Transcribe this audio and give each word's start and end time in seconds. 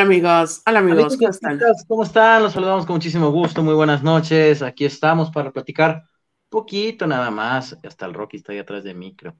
Hola 0.00 0.06
amigos, 0.06 0.62
hola 0.66 0.78
amigos, 0.78 1.16
¿cómo 1.18 1.28
están? 1.28 1.60
¿Cómo 1.86 2.02
están? 2.04 2.42
Los 2.42 2.54
saludamos 2.54 2.86
con 2.86 2.94
muchísimo 2.94 3.30
gusto, 3.30 3.62
muy 3.62 3.74
buenas 3.74 4.02
noches. 4.02 4.62
Aquí 4.62 4.86
estamos 4.86 5.30
para 5.30 5.52
platicar 5.52 6.04
poquito 6.48 7.06
nada 7.06 7.30
más. 7.30 7.76
Hasta 7.84 8.06
el 8.06 8.14
Rocky 8.14 8.38
está 8.38 8.52
ahí 8.52 8.58
atrás 8.60 8.82
de 8.82 8.94
micro. 8.94 9.36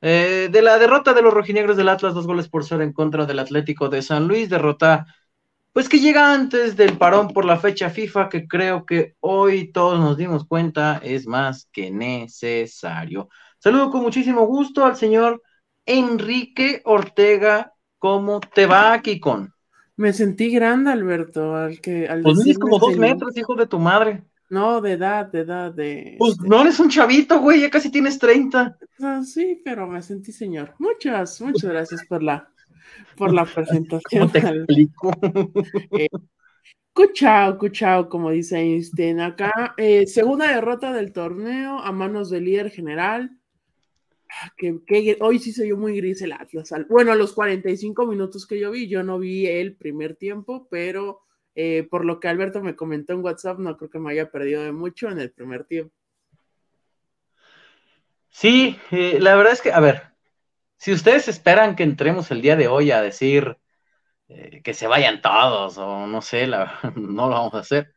Eh, 0.00 0.50
de 0.52 0.62
la 0.62 0.78
derrota 0.78 1.14
de 1.14 1.20
los 1.22 1.34
rojinegros 1.34 1.76
del 1.76 1.88
Atlas, 1.88 2.14
dos 2.14 2.28
goles 2.28 2.48
por 2.48 2.64
cero 2.64 2.84
en 2.84 2.92
contra 2.92 3.26
del 3.26 3.40
Atlético 3.40 3.88
de 3.88 4.02
San 4.02 4.28
Luis, 4.28 4.48
derrota 4.48 5.04
pues 5.72 5.88
que 5.88 5.98
llega 5.98 6.32
antes 6.32 6.76
del 6.76 6.96
parón 6.96 7.26
por 7.26 7.44
la 7.44 7.58
fecha 7.58 7.90
FIFA, 7.90 8.28
que 8.28 8.46
creo 8.46 8.86
que 8.86 9.16
hoy 9.18 9.72
todos 9.72 9.98
nos 9.98 10.16
dimos 10.16 10.46
cuenta 10.46 11.00
es 11.02 11.26
más 11.26 11.68
que 11.72 11.90
necesario. 11.90 13.28
Saludo 13.58 13.90
con 13.90 14.02
muchísimo 14.02 14.46
gusto 14.46 14.84
al 14.84 14.94
señor 14.94 15.42
Enrique 15.84 16.82
Ortega. 16.84 17.72
¿Cómo 17.98 18.38
te 18.38 18.66
va, 18.66 19.02
Kikon? 19.02 19.53
Me 19.96 20.12
sentí 20.12 20.50
grande, 20.50 20.90
Alberto, 20.90 21.54
al 21.54 21.80
que... 21.80 22.08
Al 22.08 22.22
pues 22.22 22.46
es 22.46 22.58
como 22.58 22.78
dos 22.78 22.96
metros, 22.96 23.36
hijo 23.36 23.54
de 23.54 23.66
tu 23.66 23.78
madre. 23.78 24.24
No, 24.50 24.80
de 24.80 24.92
edad, 24.92 25.26
de 25.26 25.40
edad, 25.40 25.72
de... 25.72 26.16
Pues 26.18 26.38
no 26.40 26.62
eres 26.62 26.78
un 26.80 26.90
chavito, 26.90 27.40
güey, 27.40 27.60
ya 27.62 27.70
casi 27.70 27.90
tienes 27.90 28.18
30. 28.18 28.76
Ah, 29.00 29.22
sí, 29.24 29.60
pero 29.64 29.86
me 29.86 30.02
sentí 30.02 30.32
señor. 30.32 30.74
Muchas, 30.78 31.40
muchas 31.40 31.70
gracias 31.70 32.04
por 32.06 32.22
la, 32.22 32.48
por 33.16 33.32
la 33.32 33.44
presentación. 33.44 34.02
¿Cómo 34.10 34.32
te 34.32 34.38
explico? 34.38 35.10
Eh, 35.98 36.08
cuchao, 36.92 37.58
cuchao, 37.58 38.08
como 38.08 38.30
dice 38.30 38.58
Einstein 38.58 39.20
acá. 39.20 39.74
Eh, 39.76 40.06
segunda 40.06 40.48
derrota 40.48 40.92
del 40.92 41.12
torneo 41.12 41.78
a 41.78 41.92
manos 41.92 42.30
del 42.30 42.44
líder 42.44 42.70
general. 42.70 43.30
Que, 44.56 45.16
hoy 45.20 45.38
sí 45.38 45.52
se 45.52 45.64
vio 45.64 45.76
muy 45.76 45.96
gris 45.96 46.22
el 46.22 46.32
Atlas. 46.32 46.72
Bueno, 46.88 47.14
los 47.14 47.32
45 47.32 48.06
minutos 48.06 48.46
que 48.46 48.58
yo 48.58 48.70
vi, 48.70 48.88
yo 48.88 49.02
no 49.02 49.18
vi 49.18 49.46
el 49.46 49.76
primer 49.76 50.16
tiempo, 50.16 50.68
pero 50.70 51.22
eh, 51.54 51.86
por 51.90 52.04
lo 52.04 52.20
que 52.20 52.28
Alberto 52.28 52.62
me 52.62 52.76
comentó 52.76 53.12
en 53.12 53.24
WhatsApp, 53.24 53.58
no 53.58 53.76
creo 53.76 53.90
que 53.90 53.98
me 53.98 54.12
haya 54.12 54.30
perdido 54.30 54.62
de 54.62 54.72
mucho 54.72 55.08
en 55.08 55.18
el 55.20 55.30
primer 55.30 55.64
tiempo. 55.64 55.94
Sí, 58.28 58.78
eh, 58.90 59.18
la 59.20 59.36
verdad 59.36 59.52
es 59.52 59.62
que, 59.62 59.72
a 59.72 59.80
ver, 59.80 60.02
si 60.76 60.92
ustedes 60.92 61.28
esperan 61.28 61.76
que 61.76 61.84
entremos 61.84 62.30
el 62.30 62.42
día 62.42 62.56
de 62.56 62.68
hoy 62.68 62.90
a 62.90 63.00
decir 63.00 63.58
eh, 64.28 64.62
que 64.62 64.74
se 64.74 64.86
vayan 64.88 65.20
todos, 65.22 65.78
o 65.78 66.06
no 66.06 66.22
sé, 66.22 66.46
la, 66.46 66.80
no 66.96 67.28
lo 67.28 67.34
vamos 67.34 67.54
a 67.54 67.60
hacer. 67.60 67.94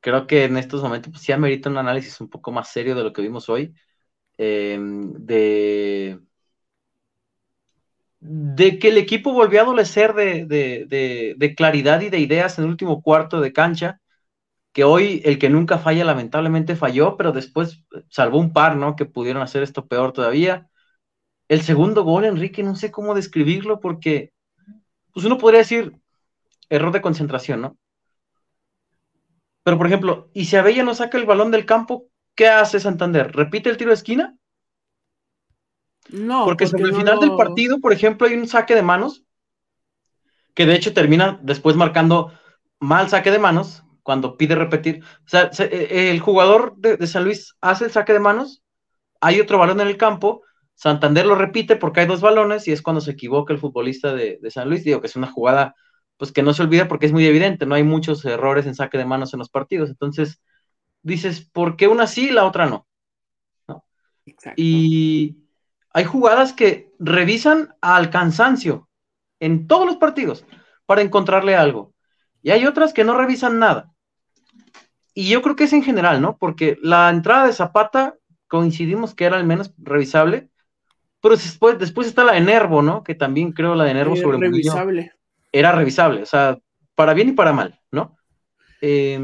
Creo 0.00 0.26
que 0.26 0.44
en 0.44 0.56
estos 0.56 0.82
momentos 0.82 1.12
pues, 1.12 1.22
sí 1.22 1.32
amerita 1.32 1.70
un 1.70 1.78
análisis 1.78 2.20
un 2.20 2.30
poco 2.30 2.52
más 2.52 2.70
serio 2.70 2.94
de 2.94 3.04
lo 3.04 3.12
que 3.12 3.22
vimos 3.22 3.48
hoy 3.48 3.74
Em, 4.42 5.12
de, 5.26 6.18
de 8.20 8.78
que 8.78 8.88
el 8.88 8.96
equipo 8.96 9.34
volvió 9.34 9.60
a 9.60 9.64
adolecer 9.64 10.14
de, 10.14 11.54
claridad 11.56 12.00
y 12.00 12.08
de 12.08 12.20
ideas 12.20 12.58
en 12.58 12.64
el 12.64 12.70
último 12.70 13.02
cuarto 13.02 13.42
de 13.42 13.52
cancha, 13.52 14.00
que 14.72 14.84
hoy 14.84 15.20
el 15.26 15.38
que 15.38 15.50
nunca 15.50 15.78
falla 15.78 16.06
lamentablemente 16.06 16.74
falló, 16.74 17.18
pero 17.18 17.32
después 17.32 17.84
salvó 18.08 18.38
un 18.38 18.54
par, 18.54 18.76
¿no? 18.76 18.96
Que 18.96 19.04
pudieron 19.04 19.42
hacer 19.42 19.62
esto 19.62 19.86
peor 19.86 20.12
todavía. 20.12 20.70
El 21.48 21.60
segundo 21.60 22.02
gol, 22.04 22.24
Enrique, 22.24 22.62
no 22.62 22.76
sé 22.76 22.90
cómo 22.90 23.14
describirlo 23.14 23.78
porque, 23.80 24.32
pues 25.12 25.26
uno 25.26 25.36
podría 25.36 25.60
decir 25.60 25.94
error 26.70 26.92
de 26.92 27.02
concentración, 27.02 27.60
¿no? 27.60 27.78
Pero, 29.64 29.76
por 29.76 29.86
ejemplo, 29.86 30.30
¿y 30.32 30.46
si 30.46 30.56
Abella 30.56 30.82
no 30.82 30.94
saca 30.94 31.18
el 31.18 31.26
balón 31.26 31.50
del 31.50 31.66
campo, 31.66 32.09
¿qué 32.40 32.48
hace 32.48 32.80
Santander? 32.80 33.32
¿Repite 33.32 33.68
el 33.68 33.76
tiro 33.76 33.90
de 33.90 33.96
esquina? 33.96 34.34
No. 36.08 36.46
Porque, 36.46 36.66
sobre 36.66 36.84
el 36.84 36.94
final 36.94 37.20
del 37.20 37.36
partido, 37.36 37.80
por 37.80 37.92
ejemplo, 37.92 38.26
hay 38.26 38.32
un 38.32 38.48
saque 38.48 38.74
de 38.74 38.80
manos, 38.80 39.24
que 40.54 40.64
de 40.64 40.74
hecho 40.74 40.94
termina 40.94 41.38
después 41.42 41.76
marcando 41.76 42.32
mal 42.78 43.10
saque 43.10 43.30
de 43.30 43.38
manos, 43.38 43.84
cuando 44.02 44.38
pide 44.38 44.54
repetir. 44.54 45.04
O 45.04 45.28
sea, 45.28 45.50
eh, 45.58 46.10
el 46.10 46.20
jugador 46.20 46.76
de, 46.78 47.06
San 47.06 47.24
Luis 47.24 47.58
hace 47.60 47.84
el 47.84 47.90
saque 47.90 48.14
de 48.14 48.20
manos, 48.20 48.62
hay 49.20 49.38
otro 49.38 49.58
balón 49.58 49.82
en 49.82 49.88
el 49.88 49.98
campo, 49.98 50.40
Santander 50.74 51.26
lo 51.26 51.34
repite 51.34 51.76
porque 51.76 52.00
hay 52.00 52.06
dos 52.06 52.22
balones 52.22 52.66
y 52.66 52.72
es 52.72 52.80
cuando 52.80 53.02
se 53.02 53.10
equivoca 53.10 53.52
el 53.52 53.58
futbolista 53.58 54.14
de, 54.14 54.38
de 54.40 54.50
San 54.50 54.70
Luis. 54.70 54.82
Digo 54.82 55.02
que 55.02 55.08
es 55.08 55.16
una 55.16 55.30
jugada 55.30 55.74
pues 56.16 56.32
que 56.32 56.42
no 56.42 56.54
se 56.54 56.62
olvida 56.62 56.88
porque 56.88 57.04
es 57.04 57.12
muy 57.12 57.26
evidente, 57.26 57.66
no 57.66 57.74
hay 57.74 57.82
muchos 57.82 58.24
errores 58.24 58.64
en 58.64 58.74
saque 58.74 58.96
de 58.96 59.04
manos 59.04 59.34
en 59.34 59.40
los 59.40 59.50
partidos. 59.50 59.90
Entonces, 59.90 60.40
dices, 61.02 61.40
¿por 61.40 61.76
qué 61.76 61.88
una 61.88 62.06
sí 62.06 62.28
y 62.28 62.32
la 62.32 62.44
otra 62.44 62.66
no? 62.66 62.86
Y 64.56 65.36
hay 65.92 66.04
jugadas 66.04 66.52
que 66.52 66.92
revisan 66.98 67.74
al 67.80 68.10
cansancio 68.10 68.88
en 69.40 69.66
todos 69.66 69.86
los 69.86 69.96
partidos 69.96 70.44
para 70.86 71.02
encontrarle 71.02 71.56
algo. 71.56 71.94
Y 72.42 72.50
hay 72.50 72.66
otras 72.66 72.92
que 72.92 73.04
no 73.04 73.16
revisan 73.16 73.58
nada. 73.58 73.92
Y 75.14 75.28
yo 75.28 75.42
creo 75.42 75.56
que 75.56 75.64
es 75.64 75.72
en 75.72 75.82
general, 75.82 76.22
¿no? 76.22 76.36
Porque 76.36 76.78
la 76.82 77.10
entrada 77.10 77.46
de 77.46 77.52
Zapata 77.52 78.14
coincidimos 78.48 79.14
que 79.14 79.24
era 79.24 79.36
al 79.36 79.44
menos 79.44 79.72
revisable, 79.78 80.50
pero 81.20 81.36
después, 81.36 81.78
después 81.78 82.06
está 82.06 82.24
la 82.24 82.32
de 82.32 82.40
Nervo, 82.40 82.82
¿no? 82.82 83.02
Que 83.02 83.14
también 83.14 83.52
creo 83.52 83.74
la 83.74 83.84
de 83.84 83.94
Nervo 83.94 84.16
sobre 84.16 84.38
revisable. 84.38 85.12
Era 85.52 85.72
revisable, 85.72 86.22
o 86.22 86.26
sea, 86.26 86.58
para 86.94 87.12
bien 87.12 87.30
y 87.30 87.32
para 87.32 87.52
mal, 87.52 87.80
¿no? 87.90 88.16
Eh, 88.80 89.18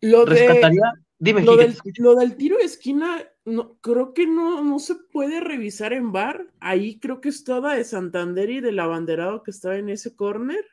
lo 0.00 0.24
rescataría. 0.24 0.92
Dime, 1.22 1.42
lo, 1.42 1.54
del, 1.54 1.76
lo 1.98 2.14
del, 2.14 2.34
tiro 2.36 2.56
de 2.56 2.64
esquina, 2.64 3.22
no, 3.44 3.76
creo 3.82 4.14
que 4.14 4.26
no, 4.26 4.64
no 4.64 4.78
se 4.78 4.94
puede 4.94 5.40
revisar 5.40 5.92
en 5.92 6.12
bar. 6.12 6.46
Ahí 6.60 6.98
creo 6.98 7.20
que 7.20 7.28
es 7.28 7.44
toda 7.44 7.74
de 7.74 7.84
Santander 7.84 8.48
y 8.48 8.60
del 8.62 8.78
abanderado 8.78 9.42
que 9.42 9.50
estaba 9.50 9.76
en 9.76 9.90
ese 9.90 10.16
corner. 10.16 10.64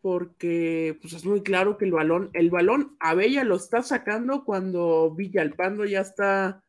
Porque 0.00 0.98
pues 1.02 1.12
es 1.12 1.26
muy 1.26 1.42
claro 1.42 1.76
que 1.76 1.84
el 1.84 1.92
balón, 1.92 2.30
el 2.32 2.48
balón 2.48 2.96
Abella 2.98 3.44
lo 3.44 3.56
está 3.56 3.82
sacando 3.82 4.42
cuando 4.44 5.14
Villalpando 5.14 5.84
ya 5.84 6.00
está, 6.00 6.64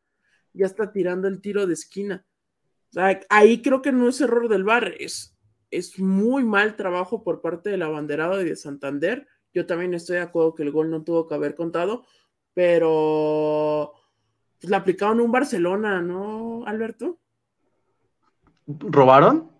ya 0.52 0.66
está 0.66 0.92
tirando 0.92 1.28
el 1.28 1.40
tiro 1.40 1.66
de 1.66 1.72
esquina. 1.72 2.26
ahí 3.30 3.62
creo 3.62 3.80
que 3.80 3.92
no 3.92 4.10
es 4.10 4.20
error 4.20 4.50
del 4.50 4.64
bar, 4.64 4.92
es, 4.98 5.34
es 5.70 5.98
muy 5.98 6.44
mal 6.44 6.76
trabajo 6.76 7.24
por 7.24 7.40
parte 7.40 7.70
del 7.70 7.82
abanderado 7.82 8.42
y 8.42 8.44
de 8.44 8.56
Santander 8.56 9.26
yo 9.56 9.64
también 9.64 9.94
estoy 9.94 10.16
de 10.16 10.22
acuerdo 10.22 10.54
que 10.54 10.62
el 10.64 10.70
gol 10.70 10.90
no 10.90 11.02
tuvo 11.02 11.26
que 11.26 11.34
haber 11.34 11.54
contado, 11.54 12.04
pero 12.52 13.94
pues, 14.60 14.68
le 14.68 14.76
aplicaron 14.76 15.18
un 15.18 15.32
Barcelona, 15.32 16.02
¿no, 16.02 16.66
Alberto? 16.66 17.18
¿Robaron? 18.66 19.50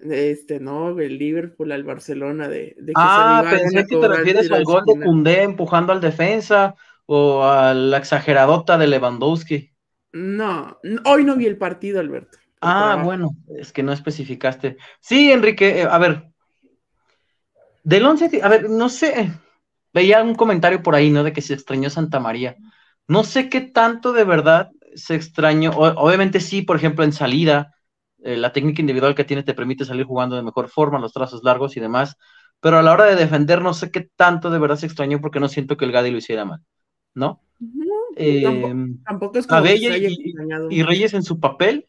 Este, 0.00 0.58
no, 0.58 0.98
el 0.98 1.18
Liverpool 1.18 1.70
al 1.70 1.84
Barcelona 1.84 2.48
de, 2.48 2.74
de 2.78 2.86
que 2.86 2.92
Ah, 2.96 3.44
pensé 3.48 3.86
que 3.86 3.96
te 3.96 4.08
refieres 4.08 4.50
al 4.50 4.64
gol 4.64 4.82
de 4.84 5.00
Cundé 5.00 5.44
empujando 5.44 5.92
al 5.92 6.00
defensa 6.00 6.74
o 7.06 7.44
a 7.44 7.74
la 7.74 7.98
exageradota 7.98 8.76
de 8.76 8.88
Lewandowski. 8.88 9.70
No, 10.12 10.80
hoy 11.04 11.24
no 11.24 11.36
vi 11.36 11.46
el 11.46 11.58
partido, 11.58 12.00
Alberto. 12.00 12.38
Ah, 12.60 13.02
bueno, 13.04 13.30
es 13.56 13.72
que 13.72 13.84
no 13.84 13.92
especificaste. 13.92 14.78
Sí, 14.98 15.30
Enrique, 15.30 15.82
eh, 15.82 15.86
a 15.88 15.98
ver, 15.98 16.32
del 17.88 18.04
11, 18.04 18.42
a 18.42 18.48
ver, 18.48 18.68
no 18.68 18.90
sé, 18.90 19.32
veía 19.94 20.22
un 20.22 20.34
comentario 20.34 20.82
por 20.82 20.94
ahí, 20.94 21.08
¿no? 21.08 21.24
De 21.24 21.32
que 21.32 21.40
se 21.40 21.54
extrañó 21.54 21.88
Santa 21.88 22.20
María. 22.20 22.54
No 23.06 23.24
sé 23.24 23.48
qué 23.48 23.62
tanto 23.62 24.12
de 24.12 24.24
verdad 24.24 24.70
se 24.94 25.14
extrañó. 25.14 25.70
obviamente 25.70 26.40
sí, 26.40 26.60
por 26.60 26.76
ejemplo, 26.76 27.02
en 27.02 27.14
salida, 27.14 27.74
eh, 28.18 28.36
la 28.36 28.52
técnica 28.52 28.82
individual 28.82 29.14
que 29.14 29.24
tiene 29.24 29.42
te 29.42 29.54
permite 29.54 29.86
salir 29.86 30.04
jugando 30.04 30.36
de 30.36 30.42
mejor 30.42 30.68
forma, 30.68 30.98
los 30.98 31.14
trazos 31.14 31.42
largos 31.42 31.78
y 31.78 31.80
demás. 31.80 32.18
Pero 32.60 32.76
a 32.76 32.82
la 32.82 32.92
hora 32.92 33.06
de 33.06 33.16
defender, 33.16 33.62
no 33.62 33.72
sé 33.72 33.90
qué 33.90 34.10
tanto 34.16 34.50
de 34.50 34.58
verdad 34.58 34.76
se 34.76 34.84
extrañó 34.84 35.22
porque 35.22 35.40
no 35.40 35.48
siento 35.48 35.78
que 35.78 35.86
el 35.86 35.92
Gadi 35.92 36.10
lo 36.10 36.18
hiciera 36.18 36.44
mal, 36.44 36.60
¿no? 37.14 37.40
tampoco, 39.06 39.38
es 39.38 39.46
como 39.46 39.64
y, 39.64 40.82
Reyes 40.82 41.14
en 41.14 41.22
su 41.22 41.40
papel, 41.40 41.78
eh, 41.78 41.88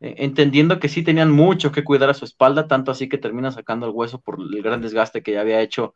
entendiendo 0.00 0.80
que 0.80 0.88
sí 0.88 1.02
tenían 1.02 1.30
mucho 1.30 1.72
que 1.72 1.84
cuidar 1.84 2.10
a 2.10 2.14
su 2.14 2.24
espalda, 2.24 2.66
tanto 2.66 2.90
así 2.90 3.08
que 3.08 3.18
termina 3.18 3.52
sacando 3.52 3.86
el 3.86 3.92
hueso 3.92 4.20
por 4.20 4.38
el 4.40 4.62
gran 4.62 4.80
desgaste 4.80 5.22
que 5.22 5.32
ya 5.32 5.42
había 5.42 5.60
hecho, 5.60 5.94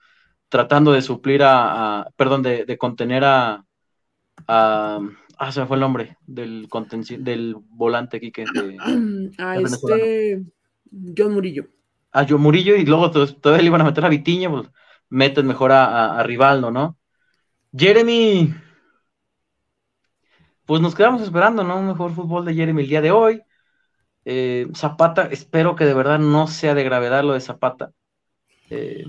tratando 0.50 0.92
de 0.92 1.02
suplir 1.02 1.42
a, 1.42 2.10
perdón, 2.16 2.42
de, 2.42 2.78
contener 2.78 3.24
a, 3.24 3.64
ah, 4.46 5.00
se 5.50 5.60
me 5.60 5.66
fue 5.66 5.76
el 5.76 5.80
nombre 5.80 6.18
del, 6.26 6.68
del 7.20 7.56
volante 7.58 8.18
aquí 8.18 8.30
que 8.30 8.44
a 9.38 9.56
este 9.56 10.44
John 11.16 11.32
Murillo. 11.32 11.66
A 12.12 12.26
John 12.28 12.42
Murillo 12.42 12.76
y 12.76 12.84
luego 12.84 13.10
todavía 13.10 13.62
le 13.62 13.68
iban 13.68 13.80
a 13.80 13.84
meter 13.84 14.04
a 14.04 14.10
Vitiña, 14.10 14.50
pues 14.50 14.70
meten 15.08 15.46
mejor 15.46 15.72
a, 15.72 16.18
a 16.18 16.22
Rivaldo, 16.22 16.70
¿no? 16.70 16.98
Jeremy, 17.76 18.54
pues 20.66 20.80
nos 20.80 20.94
quedamos 20.94 21.22
esperando, 21.22 21.64
¿no? 21.64 21.78
Un 21.78 21.88
mejor 21.88 22.12
fútbol 22.12 22.44
de 22.44 22.54
Jeremy 22.54 22.82
el 22.82 22.88
día 22.88 23.00
de 23.00 23.10
hoy. 23.10 23.42
Eh, 24.24 24.68
Zapata, 24.74 25.26
espero 25.26 25.76
que 25.76 25.84
de 25.84 25.94
verdad 25.94 26.18
no 26.18 26.46
sea 26.46 26.74
de 26.74 26.84
gravedad 26.84 27.24
lo 27.24 27.34
de 27.34 27.40
Zapata. 27.40 27.92
Eh, 28.70 29.04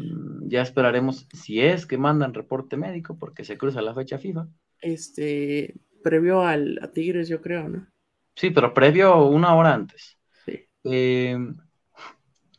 ya 0.47 0.61
esperaremos 0.61 1.27
si 1.33 1.61
es 1.61 1.85
que 1.85 1.97
mandan 1.97 2.33
reporte 2.33 2.77
médico 2.77 3.17
porque 3.17 3.43
se 3.45 3.57
cruza 3.57 3.81
la 3.81 3.93
fecha 3.93 4.17
FIFA. 4.17 4.47
Este, 4.81 5.75
previo 6.03 6.41
al, 6.41 6.79
a 6.81 6.91
Tigres, 6.91 7.27
yo 7.29 7.41
creo, 7.41 7.69
¿no? 7.69 7.87
Sí, 8.35 8.49
pero 8.51 8.73
previo 8.73 9.25
una 9.25 9.55
hora 9.55 9.73
antes. 9.73 10.17
Sí. 10.45 10.67
Eh, 10.83 11.37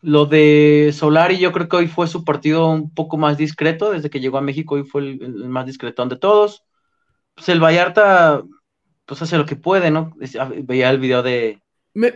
Lo 0.02 0.26
de 0.26 0.90
Solari, 0.92 1.38
yo 1.38 1.52
creo 1.52 1.68
que 1.68 1.76
hoy 1.76 1.88
fue 1.88 2.06
su 2.06 2.24
partido 2.24 2.68
un 2.70 2.94
poco 2.94 3.16
más 3.16 3.36
discreto, 3.36 3.90
desde 3.90 4.10
que 4.10 4.20
llegó 4.20 4.38
a 4.38 4.42
México, 4.42 4.76
hoy 4.76 4.84
fue 4.84 5.02
el, 5.02 5.48
más 5.48 5.66
discretón 5.66 6.08
de 6.08 6.16
todos. 6.18 6.64
Pues 7.34 7.48
el 7.50 7.60
Vallarta, 7.62 8.42
pues 9.06 9.22
hace 9.22 9.38
lo 9.38 9.46
que 9.46 9.56
puede, 9.56 9.90
¿no? 9.90 10.14
Veía 10.64 10.90
el 10.90 10.98
video 11.00 11.22
de. 11.22 11.62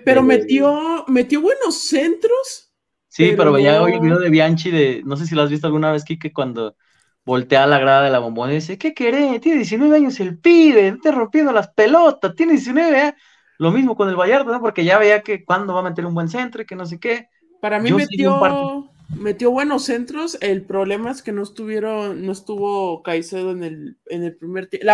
Pero 0.04 0.22
metió, 0.22 1.04
metió 1.08 1.40
buenos 1.40 1.76
centros. 1.88 2.72
Sí, 3.08 3.34
pero, 3.36 3.52
veía 3.52 3.82
hoy 3.82 3.94
el 3.94 4.00
video 4.00 4.18
de 4.18 4.30
Bianchi 4.30 4.70
de, 4.70 5.02
no 5.04 5.16
sé 5.16 5.26
si 5.26 5.34
lo 5.34 5.42
has 5.42 5.50
visto 5.50 5.66
alguna 5.66 5.90
vez, 5.90 6.04
Kike, 6.04 6.32
cuando 6.32 6.76
voltea 7.24 7.64
a 7.64 7.66
la 7.66 7.78
grada 7.78 8.02
de 8.02 8.10
la 8.10 8.18
bombona 8.18 8.52
y 8.52 8.56
dice, 8.56 8.78
¿qué 8.78 8.94
querés? 8.94 9.40
Tiene 9.40 9.58
19 9.58 9.96
años 9.96 10.20
el 10.20 10.38
pibe, 10.38 10.96
te 11.02 11.10
rompiendo 11.10 11.52
las 11.52 11.68
pelotas, 11.68 12.34
tiene 12.34 12.52
19, 12.52 13.08
¿eh? 13.08 13.14
Lo 13.58 13.70
mismo 13.72 13.94
con 13.94 14.08
el 14.08 14.16
Vallarta, 14.16 14.50
¿no? 14.50 14.60
Porque 14.60 14.84
ya 14.84 14.98
veía 14.98 15.22
que 15.22 15.44
cuando 15.44 15.74
va 15.74 15.80
a 15.80 15.84
meter 15.84 16.06
un 16.06 16.14
buen 16.14 16.28
centro 16.28 16.62
y 16.62 16.66
que 16.66 16.76
no 16.76 16.86
sé 16.86 16.98
qué. 16.98 17.28
Para 17.60 17.78
mí 17.78 17.92
metió, 17.92 18.90
metió 19.18 19.50
buenos 19.50 19.84
centros. 19.84 20.38
El 20.40 20.64
problema 20.64 21.10
es 21.10 21.22
que 21.22 21.32
no 21.32 21.42
estuvieron, 21.42 22.24
no 22.24 22.32
estuvo 22.32 23.02
Caicedo 23.02 23.50
en 23.50 23.64
el, 23.64 23.98
en 24.06 24.24
el 24.24 24.36
primer 24.36 24.68
tiempo. 24.68 24.86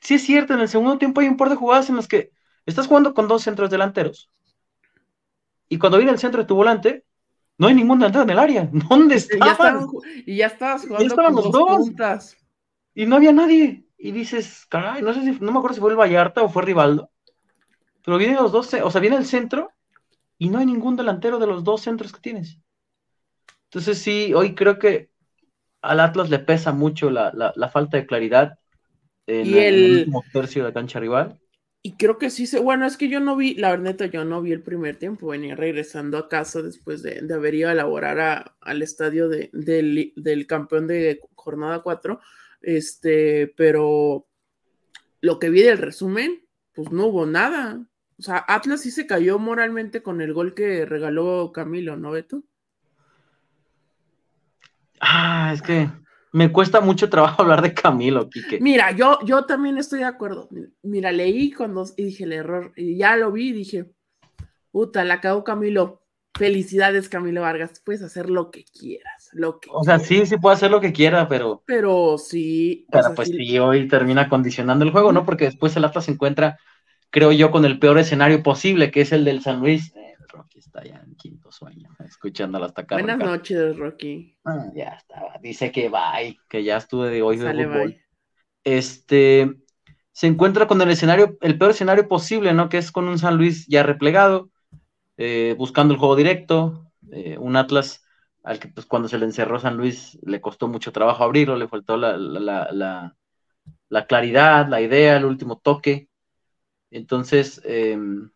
Sí, 0.00 0.14
es 0.14 0.22
cierto, 0.22 0.54
en 0.54 0.60
el 0.60 0.68
segundo 0.68 0.98
tiempo 0.98 1.20
hay 1.20 1.28
un 1.28 1.36
par 1.36 1.48
de 1.48 1.56
jugadas 1.56 1.88
en 1.88 1.96
las 1.96 2.08
que 2.08 2.30
estás 2.68 2.86
jugando 2.86 3.14
con 3.14 3.28
dos 3.28 3.42
centros 3.42 3.70
delanteros. 3.70 4.30
Y 5.68 5.78
cuando 5.78 5.98
viene 5.98 6.12
el 6.12 6.18
centro 6.18 6.42
de 6.42 6.46
tu 6.46 6.54
volante, 6.54 7.04
no 7.58 7.66
hay 7.66 7.74
ningún 7.74 7.98
delantero 7.98 8.24
en 8.24 8.30
el 8.30 8.38
área. 8.38 8.68
¿Dónde 8.72 9.16
estaban? 9.16 9.86
y 10.26 10.36
ya 10.36 10.46
estabas 10.46 10.86
jugando 10.86 11.14
con 11.14 11.34
los 11.34 11.50
dos. 11.50 12.36
Y 12.94 13.06
no 13.06 13.16
había 13.16 13.32
nadie. 13.32 13.84
Y 13.96 14.12
dices, 14.12 14.66
caray, 14.68 15.02
no 15.02 15.12
sé 15.12 15.22
si, 15.22 15.40
no 15.40 15.52
me 15.52 15.58
acuerdo 15.58 15.74
si 15.74 15.80
fue 15.80 15.90
el 15.90 15.96
Vallarta 15.96 16.42
o 16.42 16.48
fue 16.48 16.62
Rivaldo. 16.62 17.10
Pero 18.04 18.16
vienen 18.16 18.36
los 18.36 18.52
dos, 18.52 18.72
o 18.72 18.90
sea, 18.90 19.00
viene 19.00 19.16
el 19.16 19.26
centro 19.26 19.72
y 20.38 20.48
no 20.48 20.58
hay 20.58 20.66
ningún 20.66 20.96
delantero 20.96 21.38
de 21.38 21.46
los 21.46 21.64
dos 21.64 21.82
centros 21.82 22.12
que 22.12 22.20
tienes. 22.20 22.58
Entonces 23.64 23.98
sí, 23.98 24.32
hoy 24.34 24.54
creo 24.54 24.78
que 24.78 25.10
al 25.82 26.00
Atlas 26.00 26.30
le 26.30 26.38
pesa 26.38 26.72
mucho 26.72 27.10
la, 27.10 27.52
falta 27.72 27.96
de 27.96 28.06
claridad 28.06 28.58
en, 29.26 29.46
y 29.46 29.58
el, 29.58 29.98
último 29.98 30.24
tercio 30.32 30.62
de 30.62 30.70
la 30.70 30.74
cancha 30.74 31.00
rival. 31.00 31.38
Y 31.82 31.96
creo 31.96 32.18
que 32.18 32.30
sí 32.30 32.46
se, 32.46 32.58
bueno, 32.58 32.86
es 32.86 32.96
que 32.96 33.08
yo 33.08 33.20
no 33.20 33.36
vi, 33.36 33.54
la 33.54 33.70
verdad 33.70 34.10
yo 34.10 34.24
no 34.24 34.42
vi 34.42 34.52
el 34.52 34.62
primer 34.62 34.96
tiempo, 34.96 35.28
venía 35.28 35.54
regresando 35.54 36.18
a 36.18 36.28
casa 36.28 36.60
después 36.60 37.02
de, 37.02 37.22
haber 37.32 37.54
ido 37.54 37.68
a 37.68 37.72
elaborar 37.72 38.56
al 38.60 38.82
estadio 38.82 39.28
de, 39.28 39.50
del, 39.52 40.46
campeón 40.46 40.88
de 40.88 41.20
jornada 41.34 41.82
4, 41.82 42.20
este, 42.62 43.54
pero 43.56 44.26
lo 45.20 45.38
que 45.38 45.50
vi 45.50 45.62
del 45.62 45.78
resumen, 45.78 46.44
pues 46.74 46.90
no 46.90 47.06
hubo 47.06 47.26
nada. 47.26 47.86
O 48.18 48.22
sea, 48.22 48.44
Atlas 48.48 48.80
sí 48.80 48.90
se 48.90 49.06
cayó 49.06 49.38
moralmente 49.38 50.02
con 50.02 50.20
el 50.20 50.32
gol 50.32 50.54
que 50.54 50.84
regaló 50.84 51.52
Camilo, 51.54 51.96
¿no, 51.96 52.10
Beto? 52.10 52.42
Ah, 55.00 55.52
es 55.54 55.62
que 55.62 55.88
me 56.32 56.52
cuesta 56.52 56.80
mucho 56.80 57.08
trabajo 57.08 57.42
hablar 57.42 57.62
de 57.62 57.74
Camilo, 57.74 58.28
Quique. 58.28 58.58
Mira, 58.60 58.92
yo, 58.92 59.18
yo 59.24 59.44
también 59.44 59.78
estoy 59.78 60.00
de 60.00 60.06
acuerdo. 60.06 60.48
Mira, 60.82 61.12
leí 61.12 61.52
cuando 61.52 61.84
y 61.96 62.04
dije 62.04 62.24
el 62.24 62.32
error, 62.32 62.72
y 62.76 62.96
ya 62.96 63.16
lo 63.16 63.32
vi 63.32 63.48
y 63.48 63.52
dije, 63.52 63.86
puta, 64.70 65.04
la 65.04 65.14
acabó 65.14 65.44
Camilo. 65.44 66.02
Felicidades, 66.34 67.08
Camilo 67.08 67.40
Vargas. 67.40 67.82
Puedes 67.84 68.02
hacer 68.02 68.30
lo 68.30 68.52
que 68.52 68.64
quieras, 68.64 69.30
lo 69.32 69.58
que 69.58 69.70
O 69.72 69.82
sea, 69.82 69.98
sí, 69.98 70.24
sí 70.24 70.36
puede 70.36 70.54
hacer 70.54 70.70
lo 70.70 70.80
que 70.80 70.92
quiera, 70.92 71.26
pero. 71.26 71.64
Pero 71.66 72.16
sí. 72.16 72.86
Pero 72.92 73.12
pues 73.14 73.28
sí, 73.28 73.58
hoy 73.58 73.88
termina 73.88 74.28
condicionando 74.28 74.84
el 74.84 74.92
juego, 74.92 75.10
¿no? 75.10 75.24
Porque 75.24 75.46
después 75.46 75.76
el 75.76 75.84
Atlas 75.84 76.04
se 76.04 76.12
encuentra 76.12 76.58
creo 77.10 77.32
yo, 77.32 77.50
con 77.50 77.64
el 77.64 77.78
peor 77.78 77.98
escenario 77.98 78.42
posible, 78.42 78.90
que 78.90 79.00
es 79.00 79.12
el 79.12 79.24
del 79.24 79.42
San 79.42 79.60
Luis. 79.60 79.92
Rocky 80.38 80.60
está 80.60 80.84
ya 80.84 81.02
en 81.04 81.16
quinto 81.16 81.50
sueño, 81.50 81.90
escuchándola 82.04 82.66
hasta 82.66 82.82
acá. 82.82 82.94
Buenas 82.96 83.18
noches, 83.18 83.76
Rocky. 83.76 84.36
Ah, 84.44 84.66
ya 84.74 84.90
estaba, 84.90 85.34
dice 85.42 85.72
que 85.72 85.88
bye, 85.88 86.38
que 86.48 86.62
ya 86.62 86.76
estuve 86.76 87.10
de 87.10 87.22
hoy 87.22 87.36
de 87.36 87.52
fútbol. 87.52 87.96
Este, 88.62 89.52
se 90.12 90.26
encuentra 90.28 90.66
con 90.68 90.80
el 90.80 90.90
escenario, 90.90 91.36
el 91.40 91.58
peor 91.58 91.72
escenario 91.72 92.06
posible, 92.06 92.54
¿no? 92.54 92.68
Que 92.68 92.78
es 92.78 92.92
con 92.92 93.08
un 93.08 93.18
San 93.18 93.36
Luis 93.36 93.66
ya 93.66 93.82
replegado, 93.82 94.50
eh, 95.16 95.54
buscando 95.58 95.92
el 95.92 95.98
juego 95.98 96.14
directo, 96.14 96.90
eh, 97.10 97.36
un 97.38 97.56
Atlas 97.56 98.04
al 98.44 98.60
que 98.60 98.68
pues 98.68 98.86
cuando 98.86 99.08
se 99.08 99.18
le 99.18 99.26
encerró 99.26 99.58
San 99.58 99.76
Luis 99.76 100.18
le 100.22 100.40
costó 100.40 100.68
mucho 100.68 100.92
trabajo 100.92 101.24
abrirlo, 101.24 101.56
le 101.56 101.68
faltó 101.68 101.96
la, 101.96 102.16
la 103.88 104.06
claridad, 104.06 104.68
la 104.68 104.80
idea, 104.80 105.16
el 105.16 105.24
último 105.24 105.58
toque. 105.58 106.08
Entonces, 106.90 107.60
em, 107.64 108.30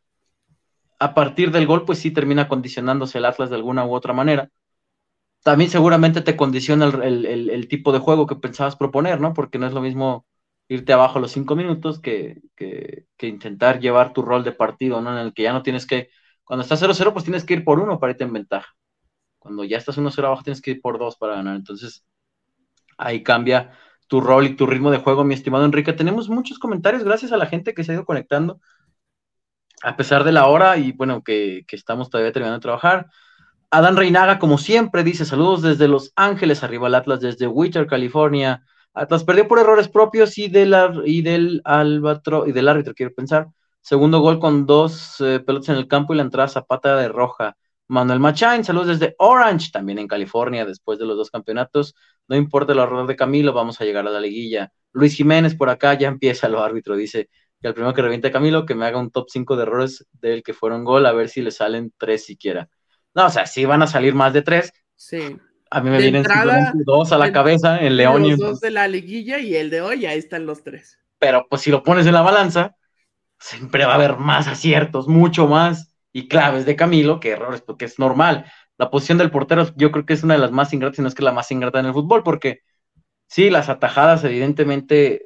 a 1.03 1.15
partir 1.15 1.51
del 1.51 1.67
gol, 1.67 1.85
pues 1.85 1.99
sí 1.99 2.13
termina 2.13 2.47
condicionándose 2.47 3.19
el 3.19 3.25
Atlas 3.25 3.51
de 3.51 3.57
alguna 3.57 3.85
u 3.85 3.93
otra 3.93 4.13
manera. 4.13 4.51
También 5.43 5.69
seguramente 5.69 6.21
te 6.21 6.37
condiciona 6.37 6.87
el, 6.87 7.67
tipo 7.69 7.93
de 7.93 7.99
juego 7.99 8.29
que 8.29 8.37
pensabas 8.37 8.77
proponer, 8.77 9.21
¿no? 9.21 9.35
Porque 9.35 9.59
no 9.59 9.67
es 9.67 9.73
lo 9.73 9.81
mismo 9.81 10.27
irte 10.69 10.93
abajo 10.93 11.19
los 11.19 11.33
cinco 11.33 11.57
minutos 11.57 12.01
que, 12.01 12.41
intentar 13.21 13.81
llevar 13.81 14.13
tu 14.13 14.23
rol 14.23 14.45
de 14.45 14.53
partido, 14.53 15.01
¿no? 15.01 15.13
En 15.19 15.27
el 15.27 15.35
que 15.35 15.43
ya 15.43 15.53
no 15.53 15.65
tienes 15.65 15.87
que, 15.87 16.09
cuando 16.45 16.63
estás 16.63 16.81
0-0, 16.81 17.13
pues 17.13 17.25
tienes 17.25 17.45
que 17.45 17.55
ir 17.55 17.65
por 17.65 17.81
uno 17.81 17.99
para 17.99 18.13
irte 18.13 18.23
en 18.23 18.33
ventaja. 18.33 18.73
Cuando 19.41 19.65
ya 19.65 19.79
estás 19.79 19.99
1-0 19.99 20.29
abajo, 20.29 20.45
tienes 20.45 20.63
que 20.63 20.71
ir 20.73 20.81
por 20.81 21.01
dos 21.01 21.17
para 21.17 21.35
ganar. 21.35 21.57
Entonces, 21.57 22.05
ahí 22.97 23.25
cambia 23.25 23.73
tu 24.07 24.21
rol 24.21 24.47
y 24.47 24.57
tu 24.57 24.67
ritmo 24.67 24.93
de 24.93 24.99
juego, 24.99 25.25
mi 25.25 25.35
estimado 25.35 25.65
Enrique. 25.65 25.93
Tenemos 25.93 26.29
muchos 26.29 26.61
comentarios, 26.61 27.03
gracias 27.03 27.33
a 27.33 27.37
la 27.37 27.47
gente 27.47 27.75
que 27.75 27.83
se 27.83 27.93
ha 27.93 27.95
ido 27.97 28.05
conectando, 28.05 28.61
a 29.83 29.97
pesar 29.97 30.25
de 30.25 30.33
la 30.33 30.47
hora 30.47 30.77
y 30.79 30.93
bueno, 30.93 31.23
que, 31.23 31.65
estamos 31.71 32.11
todavía 32.11 32.33
terminando 32.33 32.59
de 32.59 32.63
trabajar. 32.63 33.11
Adán 33.71 33.97
Reinaga, 33.97 34.39
como 34.39 34.59
siempre, 34.59 35.03
dice 35.03 35.25
saludos 35.25 35.63
desde 35.63 35.89
Los 35.89 36.13
Ángeles, 36.17 36.63
arriba 36.63 36.89
el 36.89 36.95
Atlas, 36.95 37.21
desde 37.21 37.47
Wichita, 37.47 37.87
California. 37.87 38.65
Atlas 38.95 39.25
perdió 39.25 39.49
por 39.49 39.59
errores 39.59 39.89
propios 39.89 40.37
y, 40.39 40.45
y 40.45 41.23
del 41.23 41.63
albatro, 41.65 42.47
y 42.47 42.53
del 42.53 42.69
árbitro, 42.69 42.95
quiero 42.95 43.15
pensar. 43.15 43.49
Segundo 43.81 44.21
gol 44.21 44.39
con 44.39 44.67
dos 44.67 45.21
eh, 45.21 45.41
pelotas 45.41 45.71
en 45.71 45.77
el 45.77 45.89
campo 45.89 46.13
y 46.13 46.17
la 46.17 46.23
entrada 46.23 46.49
zapata 46.49 46.97
de 46.97 47.09
roja. 47.09 47.57
Manuel 47.89 48.21
Machain, 48.21 48.65
saludos 48.65 48.99
desde 48.99 49.15
Orange, 49.19 49.71
también 49.73 49.99
en 49.99 50.07
California, 50.07 50.65
después 50.65 50.99
de 50.99 51.07
los 51.07 51.17
dos 51.17 51.31
campeonatos. 51.31 51.95
No 52.29 52.37
importa 52.37 52.73
el 52.73 52.79
error 52.79 53.07
de 53.07 53.17
Camilo, 53.17 53.53
vamos 53.53 53.81
a 53.81 53.85
llegar 53.85 54.07
a 54.07 54.11
la 54.11 54.21
liguilla. 54.21 54.73
Luis 54.93 55.15
Jiménez 55.17 55.57
por 55.57 55.69
acá 55.69 55.95
ya 55.95 56.09
empieza 56.09 56.47
el 56.47 56.57
árbitro, 56.57 56.97
dice 56.97 57.29
que 57.63 57.69
el 57.69 57.75
primero 57.75 57.95
que 57.95 58.03
reviente 58.03 58.29
a 58.29 58.33
Camilo, 58.33 58.67
que 58.67 58.75
me 58.75 58.87
haga 58.87 58.99
un 58.99 59.13
top 59.13 59.27
5 59.31 59.57
de 59.57 59.63
errores 59.63 60.07
del 60.13 60.43
que 60.43 60.53
fueron 60.53 60.83
gol, 60.85 61.07
a 61.07 61.13
ver 61.13 61.29
si 61.29 61.41
le 61.41 61.53
salen 61.53 61.93
tres 61.97 62.25
siquiera. 62.25 62.69
No, 63.15 63.27
o 63.27 63.31
sea, 63.31 63.47
si 63.47 63.65
van 63.65 63.83
a 63.83 63.87
salir 63.87 64.15
más 64.15 64.33
de 64.33 64.43
tres. 64.43 64.73
Sí. 64.97 65.39
A 65.71 65.81
mí 65.81 65.89
me 65.89 65.99
vienen 65.99 66.25
dos 66.85 67.13
a 67.13 67.19
la 67.19 67.33
cabeza 67.33 67.81
en 67.81 67.97
León. 67.97 68.29
Los 68.29 68.39
dos 68.39 68.61
de 68.61 68.73
la 68.73 68.89
liguilla 68.89 69.39
y 69.39 69.55
el 69.55 69.71
de 69.71 69.81
hoy, 69.81 70.07
ahí 70.07 70.19
están 70.19 70.45
los 70.45 70.65
tres. 70.65 70.99
Pero 71.19 71.47
pues 71.49 71.63
si 71.63 71.71
lo 71.71 71.83
pones 71.83 72.07
en 72.07 72.15
la 72.15 72.23
balanza, 72.23 72.75
siempre 73.39 73.85
va 73.85 73.93
a 73.93 73.95
haber 73.95 74.17
más 74.17 74.49
aciertos, 74.49 75.07
mucho 75.07 75.47
más 75.47 75.95
y 76.13 76.29
claves 76.29 76.67
de 76.67 76.77
Camilo 76.77 77.21
que 77.21 77.31
errores, 77.31 77.63
porque 77.63 77.85
es 77.85 77.99
normal. 77.99 78.45
La 78.77 78.91
posición 78.91 79.19
del 79.19 79.31
portero 79.31 79.69
yo 79.77 79.93
creo 79.93 80.05
que 80.05 80.15
es 80.15 80.25
una 80.25 80.35
de 80.35 80.41
las 80.41 80.51
más 80.51 80.73
ingratas, 80.73 80.97
si 80.97 81.03
no 81.03 81.09
es 81.09 81.15
que 81.15 81.23
la 81.23 81.33
más 81.33 81.51
ingrata 81.53 81.79
en 81.79 81.87
el 81.87 81.93
fútbol, 81.93 82.23
porque 82.23 82.61
sí, 83.29 83.51
las 83.51 83.69
atajadas 83.69 84.25
evidentemente 84.25 85.25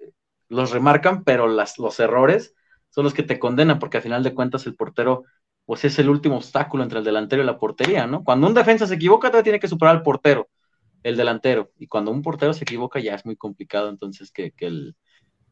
los 0.48 0.70
remarcan, 0.70 1.24
pero 1.24 1.48
las, 1.48 1.78
los 1.78 1.98
errores 2.00 2.54
son 2.90 3.04
los 3.04 3.14
que 3.14 3.22
te 3.22 3.38
condenan, 3.38 3.78
porque 3.78 3.98
al 3.98 4.02
final 4.02 4.22
de 4.22 4.34
cuentas 4.34 4.66
el 4.66 4.74
portero 4.74 5.24
pues 5.64 5.84
es 5.84 5.98
el 5.98 6.08
último 6.08 6.36
obstáculo 6.36 6.84
entre 6.84 7.00
el 7.00 7.04
delantero 7.04 7.42
y 7.42 7.46
la 7.46 7.58
portería, 7.58 8.06
¿no? 8.06 8.22
Cuando 8.22 8.46
un 8.46 8.54
defensa 8.54 8.86
se 8.86 8.94
equivoca, 8.94 9.28
todavía 9.28 9.42
tiene 9.42 9.60
que 9.60 9.68
superar 9.68 9.96
al 9.96 10.02
portero, 10.02 10.48
el 11.02 11.16
delantero, 11.16 11.72
y 11.78 11.88
cuando 11.88 12.12
un 12.12 12.22
portero 12.22 12.52
se 12.54 12.64
equivoca 12.64 13.00
ya 13.00 13.14
es 13.14 13.26
muy 13.26 13.36
complicado 13.36 13.88
entonces 13.88 14.30
que, 14.30 14.52
que 14.52 14.66
el, 14.66 14.96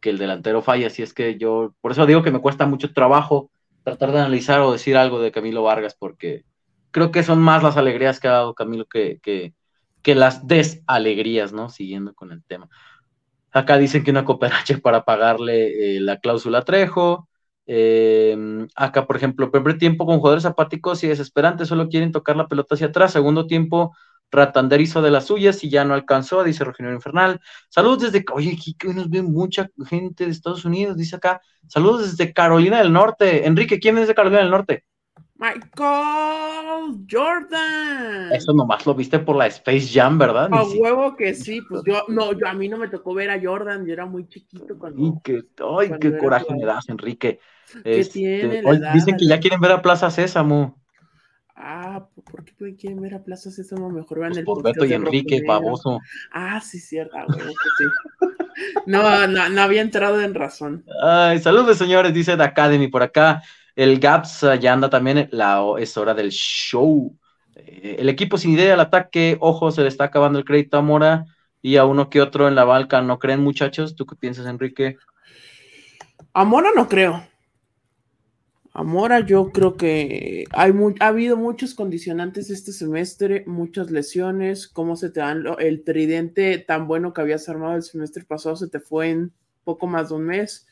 que 0.01 0.11
el 0.11 0.19
delantero 0.19 0.63
falla, 0.63 0.87
así 0.87 1.03
es 1.03 1.15
que 1.15 1.37
yo, 1.39 1.75
por 1.81 1.93
eso 1.93 2.07
digo 2.07 2.23
que 2.23 2.31
me 2.31 2.41
cuesta 2.41 2.67
mucho 2.67 2.93
trabajo 2.93 3.51
tratar 3.85 4.13
de 4.13 4.21
analizar 4.21 4.61
o 4.61 4.73
decir 4.73 4.97
algo 4.97 5.21
de 5.21 5.33
Camilo 5.33 5.63
Vargas, 5.63 5.97
porque 5.99 6.45
creo 6.91 7.11
que 7.11 7.23
son 7.23 7.41
más 7.41 7.63
las 7.63 7.77
alegrías 7.77 8.21
que 8.21 8.29
ha 8.29 8.33
dado 8.33 8.55
Camilo 8.55 8.87
que, 8.87 9.19
que, 9.23 10.15
las 10.15 10.47
desalegrías, 10.47 11.53
¿no? 11.53 11.71
Siguiendo 11.71 12.15
con 12.15 12.33
el 12.33 12.45
tema. 12.45 12.69
Acá 13.55 13.79
dicen 13.79 14.03
que 14.05 14.11
una 14.11 14.25
cooperacha 14.25 14.79
para 14.83 15.05
pagarle 15.05 15.97
eh, 15.97 16.01
la 16.01 16.19
cláusula 16.19 16.63
Trejo. 16.63 17.29
Eh, 17.67 18.37
acá, 18.75 19.07
por 19.07 19.17
ejemplo, 19.17 19.51
primer 19.51 19.79
tiempo 19.79 20.07
con 20.07 20.19
jugadores 20.19 20.45
apáticos 20.45 21.03
y 21.05 21.09
desesperantes, 21.09 21.69
solo 21.69 21.89
quieren 21.89 22.13
tocar 22.13 22.37
la 22.37 22.49
pelota 22.49 22.75
hacia 22.75 22.89
atrás. 22.89 23.13
Segundo 23.13 23.47
tiempo, 23.47 23.97
Ratander 24.31 24.81
hizo 24.81 25.03
de 25.03 25.11
las 25.13 25.27
suyas 25.27 25.63
y 25.65 25.71
ya 25.71 25.85
no 25.85 25.95
alcanzó, 25.95 26.43
dice 26.45 26.65
Rogelio 26.65 26.93
Infernal. 26.93 27.41
Saludos 27.69 28.03
desde, 28.13 28.25
oye, 28.33 28.53
aquí 28.59 28.77
nos 28.95 29.09
ve 29.09 29.23
mucha 29.23 29.69
gente 29.89 30.25
de 30.27 30.33
Estados 30.33 30.65
Unidos, 30.65 30.97
dice 30.97 31.17
acá. 31.17 31.41
Saludos 31.69 32.11
desde 32.11 32.33
Carolina 32.33 32.79
del 32.79 32.93
Norte. 32.93 33.47
Enrique, 33.47 33.79
¿quién 33.79 33.99
es 33.99 34.09
de 34.09 34.15
Carolina 34.15 34.41
del 34.41 34.51
Norte? 34.51 34.85
Michael 35.37 37.05
Jordan. 37.11 38.33
Eso 38.33 38.53
nomás 38.53 38.87
lo 38.87 38.95
viste 38.95 39.19
por 39.19 39.37
la 39.37 39.47
Space 39.49 39.89
Jam, 39.93 40.17
¿verdad? 40.17 40.49
A 40.53 40.63
huevo 40.63 41.17
que 41.17 41.35
sí, 41.35 41.61
pues 41.63 41.83
yo, 41.85 42.05
no, 42.09 42.33
yo 42.33 42.47
a 42.47 42.55
mí 42.55 42.69
no 42.69 42.77
me 42.77 42.89
tocó 42.89 43.15
ver 43.15 43.31
a 43.31 43.41
Jordan, 43.43 43.85
yo 43.85 43.93
era 43.93 44.07
muy 44.07 44.29
chiquito 44.29 44.79
cuando. 44.79 45.21
ay, 45.79 45.93
qué 46.01 46.17
coraje 46.19 46.55
me 46.55 46.65
das, 46.65 46.89
Enrique. 46.89 47.41
Este, 47.85 48.63
dicen 48.93 49.17
que 49.17 49.27
ya 49.27 49.41
quieren 49.41 49.61
ver 49.61 49.73
a 49.73 49.83
Plaza 49.83 50.11
Sésamo. 50.11 50.81
Ah, 51.57 52.09
¿por 52.31 52.45
qué 52.45 52.77
quieren 52.77 53.01
ver 53.01 53.15
a 53.15 53.23
Plaza 53.23 53.51
Sésamo? 53.51 53.89
Mejor 53.91 54.19
vean 54.19 54.31
Pues 54.31 54.39
el 54.39 54.45
por 54.45 54.63
Beto 54.63 54.85
y 54.85 54.93
Enrique, 54.93 55.43
baboso. 55.47 56.01
Ah, 56.33 56.61
sí, 56.61 56.79
cierto. 56.79 57.17
ah, 57.17 57.27
bueno, 57.27 57.45
que 57.45 57.85
sí. 57.85 57.85
No, 58.87 59.27
no, 59.27 59.49
no 59.49 59.63
había 59.63 59.83
entrado 59.83 60.21
en 60.21 60.35
razón. 60.35 60.85
Ay, 61.03 61.41
saludos, 61.41 61.77
señores, 61.79 62.15
dice 62.15 62.37
The 62.37 62.43
Academy 62.45 62.89
por 62.89 63.03
acá. 63.03 63.43
El 63.77 63.99
Gaps 64.01 64.45
ah, 64.45 64.55
ya 64.57 64.73
anda 64.73 64.91
también. 64.91 65.29
La, 65.33 65.63
es 65.79 65.97
hora 65.97 66.15
del 66.15 66.31
show. 66.31 67.17
Eh, 67.55 67.97
el 67.99 68.09
equipo 68.09 68.39
sin 68.39 68.53
idea 68.53 68.75
al 68.75 68.81
ataque. 68.81 69.37
Ojo, 69.41 69.71
se 69.71 69.83
le 69.83 69.89
está 69.89 70.05
acabando 70.05 70.39
el 70.39 70.45
crédito 70.45 70.77
a 70.79 70.83
Mora 70.83 71.25
y 71.63 71.77
a 71.77 71.85
uno 71.85 72.11
que 72.11 72.21
otro 72.21 72.49
en 72.49 72.55
la 72.55 72.65
balca. 72.65 73.03
¿No 73.03 73.19
creen, 73.19 73.41
muchachos? 73.41 73.97
¿Tú 73.97 74.07
qué 74.07 74.17
piensas, 74.17 74.47
Enrique? 74.47 74.97
A 76.35 76.45
Mora 76.45 76.71
no 76.77 76.87
creo. 76.89 77.15
A 78.73 78.83
Mora 78.83 79.21
yo 79.21 79.53
creo 79.53 79.77
que 79.77 80.45
hay 80.53 80.73
mu- 80.73 80.95
ha 81.01 81.07
habido 81.09 81.37
muchos 81.37 81.75
condicionantes 81.75 82.51
este 82.51 82.73
semestre, 82.73 83.45
muchas 83.47 83.91
lesiones, 83.91 84.67
cómo 84.67 84.97
se 84.97 85.11
te 85.11 85.21
dan 85.21 85.45
el 85.61 85.85
tridente 85.85 86.59
tan 86.59 86.89
bueno 86.89 87.13
que 87.13 87.21
habías 87.21 87.49
armado 87.49 87.77
el 87.77 87.85
semestre 87.85 88.25
pasado, 88.25 88.57
se 88.57 88.69
te 88.69 88.81
fue 88.81 89.11
en 89.11 89.33
poco 89.63 89.87
más 89.87 90.09
de 90.09 90.17
un 90.17 90.25
mes. 90.25 90.67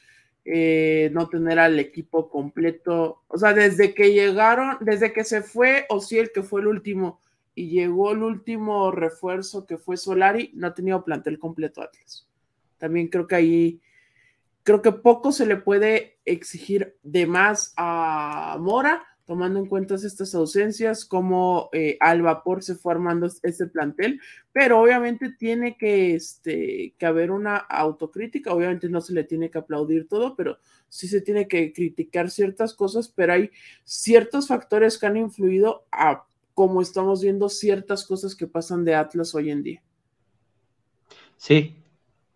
Eh, 0.44 1.10
no 1.12 1.28
tener 1.28 1.58
al 1.58 1.78
equipo 1.78 2.28
completo, 2.28 3.22
o 3.28 3.38
sea, 3.38 3.52
desde 3.52 3.94
que 3.94 4.12
llegaron, 4.12 4.76
desde 4.80 5.12
que 5.12 5.24
se 5.24 5.42
fue 5.42 5.86
Ociel, 5.88 6.32
que 6.32 6.42
fue 6.42 6.60
el 6.62 6.66
último, 6.66 7.20
y 7.54 7.68
llegó 7.68 8.12
el 8.12 8.22
último 8.22 8.90
refuerzo 8.90 9.66
que 9.66 9.78
fue 9.78 9.96
Solari, 9.96 10.50
no 10.54 10.68
ha 10.68 10.74
tenido 10.74 11.04
plantel 11.04 11.38
completo 11.38 11.82
Atlas. 11.82 12.26
También 12.78 13.08
creo 13.08 13.26
que 13.26 13.34
ahí 13.34 13.80
creo 14.62 14.82
que 14.82 14.92
poco 14.92 15.32
se 15.32 15.46
le 15.46 15.56
puede 15.56 16.18
exigir 16.24 16.96
de 17.02 17.26
más 17.26 17.72
a 17.76 18.56
Mora, 18.60 19.04
tomando 19.26 19.58
en 19.58 19.66
cuenta 19.66 19.94
estas 19.94 20.34
ausencias, 20.34 21.04
como 21.04 21.68
eh, 21.72 21.96
al 22.00 22.22
vapor 22.22 22.62
se 22.62 22.74
fue 22.74 22.92
armando 22.92 23.28
este 23.42 23.66
plantel, 23.66 24.20
pero 24.52 24.80
obviamente 24.80 25.30
tiene 25.30 25.76
que, 25.76 26.14
este, 26.14 26.94
que 26.98 27.06
haber 27.06 27.30
una 27.30 27.56
autocrítica, 27.56 28.52
obviamente 28.52 28.88
no 28.88 29.00
se 29.00 29.12
le 29.12 29.24
tiene 29.24 29.50
que 29.50 29.58
aplaudir 29.58 30.08
todo, 30.08 30.34
pero 30.36 30.58
sí 30.88 31.08
se 31.08 31.20
tiene 31.20 31.48
que 31.48 31.72
criticar 31.72 32.30
ciertas 32.30 32.74
cosas, 32.74 33.08
pero 33.08 33.34
hay 33.34 33.50
ciertos 33.84 34.48
factores 34.48 34.98
que 34.98 35.06
han 35.06 35.16
influido 35.16 35.86
a 35.92 36.24
como 36.54 36.82
estamos 36.82 37.22
viendo 37.22 37.48
ciertas 37.48 38.04
cosas 38.04 38.34
que 38.34 38.46
pasan 38.46 38.84
de 38.84 38.94
Atlas 38.94 39.34
hoy 39.34 39.50
en 39.50 39.62
día. 39.62 39.82
Sí. 41.36 41.76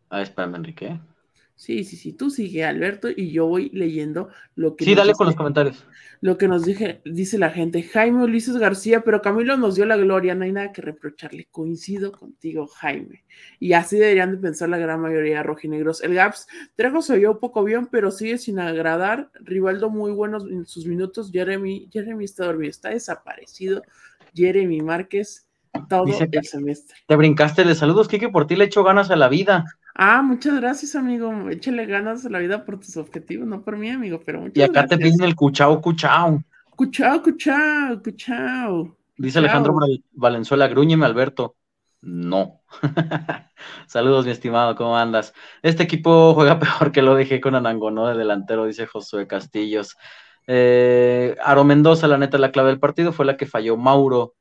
Ah, 0.09 0.23
espérame, 0.23 0.57
Enrique. 0.57 0.99
Sí, 1.58 1.84
sí, 1.84 1.96
sí, 1.96 2.12
tú 2.12 2.28
sigue, 2.28 2.64
Alberto, 2.66 3.08
y 3.08 3.30
yo 3.30 3.46
voy 3.46 3.70
leyendo 3.72 4.28
lo 4.56 4.76
que 4.76 4.84
Sí, 4.84 4.94
dale 4.94 5.08
dice- 5.12 5.16
con 5.16 5.26
los 5.28 5.36
comentarios. 5.36 5.86
lo 6.20 6.36
que 6.36 6.48
nos 6.48 6.66
dije, 6.66 7.00
dice 7.06 7.38
la 7.38 7.48
gente. 7.48 7.82
Jaime 7.82 8.25
Ulises 8.25 8.58
García, 8.58 9.00
pero 9.00 9.22
Camilo 9.22 9.56
nos 9.56 9.75
dio 9.75 9.86
la 9.86 9.96
gloria, 9.96 10.34
no 10.34 10.44
hay 10.44 10.52
nada 10.52 10.70
que 10.72 10.82
reprocharle. 10.82 11.48
Coincido 11.50 12.12
contigo, 12.12 12.66
Jaime. 12.66 13.25
Y 13.58 13.72
así 13.72 13.96
deberían 13.96 14.32
de 14.32 14.36
pensar 14.36 14.68
la 14.68 14.76
gran 14.76 15.00
mayoría 15.00 15.38
de 15.38 15.42
rojinegros. 15.44 16.02
El 16.02 16.12
Gaps, 16.14 16.46
Trejo 16.76 17.00
se 17.00 17.16
vio 17.16 17.32
un 17.32 17.38
poco 17.40 17.64
bien, 17.64 17.86
pero 17.86 18.10
sigue 18.10 18.36
sin 18.36 18.58
agradar. 18.58 19.30
Rivaldo 19.40 19.88
muy 19.88 20.12
buenos 20.12 20.44
en 20.50 20.66
sus 20.66 20.84
minutos. 20.86 21.30
Jeremy, 21.32 21.88
Jeremy 21.90 22.25
está 22.26 22.44
dormido, 22.44 22.68
está 22.70 22.90
desaparecido. 22.90 23.82
Jeremy 24.34 24.82
Márquez, 24.82 25.46
todo 25.88 26.04
Dice 26.04 26.28
que- 26.28 26.38
el 26.38 26.44
semestre. 26.44 26.96
Te 27.06 27.16
brincaste 27.16 27.64
de 27.64 27.75
saludos, 27.75 28.08
Kike, 28.08 28.28
por 28.28 28.46
ti 28.46 28.56
le 28.56 28.64
echo 28.66 28.84
ganas 28.84 29.10
a 29.10 29.16
la 29.16 29.28
vida. 29.30 29.64
Ah, 29.99 30.21
muchas 30.21 30.61
gracias, 30.61 30.95
amigo. 30.95 31.49
Échale 31.49 31.87
ganas 31.87 32.26
a 32.26 32.29
la 32.29 32.38
vida 32.38 32.67
por 32.67 32.79
tus 32.79 32.99
objetivos, 32.99 33.47
no 33.47 33.62
por 33.62 33.79
mí, 33.79 33.88
amigo, 33.91 34.21
pero 34.25 34.41
muchas 34.41 34.57
Y 34.57 34.62
acá 34.62 34.87
te 34.87 34.99
piden 34.99 35.23
el 35.23 35.35
cuchao, 35.35 35.81
cuchao. 35.81 36.43
Cuchao, 36.76 37.23
cuchao, 37.23 38.03
cuchao. 38.03 38.97
Dice 39.17 39.38
Alejandro 39.38 39.75
Valenzuela, 40.12 40.69
grúñeme, 40.69 41.07
Alberto. 41.07 41.57
No. 42.03 42.61
Saludos, 43.87 44.26
mi 44.26 44.33
estimado, 44.33 44.76
¿cómo 44.76 44.99
andas? 44.99 45.33
Este 45.62 45.85
equipo 45.85 46.35
juega 46.35 46.59
peor 46.61 46.93
que 46.93 47.00
lo 47.00 47.15
dejé 47.15 47.41
con 47.41 47.55
Anangonó 47.55 48.09
de 48.09 48.19
delantero, 48.19 48.67
dice 48.67 48.87
Josué 48.87 49.26
Castillos. 49.26 49.97
Eh, 50.47 51.37
Aro 51.43 51.65
Mendoza, 51.65 52.07
la 52.07 52.19
neta, 52.19 52.37
la 52.37 52.53
clave 52.53 52.69
del 52.69 52.79
partido 52.79 53.12
fue 53.12 53.25
la 53.25 53.38
que 53.38 53.47
falló 53.47 53.79
Mauro. 53.79 54.35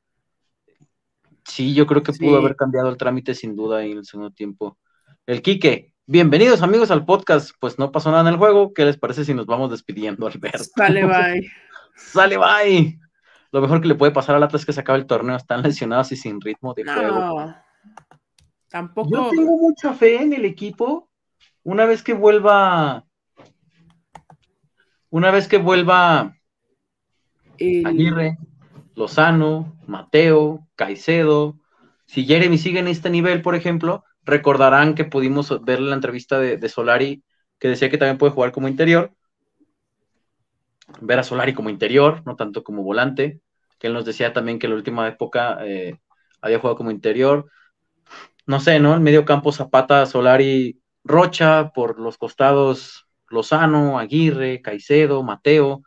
Sí, 1.45 1.73
yo 1.73 1.87
creo 1.87 2.03
que 2.03 2.11
Sí. 2.11 2.25
pudo 2.25 2.39
haber 2.39 2.57
cambiado 2.57 2.89
el 2.89 2.97
trámite 2.97 3.33
sin 3.33 3.55
duda 3.55 3.85
en 3.85 3.99
el 3.99 4.05
segundo 4.05 4.31
tiempo. 4.31 4.77
El 5.25 5.41
Quique, 5.41 5.93
bienvenidos 6.05 6.61
amigos 6.61 6.91
al 6.91 7.05
podcast. 7.05 7.51
Pues 7.59 7.79
no 7.79 7.91
pasó 7.91 8.09
nada 8.11 8.21
en 8.21 8.33
el 8.33 8.37
juego. 8.37 8.73
¿Qué 8.73 8.85
les 8.85 8.97
parece 8.97 9.25
si 9.25 9.33
nos 9.33 9.45
vamos 9.45 9.71
despidiendo, 9.71 10.27
Alberto? 10.27 10.63
Sale, 10.75 11.05
bye. 11.05 11.49
Sale, 11.95 12.37
bye. 12.37 12.99
Lo 13.51 13.61
mejor 13.61 13.81
que 13.81 13.87
le 13.87 13.95
puede 13.95 14.11
pasar 14.11 14.35
al 14.35 14.43
Atlas 14.43 14.61
es 14.61 14.65
que 14.65 14.73
se 14.73 14.81
acabe 14.81 14.99
el 14.99 15.05
torneo. 15.07 15.35
Están 15.35 15.61
lesionados 15.63 16.11
y 16.11 16.17
sin 16.17 16.41
ritmo 16.41 16.73
de 16.73 16.83
juego. 16.83 17.19
No. 17.19 17.55
Tampoco. 18.69 19.09
Yo 19.09 19.29
tengo 19.29 19.57
mucha 19.57 19.93
fe 19.93 20.21
en 20.21 20.33
el 20.33 20.45
equipo. 20.45 21.09
Una 21.63 21.85
vez 21.85 22.03
que 22.03 22.13
vuelva. 22.13 23.05
Una 25.09 25.31
vez 25.31 25.47
que 25.47 25.57
vuelva 25.57 26.35
el- 27.57 27.85
Aguirre, 27.87 28.37
Lozano, 28.95 29.77
Mateo, 29.87 30.67
Caicedo. 30.75 31.57
Si 32.05 32.25
Jeremy 32.25 32.57
sigue 32.57 32.79
en 32.79 32.89
este 32.89 33.09
nivel, 33.09 33.41
por 33.41 33.55
ejemplo, 33.55 34.03
recordarán 34.25 34.95
que 34.95 35.05
pudimos 35.05 35.63
ver 35.63 35.79
la 35.79 35.95
entrevista 35.95 36.39
de, 36.39 36.57
de 36.57 36.69
Solari 36.69 37.23
que 37.59 37.67
decía 37.67 37.89
que 37.89 37.97
también 37.97 38.17
puede 38.17 38.33
jugar 38.33 38.51
como 38.51 38.67
interior. 38.67 39.11
Ver 41.01 41.19
a 41.19 41.23
Solari 41.23 41.53
como 41.53 41.69
interior, 41.69 42.21
no 42.25 42.35
tanto 42.35 42.63
como 42.63 42.83
volante. 42.83 43.41
Que 43.79 43.87
él 43.87 43.93
nos 43.93 44.05
decía 44.05 44.33
también 44.33 44.59
que 44.59 44.67
en 44.67 44.71
la 44.71 44.77
última 44.77 45.07
época 45.07 45.57
eh, 45.61 45.99
había 46.41 46.59
jugado 46.59 46.77
como 46.77 46.91
interior. 46.91 47.49
No 48.45 48.59
sé, 48.59 48.79
¿no? 48.79 48.95
En 48.95 49.03
medio 49.03 49.25
campo 49.25 49.51
Zapata, 49.51 50.05
Solari, 50.05 50.79
Rocha, 51.03 51.71
por 51.73 51.99
los 51.99 52.17
costados 52.17 53.07
Lozano, 53.29 53.97
Aguirre, 53.97 54.61
Caicedo, 54.61 55.23
Mateo. 55.23 55.83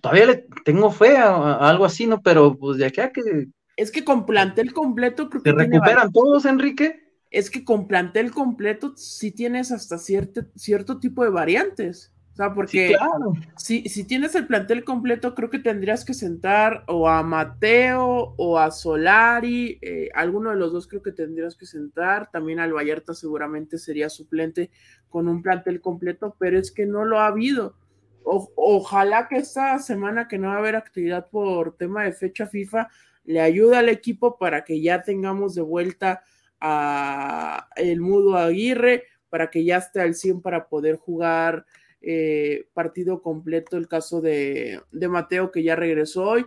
Todavía 0.00 0.26
le 0.26 0.46
tengo 0.64 0.90
fe 0.90 1.16
a, 1.16 1.30
a 1.30 1.68
algo 1.68 1.84
así, 1.84 2.06
¿no? 2.06 2.20
Pero 2.20 2.56
pues 2.56 2.78
de 2.78 2.86
aquí 2.86 3.00
a 3.00 3.12
que 3.12 3.48
Es 3.76 3.92
que 3.92 4.04
con 4.04 4.26
plantel 4.26 4.72
completo 4.72 5.28
creo 5.30 5.42
que 5.42 5.52
tiene 5.52 5.64
recuperan 5.64 6.12
todos, 6.12 6.44
Enrique. 6.44 7.07
Es 7.30 7.50
que 7.50 7.64
con 7.64 7.86
plantel 7.88 8.30
completo 8.32 8.94
sí 8.96 9.30
tienes 9.32 9.70
hasta 9.72 9.98
cierto, 9.98 10.42
cierto 10.54 10.98
tipo 10.98 11.24
de 11.24 11.30
variantes. 11.30 12.12
O 12.32 12.36
sea, 12.36 12.54
porque 12.54 12.88
Sí, 12.88 12.94
claro. 12.94 13.32
si, 13.56 13.88
si 13.88 14.04
tienes 14.04 14.34
el 14.36 14.46
plantel 14.46 14.84
completo, 14.84 15.34
creo 15.34 15.50
que 15.50 15.58
tendrías 15.58 16.04
que 16.04 16.14
sentar 16.14 16.84
o 16.86 17.08
a 17.08 17.22
Mateo 17.24 18.34
o 18.36 18.58
a 18.58 18.70
Solari, 18.70 19.78
eh, 19.82 20.08
alguno 20.14 20.50
de 20.50 20.56
los 20.56 20.72
dos 20.72 20.86
creo 20.86 21.02
que 21.02 21.10
tendrías 21.10 21.56
que 21.56 21.66
sentar. 21.66 22.30
También 22.30 22.60
al 22.60 22.72
Vallarta 22.72 23.12
seguramente 23.14 23.76
sería 23.76 24.08
suplente 24.08 24.70
con 25.08 25.26
un 25.28 25.42
plantel 25.42 25.80
completo, 25.80 26.36
pero 26.38 26.58
es 26.58 26.70
que 26.70 26.86
no 26.86 27.04
lo 27.04 27.18
ha 27.18 27.26
habido. 27.26 27.74
O- 28.22 28.52
ojalá 28.56 29.26
que 29.26 29.38
esta 29.38 29.78
semana 29.80 30.28
que 30.28 30.38
no 30.38 30.48
va 30.48 30.54
a 30.54 30.58
haber 30.58 30.76
actividad 30.76 31.28
por 31.30 31.76
tema 31.76 32.04
de 32.04 32.12
fecha 32.12 32.46
FIFA 32.46 32.88
le 33.24 33.40
ayude 33.40 33.76
al 33.76 33.88
equipo 33.88 34.38
para 34.38 34.64
que 34.64 34.80
ya 34.80 35.02
tengamos 35.02 35.54
de 35.56 35.62
vuelta 35.62 36.22
a 36.60 37.68
el 37.76 38.00
Mudo 38.00 38.36
Aguirre, 38.36 39.04
para 39.30 39.50
que 39.50 39.64
ya 39.64 39.78
esté 39.78 40.00
al 40.00 40.14
100 40.14 40.40
para 40.40 40.68
poder 40.68 40.96
jugar 40.96 41.66
eh, 42.00 42.68
partido 42.74 43.22
completo. 43.22 43.76
El 43.76 43.88
caso 43.88 44.20
de, 44.20 44.80
de 44.92 45.08
Mateo 45.08 45.50
que 45.50 45.62
ya 45.62 45.76
regresó 45.76 46.24
hoy, 46.24 46.46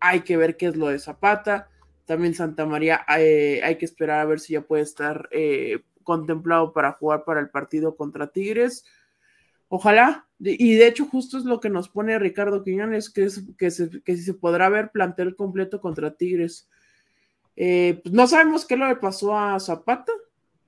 hay 0.00 0.20
que 0.20 0.36
ver 0.36 0.56
qué 0.56 0.66
es 0.66 0.76
lo 0.76 0.88
de 0.88 0.98
Zapata. 0.98 1.68
También 2.06 2.34
Santa 2.34 2.66
María, 2.66 3.04
eh, 3.18 3.60
hay 3.62 3.76
que 3.76 3.84
esperar 3.84 4.20
a 4.20 4.24
ver 4.24 4.40
si 4.40 4.54
ya 4.54 4.62
puede 4.62 4.82
estar 4.82 5.28
eh, 5.30 5.82
contemplado 6.02 6.72
para 6.72 6.92
jugar 6.92 7.24
para 7.24 7.40
el 7.40 7.50
partido 7.50 7.96
contra 7.96 8.32
Tigres. 8.32 8.84
Ojalá, 9.68 10.26
y 10.40 10.74
de 10.74 10.88
hecho 10.88 11.06
justo 11.06 11.38
es 11.38 11.44
lo 11.44 11.60
que 11.60 11.70
nos 11.70 11.88
pone 11.88 12.18
Ricardo 12.18 12.64
Quiñones, 12.64 13.10
que, 13.10 13.24
es, 13.24 13.44
que, 13.56 13.70
se, 13.70 14.02
que 14.02 14.16
se 14.16 14.34
podrá 14.34 14.68
ver 14.68 14.90
plantel 14.90 15.36
completo 15.36 15.80
contra 15.80 16.16
Tigres. 16.16 16.68
Eh, 17.56 18.00
pues 18.02 18.14
no 18.14 18.26
sabemos 18.26 18.64
qué 18.64 18.76
le 18.76 18.96
pasó 18.96 19.36
a 19.36 19.58
Zapata, 19.60 20.12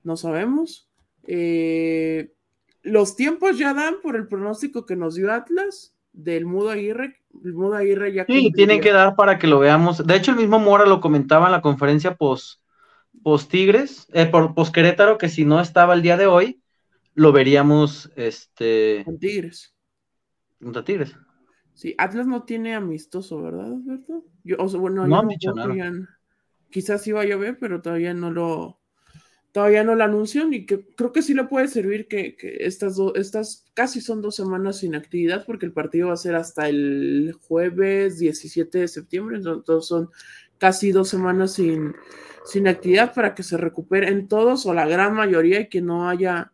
no 0.03 0.15
sabemos. 0.17 0.89
Eh, 1.25 2.33
los 2.81 3.15
tiempos 3.15 3.57
ya 3.57 3.73
dan 3.73 3.95
por 4.01 4.15
el 4.15 4.27
pronóstico 4.27 4.85
que 4.85 4.95
nos 4.95 5.15
dio 5.15 5.31
Atlas 5.31 5.95
del 6.11 6.45
Mudo 6.45 6.69
Aguirre. 6.71 7.21
El 7.43 7.53
Mudo 7.53 7.75
Aguirre 7.75 8.13
ya 8.13 8.25
Sí, 8.25 8.43
cumplió. 8.43 8.51
tienen 8.53 8.81
que 8.81 8.91
dar 8.91 9.15
para 9.15 9.39
que 9.39 9.47
lo 9.47 9.59
veamos. 9.59 10.05
De 10.05 10.15
hecho, 10.15 10.31
el 10.31 10.37
mismo 10.37 10.59
Mora 10.59 10.85
lo 10.85 11.01
comentaba 11.01 11.47
en 11.47 11.53
la 11.53 11.61
conferencia 11.61 12.15
post, 12.15 12.61
post 13.23 13.49
Tigres, 13.49 14.07
eh, 14.13 14.25
por, 14.25 14.53
post 14.53 14.73
Querétaro, 14.73 15.17
que 15.17 15.29
si 15.29 15.45
no 15.45 15.59
estaba 15.61 15.93
el 15.93 16.01
día 16.01 16.17
de 16.17 16.27
hoy, 16.27 16.61
lo 17.15 17.31
veríamos 17.31 18.11
este 18.15 19.01
con 19.05 19.17
Tigres. 19.19 19.73
contra 20.61 20.83
Tigres. 20.83 21.15
Sí, 21.73 21.95
Atlas 21.97 22.27
no 22.27 22.43
tiene 22.43 22.75
amistoso, 22.75 23.41
¿verdad, 23.41 23.65
Alberto? 23.65 24.25
Yo, 24.43 24.57
o 24.59 24.67
sea, 24.67 24.79
bueno, 24.79 25.07
No 25.07 25.19
han 25.19 25.27
dicho 25.29 25.53
nada. 25.53 25.73
Quizás 26.73 27.05
iba 27.07 27.21
a 27.21 27.25
llover, 27.25 27.59
pero 27.59 27.81
todavía 27.81 28.15
no 28.15 28.31
lo, 28.31 28.79
todavía 29.51 29.83
no 29.83 29.93
la 29.93 30.05
anuncian 30.05 30.51
y 30.53 30.65
que 30.65 30.83
creo 30.95 31.13
que 31.13 31.21
sí 31.21 31.35
le 31.35 31.43
puede 31.43 31.67
servir 31.67 32.07
que, 32.07 32.35
estas, 32.59 32.95
dos 32.95 33.13
estas 33.15 33.65
casi 33.75 34.01
son 34.01 34.23
dos 34.23 34.35
semanas 34.35 34.79
sin 34.79 34.95
actividad 34.95 35.45
porque 35.45 35.67
el 35.67 35.71
partido 35.71 36.07
va 36.07 36.15
a 36.15 36.17
ser 36.17 36.33
hasta 36.33 36.67
el 36.67 37.35
jueves 37.47 38.17
17 38.17 38.79
de 38.79 38.87
septiembre, 38.87 39.37
entonces 39.37 39.87
son 39.87 40.09
casi 40.57 40.91
dos 40.91 41.09
semanas 41.09 41.53
sin, 41.53 41.93
sin 42.45 42.67
actividad 42.67 43.13
para 43.13 43.35
que 43.35 43.43
se 43.43 43.57
recuperen 43.57 44.27
todos 44.27 44.65
o 44.65 44.73
la 44.73 44.87
gran 44.87 45.13
mayoría 45.13 45.59
y 45.61 45.69
que 45.69 45.81
no 45.81 46.09
haya 46.09 46.52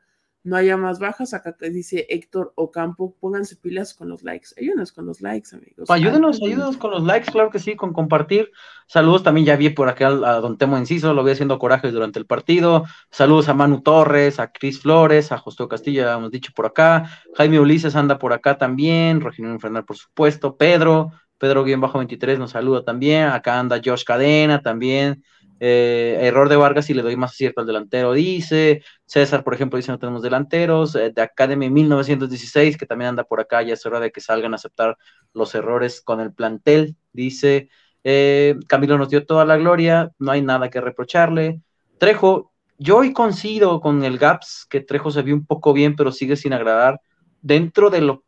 no 0.50 0.56
haya 0.56 0.76
más 0.78 1.00
bajas. 1.00 1.34
Acá 1.34 1.54
te 1.54 1.70
dice 1.70 2.08
Héctor 2.10 2.52
Ocampo, 2.56 3.16
pónganse 3.20 3.56
pilas 3.56 3.94
con 3.94 4.10
los 4.10 4.24
likes. 4.24 4.50
Ayúdenos 4.58 4.92
con 4.92 5.06
los 5.06 5.22
likes, 5.22 5.56
amigos. 5.56 5.90
Ayúdenos, 5.90 6.42
ayúdenos 6.42 6.78
con 6.78 6.92
los 6.92 7.04
likes, 7.04 7.32
claro 7.32 7.52
que 7.52 7.60
sí, 7.60 7.76
con 7.76 7.94
compartir. 7.94 8.52
Saludos 8.88 9.24
también, 9.24 9.46
ya 9.46 9.56
vi 9.56 9.70
por 9.70 9.88
acá 9.88 10.08
a 10.08 10.40
Don 10.42 10.58
Temo 10.58 10.76
Enciso, 10.78 11.14
lo 11.14 11.24
vi 11.24 11.32
haciendo 11.32 11.60
corajes 11.60 11.94
durante 11.94 12.18
el 12.18 12.26
partido. 12.26 12.86
Saludos 13.12 13.48
a 13.48 13.54
Manu 13.54 13.82
Torres, 13.82 14.40
a 14.40 14.52
Cris 14.52 14.82
Flores, 14.82 15.32
a 15.32 15.38
José 15.38 15.68
Castillo, 15.70 16.04
ya 16.04 16.16
hemos 16.16 16.32
dicho 16.32 16.52
por 16.56 16.66
acá. 16.66 17.10
Jaime 17.36 17.60
Ulises 17.60 17.96
anda 17.96 18.18
por 18.18 18.34
acá 18.34 18.58
también. 18.58 19.22
Rogelio 19.22 19.54
Infernal, 19.54 19.86
por 19.86 19.98
supuesto. 19.98 20.58
Pedro, 20.58 21.12
Pedro-23 21.38 22.40
nos 22.40 22.52
saluda 22.52 22.84
también. 22.84 23.26
Acá 23.26 23.60
anda 23.60 23.80
Josh 23.84 24.04
Cadena 24.04 24.62
también. 24.62 25.24
Eh, 25.60 26.18
error 26.22 26.48
de 26.48 26.56
Vargas 26.56 26.90
y 26.90 26.94
le 26.94 27.02
doy 27.02 27.18
más 27.18 27.32
acierto 27.32 27.62
al 27.62 27.68
delantero, 27.68 28.14
dice. 28.14 28.84
César, 29.06 29.44
por 29.44 29.54
ejemplo, 29.54 29.78
dice 29.78 29.92
no 29.92 30.00
tenemos 30.00 30.22
delanteros. 30.22 30.96
Eh, 30.96 31.12
de 31.14 31.22
Academy 31.22 31.70
1916, 31.70 32.78
que 32.78 32.86
también 32.86 33.10
anda 33.10 33.24
por 33.24 33.40
acá, 33.42 33.62
ya 33.62 33.74
es 33.74 33.86
hora 33.86 34.00
de 34.00 34.12
que 34.12 34.22
salgan 34.22 34.54
a 34.54 34.56
aceptar 34.56 34.98
los 35.34 35.54
errores 35.56 36.02
con 36.02 36.20
el 36.22 36.34
plantel, 36.34 36.96
dice. 37.12 37.70
Eh, 38.04 38.56
Camilo 38.68 38.98
nos 38.98 39.10
dio 39.10 39.26
toda 39.26 39.44
la 39.46 39.58
gloria, 39.58 40.12
no 40.20 40.32
hay 40.32 40.42
nada 40.42 40.70
que 40.70 40.80
reprocharle. 40.80 41.62
Trejo, 41.98 42.54
yo 42.78 42.98
hoy 42.98 43.12
coincido 43.12 43.82
con 43.82 44.04
el 44.06 44.18
Gaps, 44.18 44.66
que 44.70 44.80
Trejo 44.80 45.12
se 45.12 45.22
vio 45.22 45.36
un 45.36 45.46
poco 45.46 45.74
bien, 45.74 45.96
pero 45.96 46.12
sigue 46.12 46.38
sin 46.38 46.54
agradar. 46.54 47.02
Dentro 47.42 47.90
de 47.90 48.02
lo 48.02 48.24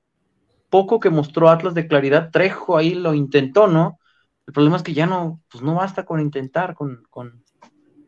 poco 0.69 0.99
que 0.99 1.09
mostró 1.09 1.49
Atlas 1.49 1.73
de 1.73 1.87
claridad, 1.87 2.31
Trejo 2.31 2.77
ahí 2.77 2.93
lo 2.93 3.13
intentó, 3.13 3.67
¿no? 3.67 3.99
El 4.47 4.53
problema 4.53 4.77
es 4.77 4.83
que 4.83 4.93
ya 4.93 5.05
no, 5.05 5.41
pues 5.49 5.63
no 5.63 5.75
basta 5.75 6.05
con 6.05 6.19
intentar, 6.19 6.75
con, 6.75 7.03
con, 7.09 7.43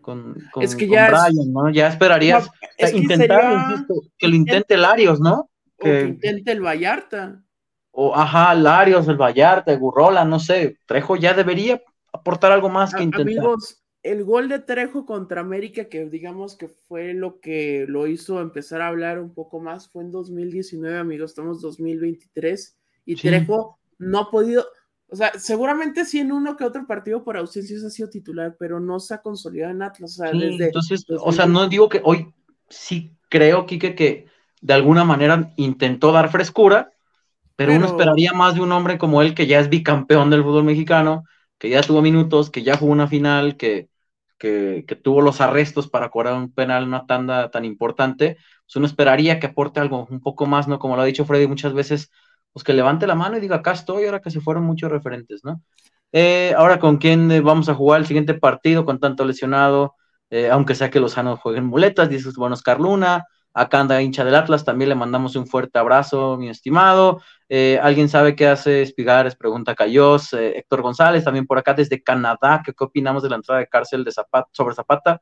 con, 0.02 0.36
es 0.62 0.75
que 0.75 0.88
ya 0.88 1.08
Brian, 1.08 1.54
¿no? 1.54 1.70
Ya 1.70 1.88
esperarías 1.88 2.50
intentar, 2.94 3.86
que, 4.18 4.27
lo 4.27 4.36
intente 4.36 4.77
Larios, 4.77 5.20
¿no? 5.20 5.50
Que, 5.77 6.01
intente 6.01 6.51
el 6.51 6.62
Vallarta. 6.62 7.44
O, 7.92 8.16
ajá, 8.16 8.53
Larios, 8.55 9.07
el 9.07 9.18
Vallarta, 9.18 9.75
Gurrola, 9.75 10.25
no 10.25 10.40
sé. 10.40 10.77
Trejo 10.86 11.16
ya 11.16 11.34
debería 11.34 11.81
aportar 12.12 12.51
algo 12.51 12.70
más 12.70 12.94
que 12.94 13.03
intentar. 13.03 13.38
Amigos, 13.38 13.84
el 14.03 14.25
gol 14.25 14.50
de 14.50 14.60
Trejo 14.60 15.05
contra 15.05 15.42
América, 15.42 15.86
que 15.86 16.05
digamos 16.05 16.57
que 16.57 16.68
fue 16.68 17.14
lo 17.14 17.40
que 17.40 17.86
lo 17.88 18.07
hizo 18.07 18.42
empezar 18.42 18.81
a 18.81 18.90
hablar 18.90 19.20
un 19.20 19.34
poco 19.34 19.62
más, 19.62 19.90
fue 19.90 20.03
en 20.03 20.12
2019, 20.12 20.98
amigos, 20.98 21.31
estamos 21.31 21.62
2023, 21.62 22.77
y 23.05 23.16
Trejo 23.16 23.79
no 23.98 24.20
ha 24.20 24.31
podido, 24.31 24.66
o 25.09 25.16
sea, 25.16 25.31
seguramente 25.37 26.05
sí 26.05 26.20
en 26.20 26.31
uno 26.31 26.57
que 26.57 26.63
otro 26.63 26.87
partido 26.87 27.24
por 27.24 27.37
ausencias 27.37 27.83
ha 27.83 27.89
sido 27.89 28.09
titular, 28.09 28.55
pero 28.57 28.79
no 28.79 29.00
se 29.00 29.13
ha 29.13 29.22
consolidado 29.22 29.72
en 29.72 29.83
Atlas. 29.83 30.20
O 30.20 30.24
sea, 30.24 30.31
entonces, 30.31 31.05
o 31.07 31.31
sea, 31.31 31.46
no 31.46 31.68
digo 31.68 31.87
que 31.87 32.01
hoy 32.03 32.33
sí 32.70 33.16
creo, 33.29 33.66
Quique, 33.66 33.96
que 33.96 34.27
de 34.61 34.74
alguna 34.74 35.03
manera 35.03 35.53
intentó 35.55 36.11
dar 36.11 36.29
frescura, 36.29 36.92
pero, 37.55 37.75
uno 37.75 37.85
esperaría 37.85 38.33
más 38.33 38.55
de 38.55 38.61
un 38.61 38.72
hombre 38.72 38.98
como 38.98 39.22
él, 39.22 39.35
que 39.35 39.46
ya 39.46 39.59
es 39.59 39.70
bicampeón 39.70 40.29
del 40.29 40.44
fútbol 40.44 40.63
mexicano, 40.63 41.25
que 41.59 41.70
ya 41.70 41.81
tuvo 41.81 42.01
minutos, 42.01 42.50
que 42.50 42.63
ya 42.63 42.77
jugó 42.77 42.92
una 42.92 43.07
final, 43.07 43.57
que, 43.57 43.89
que, 44.39 44.83
que 44.87 44.96
tuvo 44.96 45.22
los 45.22 45.42
arrestos 45.42 45.87
para 45.87 46.09
cobrar 46.09 46.33
un 46.33 46.51
penal, 46.51 46.85
una 46.85 47.05
tanda 47.05 47.51
tan 47.51 47.66
importante. 47.66 48.37
Pues 48.66 48.75
uno 48.77 48.87
esperaría 48.87 49.39
que 49.39 49.48
aporte 49.48 49.79
algo 49.79 50.07
un 50.09 50.22
poco 50.22 50.48
más, 50.48 50.68
¿no? 50.68 50.79
Como 50.79 50.96
lo 50.96 51.03
ha 51.03 51.05
dicho 51.05 51.25
Freddy 51.25 51.46
muchas 51.46 51.74
veces 51.74 52.11
pues 52.53 52.63
que 52.63 52.74
levante 52.74 53.07
la 53.07 53.16
mano 53.16 53.37
y 53.37 53.42
diga, 53.42 53.57
acá 53.57 53.72
estoy, 53.72 54.05
ahora 54.05 54.22
que 54.22 54.31
se 54.31 54.39
fueron 54.39 54.63
muchos 54.63 54.92
referentes, 54.92 55.44
¿no? 55.44 55.61
Eh, 56.11 56.53
ahora 56.55 56.79
con 56.79 56.98
quién 56.98 57.31
eh, 57.31 57.42
vamos 57.42 57.70
a 57.70 57.74
jugar 57.74 58.00
el 58.00 58.05
siguiente 58.05 58.35
partido 58.35 58.85
con 58.85 59.00
tanto 59.00 59.25
lesionado, 59.25 59.96
eh, 60.29 60.50
aunque 60.51 60.75
sea 60.75 60.92
que 60.92 61.00
los 61.00 61.13
sanos 61.13 61.39
jueguen 61.39 61.66
muletas, 61.66 62.07
dice 62.07 62.29
bueno 62.37 62.53
Oscar 62.53 62.79
Luna, 62.79 63.25
acá 63.55 63.79
anda 63.79 64.00
hincha 64.00 64.24
del 64.24 64.35
Atlas, 64.35 64.63
también 64.63 64.89
le 64.89 64.96
mandamos 64.96 65.35
un 65.35 65.48
fuerte 65.48 65.79
abrazo, 65.79 66.37
mi 66.37 66.50
estimado. 66.50 67.22
¿Alguien 67.81 68.09
sabe 68.09 68.35
qué 68.35 68.48
hace 68.48 68.81
Espigares? 68.81 69.35
Pregunta 69.35 69.75
Cayos. 69.75 70.33
Héctor 70.33 70.81
González, 70.81 71.24
también 71.24 71.46
por 71.46 71.59
acá 71.59 71.75
desde 71.75 72.01
Canadá, 72.01 72.63
¿qué, 72.66 72.74
opinamos 72.79 73.22
de 73.22 73.29
la 73.29 73.35
entrada 73.35 73.59
de 73.59 73.68
cárcel 73.68 74.03
de 74.03 74.11
Zapata, 74.11 74.50
sobre 74.51 74.74
Zapata? 74.74 75.22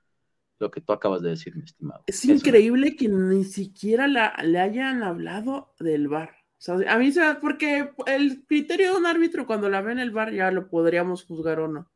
Lo 0.60 0.72
que 0.72 0.80
tú 0.80 0.94
acabas 0.94 1.22
de 1.22 1.32
decir, 1.32 1.58
mi 1.58 1.64
estimado. 1.64 2.04
Es 2.08 2.24
increíble 2.24 2.96
que 2.96 3.10
ni 3.10 3.44
siquiera 3.44 4.08
le 4.08 4.60
hayan 4.60 5.04
hablado 5.04 5.74
del 5.78 6.08
bar 6.08 6.41
a 6.68 6.98
mí 6.98 7.12
se 7.12 7.22
porque 7.36 7.92
el 8.06 8.46
criterio 8.46 8.94
de 8.94 9.00
un 9.00 9.06
árbitro 9.06 9.48
cuando 9.48 9.70
la 9.70 9.82
ve 9.82 9.94
en 9.94 10.00
el 10.00 10.12
bar 10.12 10.32
ya 10.32 10.52
lo 10.52 10.70
podríamos 10.70 11.24
juzgar 11.24 11.60
o 11.60 11.68
no. 11.68 11.90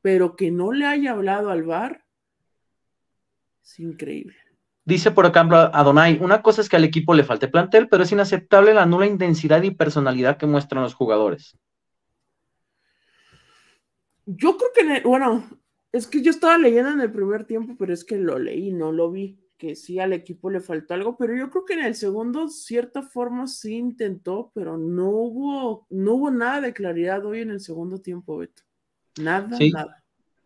Pero 0.00 0.34
que 0.34 0.50
no 0.50 0.72
le 0.72 0.86
haya 0.86 1.12
hablado 1.12 1.50
al 1.50 1.62
bar 1.62 2.04
es 3.62 3.78
increíble. 3.78 4.36
Dice 4.84 5.10
por 5.10 5.26
ejemplo 5.26 5.56
Adonai, 5.58 6.18
una 6.20 6.42
cosa 6.42 6.62
es 6.62 6.68
que 6.68 6.76
al 6.76 6.84
equipo 6.84 7.14
le 7.14 7.22
falte 7.22 7.48
plantel, 7.48 7.88
pero 7.88 8.02
es 8.02 8.12
inaceptable 8.12 8.74
la 8.74 8.86
nula 8.86 9.06
intensidad 9.06 9.62
y 9.62 9.70
personalidad 9.70 10.38
que 10.38 10.46
muestran 10.46 10.82
los 10.82 10.94
jugadores. 10.94 11.56
Yo 14.24 14.56
creo 14.56 14.70
que, 14.74 15.06
bueno, 15.06 15.44
es 15.92 16.06
que 16.06 16.22
yo 16.22 16.30
estaba 16.30 16.56
leyendo 16.56 16.90
en 16.90 17.00
el 17.00 17.12
primer 17.12 17.44
tiempo, 17.44 17.76
pero 17.78 17.92
es 17.92 18.04
que 18.04 18.16
lo 18.16 18.38
leí, 18.38 18.72
no 18.72 18.92
lo 18.92 19.10
vi 19.10 19.41
que 19.62 19.76
sí 19.76 20.00
al 20.00 20.12
equipo 20.12 20.50
le 20.50 20.58
faltó 20.58 20.94
algo, 20.94 21.16
pero 21.16 21.36
yo 21.36 21.48
creo 21.48 21.64
que 21.64 21.74
en 21.74 21.84
el 21.84 21.94
segundo, 21.94 22.48
cierta 22.48 23.00
forma, 23.00 23.46
sí 23.46 23.76
intentó, 23.76 24.50
pero 24.56 24.76
no 24.76 25.08
hubo, 25.08 25.86
no 25.88 26.14
hubo 26.14 26.32
nada 26.32 26.60
de 26.60 26.72
claridad 26.72 27.24
hoy 27.24 27.42
en 27.42 27.52
el 27.52 27.60
segundo 27.60 28.00
tiempo, 28.00 28.38
Beto. 28.38 28.64
Nada, 29.20 29.56
nada. 29.72 30.02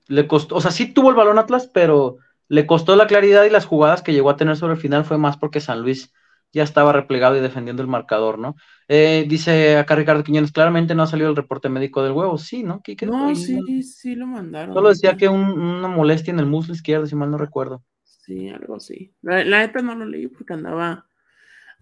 Le 0.09 0.29
costó, 0.29 0.57
o 0.57 0.61
sea, 0.61 0.71
sí 0.71 0.93
tuvo 0.93 1.09
el 1.09 1.17
balón 1.17 1.39
Atlas, 1.39 1.71
pero 1.73 2.19
le 2.49 2.67
costó 2.67 2.95
la 2.95 3.07
claridad 3.07 3.45
y 3.45 3.51
las 3.51 3.65
jugadas 3.65 4.03
que 4.03 4.13
llegó 4.13 4.29
a 4.29 4.37
tener 4.37 4.55
sobre 4.59 4.75
el 4.75 4.81
final 4.81 5.07
fue 5.07 5.17
más 5.17 5.39
porque 5.39 5.63
San 5.63 5.81
Luis 5.81 6.13
ya 6.53 6.63
estaba 6.63 6.93
replegado 6.93 7.39
y 7.39 7.41
defendiendo 7.41 7.81
el 7.81 7.89
marcador, 7.89 8.39
¿no? 8.39 8.55
Eh, 8.87 9.25
dice 9.27 9.79
acá 9.79 9.95
Ricardo 9.95 10.25
Quiñones, 10.25 10.53
claramente 10.53 10.95
no 10.95 11.05
ha 11.05 11.07
salido 11.07 11.31
el 11.31 11.37
reporte 11.37 11.71
médico 11.71 12.03
del 12.03 12.13
huevo, 12.13 12.37
sí, 12.37 12.65
¿no? 12.65 12.83
no, 13.07 13.35
sí, 13.35 13.83
sí 13.83 14.15
lo 14.15 14.27
mandaron. 14.27 14.75
Solo 14.75 14.91
decía 14.91 15.17
que 15.17 15.31
una 15.31 15.89
molestia 15.89 16.33
en 16.33 16.39
el 16.39 16.47
muslo 16.47 16.75
izquierdo, 16.75 17.07
si 17.07 17.17
mal 17.17 17.31
no 17.31 17.39
recuerdo. 17.39 17.83
Sí, 18.27 18.49
algo 18.49 18.75
así. 18.75 19.15
La, 19.23 19.45
neta 19.45 19.83
no 19.83 19.95
lo 19.95 20.05
leí 20.05 20.27
porque 20.27 20.55
andaba, 20.55 21.09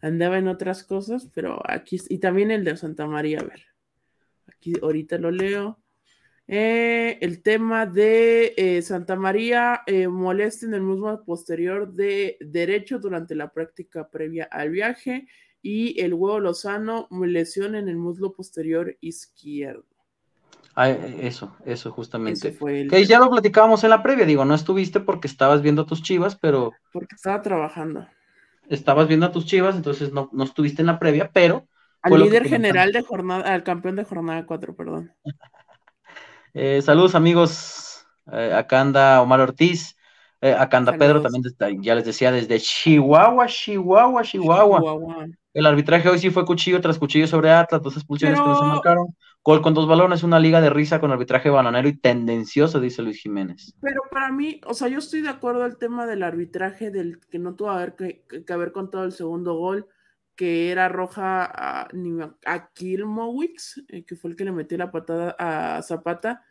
andaba 0.03 0.39
en 0.39 0.49
otras 0.49 0.85
cosas, 0.85 1.31
pero 1.35 1.59
aquí, 1.67 1.99
y 2.11 2.19
también 2.19 2.51
el 2.51 2.65
de 2.65 2.77
Santa 2.77 3.07
María, 3.07 3.41
a 3.41 3.45
ver. 3.45 3.63
Aquí 4.47 4.75
ahorita 4.83 5.17
lo 5.17 5.31
leo. 5.31 5.81
Eh, 6.47 7.17
el 7.23 7.43
tema 7.43 7.87
de 7.87 8.53
eh, 8.59 8.83
Santa 8.83 9.17
María 9.17 9.81
eh, 9.87 10.03
en 10.03 10.75
el 10.75 10.83
muslo 10.83 11.25
posterior 11.25 11.91
de 11.91 12.37
derecho 12.41 12.99
durante 12.99 13.35
la 13.35 13.51
práctica 13.51 14.11
previa 14.11 14.45
al 14.51 14.69
viaje 14.69 15.27
y 15.63 15.99
el 16.03 16.13
huevo 16.13 16.41
Lozano 16.41 17.09
lesión 17.11 17.75
en 17.75 17.89
el 17.89 17.97
muslo 17.97 18.35
posterior 18.35 18.99
izquierdo. 19.01 19.94
Ah, 20.77 20.89
eso, 20.91 21.57
eso 21.65 21.93
justamente. 21.93 22.57
Que 22.91 23.05
ya 23.05 23.21
lo 23.21 23.31
platicábamos 23.31 23.85
en 23.85 23.91
la 23.91 24.03
previa, 24.03 24.27
digo, 24.27 24.45
no 24.45 24.55
estuviste 24.55 25.01
porque 25.01 25.29
estabas 25.29 25.63
viendo 25.63 25.83
a 25.83 25.87
tus 25.87 26.03
chivas, 26.03 26.37
pero... 26.37 26.73
Porque 26.93 27.15
estaba 27.15 27.41
trabajando. 27.43 28.09
Estabas 28.69 29.07
viendo 29.07 29.27
a 29.27 29.33
tus 29.33 29.47
chivas, 29.47 29.77
entonces 29.77 30.13
no, 30.13 30.29
no 30.33 30.45
estuviste 30.45 30.83
en 30.83 30.87
la 30.87 30.99
previa, 30.99 31.31
pero... 31.33 31.67
Al 32.03 32.19
líder 32.19 32.49
general 32.49 32.93
de 32.93 33.03
jornada, 33.03 33.55
al 33.55 33.63
campeón 33.63 33.97
de 33.97 34.05
jornada 34.05 34.45
4, 34.47 34.75
perdón. 34.75 35.13
Eh, 36.57 36.81
saludos 36.83 37.17
amigos, 37.17 38.07
eh, 38.31 38.53
acá 38.55 38.81
anda 38.81 39.21
Omar 39.21 39.41
Ortiz, 39.41 39.97
eh, 40.41 40.55
acá 40.57 40.77
anda 40.77 40.97
Pedro, 40.97 41.21
también 41.21 41.43
ya 41.83 41.97
les 41.97 42.05
decía, 42.05 42.31
desde 42.31 42.61
Chihuahua, 42.61 43.47
Chihuahua, 43.47 44.23
Chihuahua. 44.23 45.27
El 45.53 45.67
arbitraje 45.67 46.09
hoy 46.09 46.21
sí 46.21 46.31
fue 46.31 46.45
cuchillo 46.45 46.81
tras 46.81 46.97
cuchillo 46.97 47.27
sobre 47.27 47.51
Atlas, 47.51 47.83
dos 47.83 47.97
expulsiones 47.97 48.39
que 48.39 48.47
no 48.47 48.57
se 48.57 48.65
marcaron. 48.65 49.17
Gol 49.45 49.61
con 49.61 49.75
dos 49.75 49.87
balones, 49.87 50.23
una 50.23 50.41
liga 50.41 50.63
de 50.63 50.71
risa 50.71 51.01
con 51.01 51.13
arbitraje 51.13 51.51
bananero 51.51 51.87
y 51.87 51.99
tendencioso, 51.99 52.81
dice 52.81 53.03
Luis 53.03 53.21
Jiménez. 53.21 53.75
Pero 53.83 54.01
para 54.11 54.33
mí, 54.33 54.59
o 54.67 54.73
sea, 54.73 54.89
yo 54.89 54.99
estoy 54.99 55.21
de 55.21 55.29
acuerdo 55.29 55.65
al 55.65 55.77
tema 55.77 56.07
del 56.07 56.23
arbitraje, 56.23 56.91
del 56.91 57.21
que 57.29 57.39
no 57.39 57.55
tuvo 57.55 57.73
haber 57.73 57.95
que, 57.95 58.25
haber 58.49 58.73
contado 58.73 59.05
el 59.05 59.13
segundo 59.13 59.55
gol, 59.59 59.87
que 60.35 60.73
era 60.73 60.89
roja 60.89 61.45
a, 61.45 61.89
a 62.47 62.73
Kilmowicz, 62.73 63.85
eh, 63.89 64.07
que 64.07 64.17
fue 64.17 64.31
el 64.31 64.37
que 64.37 64.47
le 64.47 64.53
metió 64.53 64.79
la 64.79 64.91
patada 64.91 65.37
a 65.39 65.83
Zapata, 65.83 66.43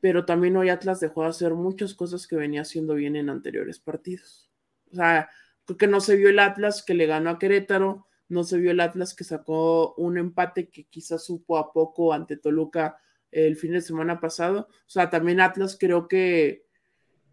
pero 0.00 0.24
también 0.24 0.56
hoy 0.56 0.70
Atlas 0.70 1.00
dejó 1.00 1.24
de 1.24 1.28
hacer 1.28 1.52
muchas 1.52 1.92
cosas 1.92 2.26
que 2.26 2.36
venía 2.36 2.62
haciendo 2.62 2.94
bien 2.94 3.16
en 3.16 3.28
anteriores 3.28 3.80
partidos. 3.80 4.50
O 4.90 4.96
sea, 4.96 5.28
creo 5.66 5.76
que 5.76 5.88
no 5.88 6.00
se 6.00 6.16
vio 6.16 6.30
el 6.30 6.38
Atlas 6.38 6.82
que 6.82 6.94
le 6.94 7.04
ganó 7.04 7.28
a 7.28 7.38
Querétaro, 7.38 8.06
no 8.28 8.44
se 8.44 8.58
vio 8.58 8.70
el 8.70 8.80
Atlas 8.80 9.14
que 9.14 9.24
sacó 9.24 9.94
un 9.96 10.18
empate 10.18 10.68
que 10.68 10.84
quizás 10.84 11.24
supo 11.24 11.58
a 11.58 11.72
poco 11.72 12.12
ante 12.12 12.36
Toluca 12.36 12.98
el 13.30 13.56
fin 13.56 13.72
de 13.72 13.80
semana 13.80 14.20
pasado. 14.20 14.68
O 14.70 14.90
sea, 14.90 15.10
también 15.10 15.40
Atlas 15.40 15.76
creo 15.78 16.08
que, 16.08 16.66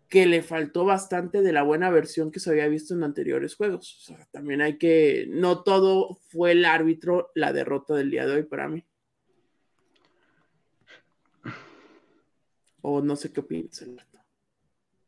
que 0.10 0.26
le 0.26 0.42
faltó 0.42 0.84
bastante 0.84 1.42
de 1.42 1.54
la 1.54 1.64
buena 1.64 1.90
versión 1.90 2.32
que 2.32 2.40
se 2.40 2.50
había 2.50 2.68
visto 2.68 2.94
en 2.94 3.04
anteriores 3.04 3.56
juegos. 3.56 3.98
O 3.98 4.02
sea, 4.02 4.28
también 4.32 4.62
hay 4.62 4.78
que, 4.78 5.28
no 5.30 5.64
todo 5.64 6.16
fue 6.30 6.52
el 6.52 6.66
árbitro 6.66 7.32
la 7.36 7.54
derrota 7.54 7.96
del 7.96 8.12
día 8.12 8.26
de 8.26 8.34
hoy 8.34 8.44
para 8.44 8.68
mí. 8.68 8.86
O 12.82 13.02
no 13.02 13.16
sé 13.16 13.32
qué 13.32 13.42
opinas, 13.42 13.86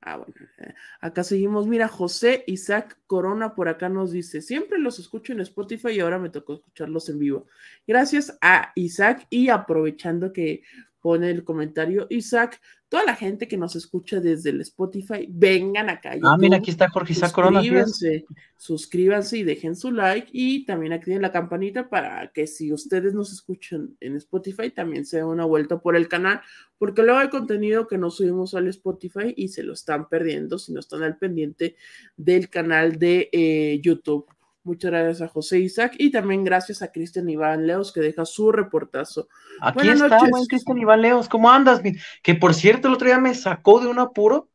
Ah, 0.06 0.18
bueno, 0.18 0.34
eh, 0.58 0.74
acá 1.00 1.24
seguimos. 1.24 1.66
Mira, 1.68 1.88
José 1.88 2.44
Isaac 2.48 3.00
Corona 3.08 3.56
por 3.56 3.70
acá 3.70 3.88
nos 3.88 4.12
dice: 4.12 4.42
Siempre 4.42 4.78
los 4.80 5.00
escucho 5.00 5.32
en 5.32 5.40
Spotify 5.40 5.92
y 5.92 6.00
ahora 6.02 6.20
me 6.20 6.30
tocó 6.30 6.56
escucharlos 6.56 7.08
en 7.08 7.20
vivo. 7.20 7.48
Gracias 7.88 8.38
a 8.42 8.74
Isaac 8.76 9.26
y 9.30 9.48
aprovechando 9.48 10.34
que 10.34 10.64
pone 11.04 11.30
el 11.30 11.44
comentario 11.44 12.08
Isaac, 12.10 12.62
toda 12.88 13.04
la 13.04 13.16
gente 13.16 13.46
que 13.46 13.58
nos 13.58 13.76
escucha 13.76 14.22
desde 14.22 14.52
el 14.52 14.62
Spotify, 14.62 15.28
vengan 15.30 15.90
acá. 15.90 16.16
ah, 16.24 16.38
mira, 16.38 16.58
aquí 16.58 16.72
está 16.72 16.90
Jorge 16.90 17.12
Isaac 17.12 17.34
Corona. 17.34 17.60
Suscríbanse, 17.60 18.26
suscríbanse 18.56 19.38
y 19.40 19.44
dejen 19.44 19.76
su 19.76 19.92
like 19.92 20.30
y 20.32 20.66
también 20.66 20.94
activen 20.94 21.22
la 21.22 21.34
campanita 21.34 21.90
para 21.90 22.32
que 22.32 22.48
si 22.48 22.72
ustedes 22.72 23.14
nos 23.14 23.34
escuchan 23.34 23.98
en 24.00 24.16
Spotify, 24.16 24.70
también 24.70 25.06
se 25.06 25.18
den 25.18 25.26
una 25.26 25.44
vuelta 25.44 25.82
por 25.82 25.98
el 25.98 26.08
canal, 26.08 26.40
porque 26.78 27.04
luego 27.04 27.20
hay 27.20 27.30
contenido 27.30 27.86
que 27.86 27.98
no 27.98 28.10
subimos 28.10 28.54
al 28.54 28.70
Spotify 28.70 29.34
y 29.36 29.50
se 29.50 29.64
lo 29.64 29.74
están 29.74 30.08
perdiendo 30.08 30.58
si 30.58 30.72
no 30.72 30.80
están 30.80 31.04
al 31.04 31.18
pendiente 31.18 31.76
del 32.16 32.50
canal 32.50 32.98
de 32.98 33.30
eh, 33.34 33.82
YouTube. 33.84 34.26
Muchas 34.64 34.92
gracias 34.92 35.22
a 35.22 35.28
José 35.28 35.60
Isaac 35.60 35.96
y 35.98 36.10
también 36.10 36.46
gracias 36.46 36.82
a 36.82 36.92
Cristian 36.92 37.30
Iván 37.30 37.68
Leos 37.68 37.92
que 37.92 38.00
deja 38.00 38.26
su 38.26 38.52
reportazo. 38.52 39.28
Aquí 39.60 39.90
está, 39.90 40.20
buen 40.30 40.46
Cristian 40.46 40.78
Iván 40.78 41.02
Leos, 41.02 41.28
¿cómo 41.28 41.52
andas? 41.52 41.82
Que 42.22 42.36
por 42.36 42.54
cierto, 42.54 42.88
el 42.88 42.94
otro 42.94 43.08
día 43.08 43.20
me 43.20 43.34
sacó 43.36 43.82
de 43.82 43.88
un 43.88 44.00
apuro. 44.00 44.50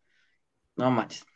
No 0.77 0.91
manches. 0.91 1.27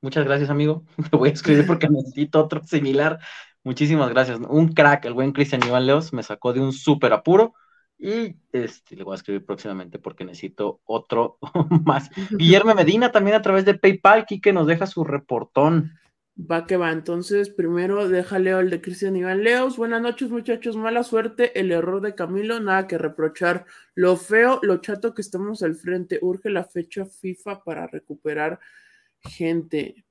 Muchas 0.00 0.24
gracias, 0.24 0.48
amigo. 0.48 0.84
Te 1.10 1.16
voy 1.16 1.28
a 1.28 1.32
escribir 1.32 1.66
porque 1.66 1.88
necesito 1.90 2.40
otro 2.40 2.62
similar. 2.64 3.18
Muchísimas 3.62 4.08
gracias. 4.08 4.40
Un 4.48 4.72
crack, 4.72 5.04
el 5.04 5.12
buen 5.12 5.32
Cristian 5.32 5.62
Iván 5.66 5.86
Leos, 5.86 6.12
me 6.14 6.22
sacó 6.22 6.52
de 6.52 6.60
un 6.60 6.72
súper 6.72 7.12
apuro. 7.12 7.54
Y 7.98 8.36
este, 8.52 8.96
le 8.96 9.04
voy 9.04 9.12
a 9.12 9.16
escribir 9.16 9.44
próximamente 9.44 9.98
porque 9.98 10.24
necesito 10.24 10.80
otro 10.86 11.36
más. 11.84 12.10
Guillermo 12.30 12.74
Medina 12.74 13.12
también 13.12 13.36
a 13.36 13.42
través 13.42 13.66
de 13.66 13.74
PayPal, 13.74 14.24
que 14.24 14.52
nos 14.54 14.66
deja 14.66 14.86
su 14.86 15.04
reportón. 15.04 15.98
Va 16.40 16.66
que 16.66 16.76
va, 16.78 16.90
entonces 16.90 17.50
primero 17.50 18.08
déjale 18.08 18.50
el 18.52 18.70
de 18.70 18.80
Cristian 18.80 19.16
Iván 19.16 19.42
Leos. 19.42 19.76
Buenas 19.76 20.00
noches, 20.00 20.30
muchachos. 20.30 20.74
Mala 20.74 21.02
suerte, 21.02 21.58
el 21.60 21.70
error 21.70 22.00
de 22.00 22.14
Camilo, 22.14 22.60
nada 22.60 22.86
que 22.86 22.96
reprochar. 22.96 23.66
Lo 23.94 24.16
feo, 24.16 24.58
lo 24.62 24.78
chato 24.78 25.12
que 25.12 25.20
estamos 25.20 25.62
al 25.62 25.74
frente. 25.74 26.18
Urge 26.22 26.48
la 26.48 26.64
fecha 26.64 27.04
FIFA 27.04 27.62
para 27.62 27.86
recuperar 27.88 28.58
gente. 29.18 30.06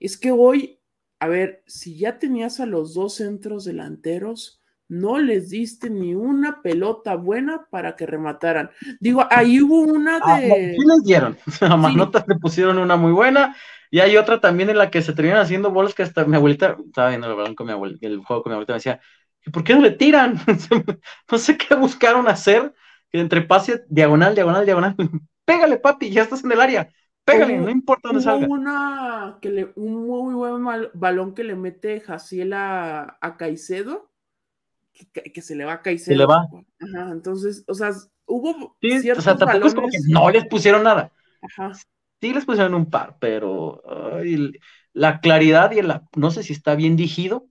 Es 0.00 0.18
que 0.18 0.32
hoy, 0.32 0.80
a 1.20 1.28
ver, 1.28 1.62
si 1.66 1.96
ya 1.96 2.18
tenías 2.18 2.58
a 2.58 2.66
los 2.66 2.94
dos 2.94 3.14
centros 3.14 3.64
delanteros, 3.64 4.61
no 4.92 5.18
les 5.18 5.48
diste 5.48 5.88
ni 5.88 6.14
una 6.14 6.60
pelota 6.60 7.16
buena 7.16 7.66
para 7.70 7.96
que 7.96 8.04
remataran. 8.04 8.70
Digo, 9.00 9.26
ahí 9.30 9.60
hubo 9.62 9.80
una 9.80 10.20
ah, 10.22 10.38
de. 10.38 10.76
sí 10.76 10.86
les 10.86 11.04
dieron. 11.04 11.38
A 11.62 11.76
Manotas 11.76 12.24
le 12.28 12.36
pusieron 12.36 12.76
una 12.76 12.96
muy 12.96 13.12
buena. 13.12 13.56
Y 13.90 14.00
hay 14.00 14.16
otra 14.16 14.40
también 14.40 14.70
en 14.70 14.78
la 14.78 14.90
que 14.90 15.02
se 15.02 15.12
terminan 15.12 15.40
haciendo 15.40 15.70
bolas 15.70 15.94
que 15.94 16.02
hasta 16.02 16.24
mi 16.24 16.36
abuelita, 16.36 16.76
estaba 16.86 17.08
viendo 17.08 17.26
el 17.26 17.36
balón 17.36 17.54
con 17.54 17.66
mi 17.66 17.72
abuelita, 17.72 18.06
el 18.06 18.18
juego 18.18 18.42
con 18.42 18.50
mi 18.50 18.54
abuelita, 18.54 18.72
me 18.72 18.78
decía, 18.78 19.00
¿y 19.46 19.50
por 19.50 19.64
qué 19.64 19.74
no 19.74 19.80
le 19.80 19.90
tiran? 19.90 20.38
no 21.30 21.38
sé 21.38 21.56
qué 21.56 21.74
buscaron 21.74 22.28
hacer, 22.28 22.74
que 23.10 23.20
entre 23.20 23.42
pase 23.42 23.84
diagonal, 23.88 24.34
diagonal, 24.34 24.64
diagonal, 24.64 24.96
pégale 25.44 25.78
papi, 25.78 26.10
ya 26.10 26.22
estás 26.22 26.44
en 26.44 26.52
el 26.52 26.60
área, 26.60 26.88
pégale, 27.24 27.58
no 27.58 27.70
importa 27.70 28.08
dónde 28.08 28.22
salga. 28.22 28.46
Una, 28.46 29.38
que 29.42 29.50
le, 29.50 29.72
un 29.76 30.06
muy 30.06 30.34
buen 30.34 30.64
balón 30.94 31.34
que 31.34 31.44
le 31.44 31.54
mete 31.54 32.00
Jaciel 32.00 32.52
a, 32.54 33.18
Caicedo, 33.38 34.11
que, 35.10 35.42
se 35.42 35.56
le 35.56 35.64
va 35.64 35.74
a 35.74 35.82
Caicedo. 35.82 36.14
Se 36.14 36.16
le 36.16 36.26
va. 36.26 36.46
Ajá, 36.80 37.10
entonces, 37.10 37.64
o 37.66 37.74
sea, 37.74 37.90
hubo 38.26 38.76
ciertos 38.80 39.18
o 39.18 39.22
sea, 39.22 39.36
tampoco 39.36 39.66
es 39.66 39.74
como 39.74 39.88
que 39.88 39.98
no 40.08 40.30
les 40.30 40.46
pusieron 40.46 40.82
nada. 40.82 41.12
Ajá 41.40 41.72
Sí 42.22 42.32
les 42.32 42.44
pusieron 42.44 42.74
un 42.74 42.88
par, 42.88 43.16
pero 43.18 43.82
la 44.92 45.18
claridad 45.18 45.72
y 45.72 45.80
el, 45.80 45.92
no 46.14 46.30
sé 46.30 46.44
si 46.44 46.52
está 46.52 46.76
bien 46.76 46.94
dirigido, 46.94 47.48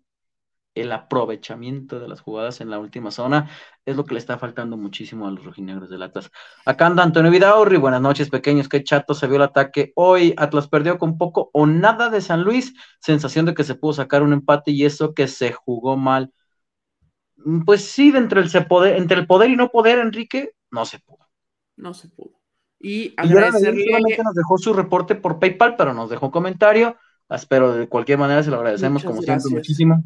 el 0.76 0.94
aprovechamiento 0.94 2.00
de 2.00 2.08
las 2.08 2.22
jugadas 2.22 2.62
en 2.62 2.70
la 2.70 2.80
última 2.80 3.12
zona 3.12 3.50
es 3.86 3.98
lo 3.98 4.06
que 4.06 4.14
le 4.14 4.20
está 4.22 4.38
faltando 4.38 4.78
muchísimo 4.78 5.28
a 5.28 5.32
los 5.32 5.44
rojinegros 5.44 5.90
del 5.90 6.04
Atlas. 6.04 6.32
Acá 6.66 6.86
anda 6.86 7.04
Antonio 7.04 7.30
Vidaurri, 7.30 7.76
buenas 7.76 8.00
noches 8.00 8.30
pequeños, 8.30 8.70
qué 8.70 8.82
chato 8.82 9.14
se 9.14 9.28
vio 9.28 9.36
el 9.36 9.42
ataque 9.42 9.92
hoy, 9.98 10.34
Atlas 10.38 10.70
perdió 10.70 10.98
con 10.98 11.18
poco 11.18 11.50
o 11.52 11.66
nada 11.66 12.10
de 12.10 12.22
San 12.22 12.44
Luis, 12.44 12.74
sensación 13.02 13.46
de 13.46 13.54
que 13.54 13.66
se 13.66 13.76
pudo 13.76 13.92
sacar 13.92 14.24
un 14.24 14.32
empate 14.32 14.72
y 14.72 14.86
eso 14.86 15.14
que 15.14 15.28
se 15.28 15.52
jugó 15.52 15.98
mal. 15.98 16.32
Mm, 17.46 17.64
pues 17.64 17.86
sí, 17.86 18.12
entre 18.16 18.42
el, 18.42 18.50
entre 18.96 19.20
el 19.20 19.28
poder 19.28 19.50
y 19.50 19.56
no 19.56 19.70
poder, 19.70 20.00
Enrique, 20.00 20.52
no 20.70 20.86
se 20.86 21.00
pudo. 21.00 21.30
No 21.76 21.94
se 21.94 22.10
pudo. 22.10 22.42
Y 22.80 23.14
agradecerle. 23.18 23.86
solamente 23.86 24.24
nos 24.24 24.34
dejó 24.34 24.58
su 24.58 24.74
reporte 24.74 25.16
por 25.16 25.40
PayPal, 25.40 25.76
pero 25.76 25.94
nos 25.94 26.10
dejó 26.10 26.28
un 26.28 26.32
comentario. 26.32 26.98
Espero 27.30 27.74
de 27.74 27.88
cualquier 27.88 28.18
manera 28.18 28.44
se 28.44 28.50
lo 28.50 28.58
agradecemos, 28.58 29.04
como 29.04 29.22
siempre, 29.22 29.50
muchísimo. 29.52 30.04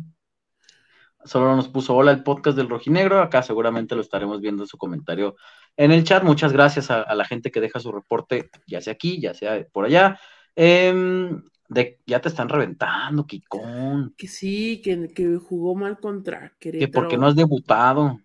Solo 1.23 1.55
nos 1.55 1.67
puso 1.69 1.95
hola 1.95 2.11
el 2.11 2.21
podcast 2.21 2.55
del 2.55 2.69
Rojinegro. 2.69 3.19
Acá 3.19 3.41
seguramente 3.41 3.95
lo 3.95 4.01
estaremos 4.01 4.41
viendo 4.41 4.67
su 4.67 4.77
comentario 4.77 5.35
en 5.75 5.91
el 5.91 6.03
chat. 6.03 6.23
Muchas 6.23 6.53
gracias 6.53 6.91
a, 6.91 7.15
la 7.15 7.25
gente 7.25 7.49
que 7.49 7.61
deja 7.61 7.79
su 7.79 7.91
reporte, 7.91 8.51
ya 8.67 8.79
sea 8.79 8.93
aquí, 8.93 9.19
ya 9.19 9.33
sea 9.33 9.65
por 9.71 9.85
allá. 9.85 10.19
Em, 10.55 11.41
de, 11.67 11.99
ya 12.05 12.21
te 12.21 12.29
están 12.29 12.49
reventando, 12.49 13.25
Kikón. 13.25 14.13
Que 14.17 14.27
sí, 14.27 14.81
que, 14.83 15.09
que 15.09 15.37
jugó 15.37 15.75
mal 15.75 15.99
contra 15.99 16.53
Querétaro. 16.59 16.91
Que 16.91 16.93
porque 16.93 17.17
no 17.17 17.27
has 17.27 17.35
debutado. 17.35 18.19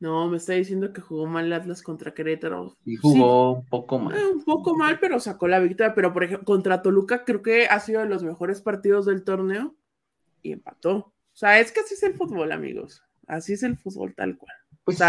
No, 0.00 0.28
me 0.28 0.36
está 0.36 0.52
diciendo 0.52 0.92
que 0.92 1.00
jugó 1.00 1.26
mal 1.26 1.50
Atlas 1.52 1.82
contra 1.82 2.12
Querétaro. 2.12 2.76
Y 2.84 2.96
jugó 2.96 3.52
un 3.52 3.66
poco 3.66 3.98
mal. 3.98 4.16
Eh, 4.16 4.26
un 4.26 4.44
poco 4.44 4.76
mal, 4.76 4.98
pero 5.00 5.18
sacó 5.18 5.48
la 5.48 5.60
victoria. 5.60 5.94
Pero, 5.94 6.12
por 6.12 6.24
ejemplo, 6.24 6.44
contra 6.44 6.82
Toluca 6.82 7.24
creo 7.24 7.40
que 7.40 7.66
ha 7.66 7.80
sido 7.80 8.00
de 8.00 8.08
los 8.08 8.22
mejores 8.22 8.60
partidos 8.60 9.06
del 9.06 9.24
torneo 9.24 9.74
y 10.42 10.52
empató. 10.52 10.96
O 10.96 11.36
sea, 11.36 11.58
es 11.58 11.72
que 11.72 11.80
así 11.80 11.94
es 11.94 12.02
el 12.02 12.14
fútbol, 12.14 12.52
amigos. 12.52 13.02
Así 13.26 13.54
es 13.54 13.62
el 13.62 13.78
fútbol 13.78 14.14
tal 14.14 14.36
cual. 14.36 14.54
Pues 14.84 15.00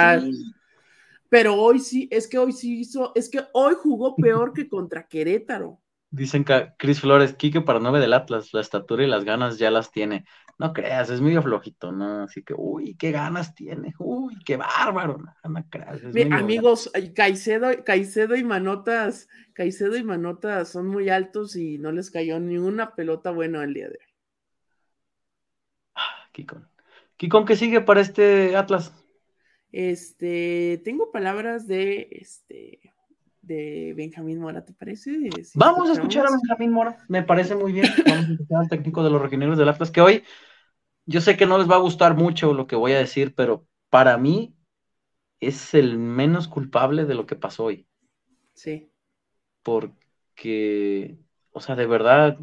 Pero 1.27 1.55
hoy 1.55 1.79
sí, 1.79 2.07
es 2.09 2.27
que 2.27 2.37
hoy 2.37 2.53
sí 2.53 2.79
hizo, 2.79 3.11
es 3.15 3.29
que 3.29 3.41
hoy 3.53 3.75
jugó 3.77 4.15
peor 4.15 4.53
que 4.53 4.69
contra 4.69 5.07
Querétaro. 5.07 5.81
Dicen 6.09 6.45
que 6.45 6.71
Cris 6.77 7.01
Flores, 7.01 7.33
Quique 7.33 7.61
para 7.61 7.79
nueve 7.79 7.99
del 7.99 8.13
Atlas, 8.13 8.53
la 8.53 8.61
estatura 8.61 9.03
y 9.03 9.07
las 9.07 9.25
ganas 9.25 9.57
ya 9.57 9.69
las 9.71 9.91
tiene. 9.91 10.25
No 10.57 10.71
creas, 10.71 11.09
es 11.09 11.19
medio 11.19 11.41
flojito, 11.41 11.91
¿no? 11.91 12.23
Así 12.23 12.41
que, 12.41 12.53
uy, 12.55 12.95
qué 12.95 13.11
ganas 13.11 13.53
tiene, 13.53 13.93
uy, 13.99 14.37
qué 14.45 14.55
bárbaro, 14.55 15.17
no, 15.17 15.65
creas. 15.69 16.01
amigos, 16.31 16.89
Caicedo, 17.13 17.83
Caicedo 17.83 18.35
y 18.37 18.43
Manotas, 18.45 19.27
Caicedo 19.53 19.97
y 19.97 20.03
Manotas 20.03 20.69
son 20.69 20.87
muy 20.87 21.09
altos 21.09 21.57
y 21.57 21.77
no 21.77 21.91
les 21.91 22.09
cayó 22.09 22.39
ni 22.39 22.57
una 22.57 22.95
pelota 22.95 23.31
buena 23.31 23.63
el 23.63 23.73
día 23.73 23.89
de 23.89 23.99
hoy. 23.99 24.13
Ah, 25.95 26.29
Kikon. 26.31 26.69
Kikon, 27.17 27.45
¿qué 27.45 27.57
sigue 27.57 27.81
para 27.81 27.99
este 27.99 28.55
Atlas? 28.55 28.93
Este, 29.73 30.81
tengo 30.85 31.11
palabras 31.11 31.67
de 31.67 32.07
este 32.11 32.94
de 33.45 33.93
Benjamín 33.95 34.39
Mora, 34.39 34.65
¿te 34.65 34.73
parece? 34.73 35.29
Vamos 35.53 35.89
a 35.89 35.93
escuchar 35.93 36.25
a 36.25 36.31
Benjamín 36.31 36.71
Mora, 36.71 36.97
me 37.07 37.23
parece 37.23 37.55
muy 37.55 37.71
bien. 37.71 37.87
Vamos 38.07 38.25
a 38.27 38.31
escuchar 38.31 38.59
al 38.61 38.69
técnico 38.69 39.03
de 39.03 39.09
los 39.09 39.21
Rojinegros 39.21 39.57
del 39.57 39.69
Atlas, 39.69 39.91
que 39.91 40.01
hoy 40.01 40.23
yo 41.05 41.21
sé 41.21 41.37
que 41.37 41.45
no 41.45 41.57
les 41.57 41.69
va 41.69 41.75
a 41.75 41.79
gustar 41.79 42.15
mucho 42.15 42.53
lo 42.53 42.67
que 42.67 42.75
voy 42.75 42.93
a 42.93 42.97
decir, 42.97 43.35
pero 43.35 43.67
para 43.89 44.17
mí 44.17 44.55
es 45.39 45.73
el 45.73 45.97
menos 45.97 46.47
culpable 46.47 47.05
de 47.05 47.15
lo 47.15 47.25
que 47.25 47.35
pasó 47.35 47.65
hoy. 47.65 47.87
Sí. 48.53 48.91
Porque, 49.61 51.17
o 51.51 51.61
sea, 51.61 51.75
de 51.75 51.85
verdad. 51.85 52.39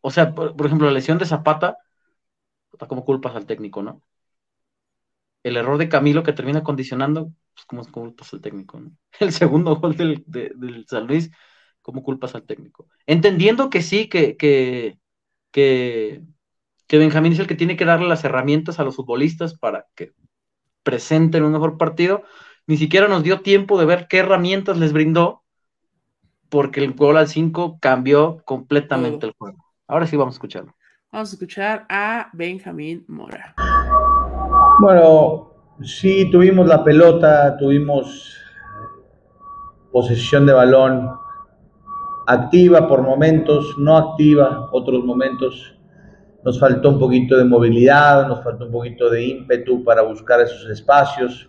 O 0.00 0.10
sea, 0.10 0.34
por, 0.34 0.66
ejemplo, 0.66 0.86
la 0.86 0.92
lesión 0.92 1.18
de 1.18 1.26
Zapata, 1.26 1.78
como 2.88 3.04
culpas 3.04 3.34
al 3.34 3.46
técnico, 3.46 3.82
¿no? 3.82 4.02
El 5.42 5.56
error 5.56 5.78
de 5.78 5.88
Camilo 5.88 6.22
que 6.22 6.32
termina 6.32 6.62
condicionando, 6.62 7.32
pues, 7.56 7.88
¿cómo, 7.88 8.06
culpas 8.08 8.32
al 8.34 8.40
técnico? 8.40 8.80
El 9.20 9.32
segundo 9.32 9.76
gol 9.76 9.96
del, 9.96 10.84
San 10.86 11.06
Luis, 11.06 11.30
¿cómo 11.80 12.02
culpas 12.02 12.34
al 12.34 12.44
técnico? 12.44 12.86
Entendiendo 13.06 13.70
que 13.70 13.82
sí, 13.82 14.08
que, 14.08 14.36
que, 14.36 14.98
que, 15.50 16.22
Benjamín 16.88 17.32
es 17.32 17.38
el 17.38 17.46
que 17.46 17.54
tiene 17.54 17.76
que 17.76 17.86
darle 17.86 18.08
las 18.08 18.24
herramientas 18.24 18.78
a 18.78 18.84
los 18.84 18.96
futbolistas 18.96 19.58
para 19.58 19.86
que 19.94 20.12
presenten 20.82 21.44
un 21.44 21.52
mejor 21.52 21.78
partido, 21.78 22.22
ni 22.66 22.76
siquiera 22.76 23.08
nos 23.08 23.22
dio 23.22 23.40
tiempo 23.40 23.78
de 23.78 23.86
ver 23.86 24.06
qué 24.08 24.18
herramientas 24.18 24.76
les 24.76 24.92
brindó, 24.92 25.42
porque 26.48 26.84
el 26.84 26.92
gol 26.92 27.16
al 27.16 27.28
5 27.28 27.78
cambió 27.80 28.42
completamente 28.44 29.26
el 29.26 29.32
juego. 29.32 29.64
Ahora 29.88 30.06
sí 30.06 30.16
vamos 30.16 30.34
a 30.34 30.36
escucharlo. 30.36 30.76
Vamos 31.10 31.30
a 31.30 31.34
escuchar 31.34 31.86
a 31.88 32.28
Benjamín 32.32 33.04
Mora. 33.08 33.54
Bueno, 34.80 35.55
Sí, 35.82 36.30
tuvimos 36.30 36.66
la 36.66 36.82
pelota, 36.82 37.56
tuvimos 37.58 38.34
posesión 39.92 40.46
de 40.46 40.52
balón 40.52 41.10
activa 42.26 42.88
por 42.88 43.02
momentos, 43.02 43.74
no 43.78 43.96
activa 43.96 44.68
otros 44.72 45.04
momentos. 45.04 45.74
Nos 46.44 46.58
faltó 46.58 46.90
un 46.90 46.98
poquito 46.98 47.36
de 47.36 47.44
movilidad, 47.44 48.26
nos 48.28 48.42
faltó 48.42 48.66
un 48.66 48.72
poquito 48.72 49.10
de 49.10 49.24
ímpetu 49.24 49.84
para 49.84 50.02
buscar 50.02 50.40
esos 50.40 50.68
espacios 50.70 51.48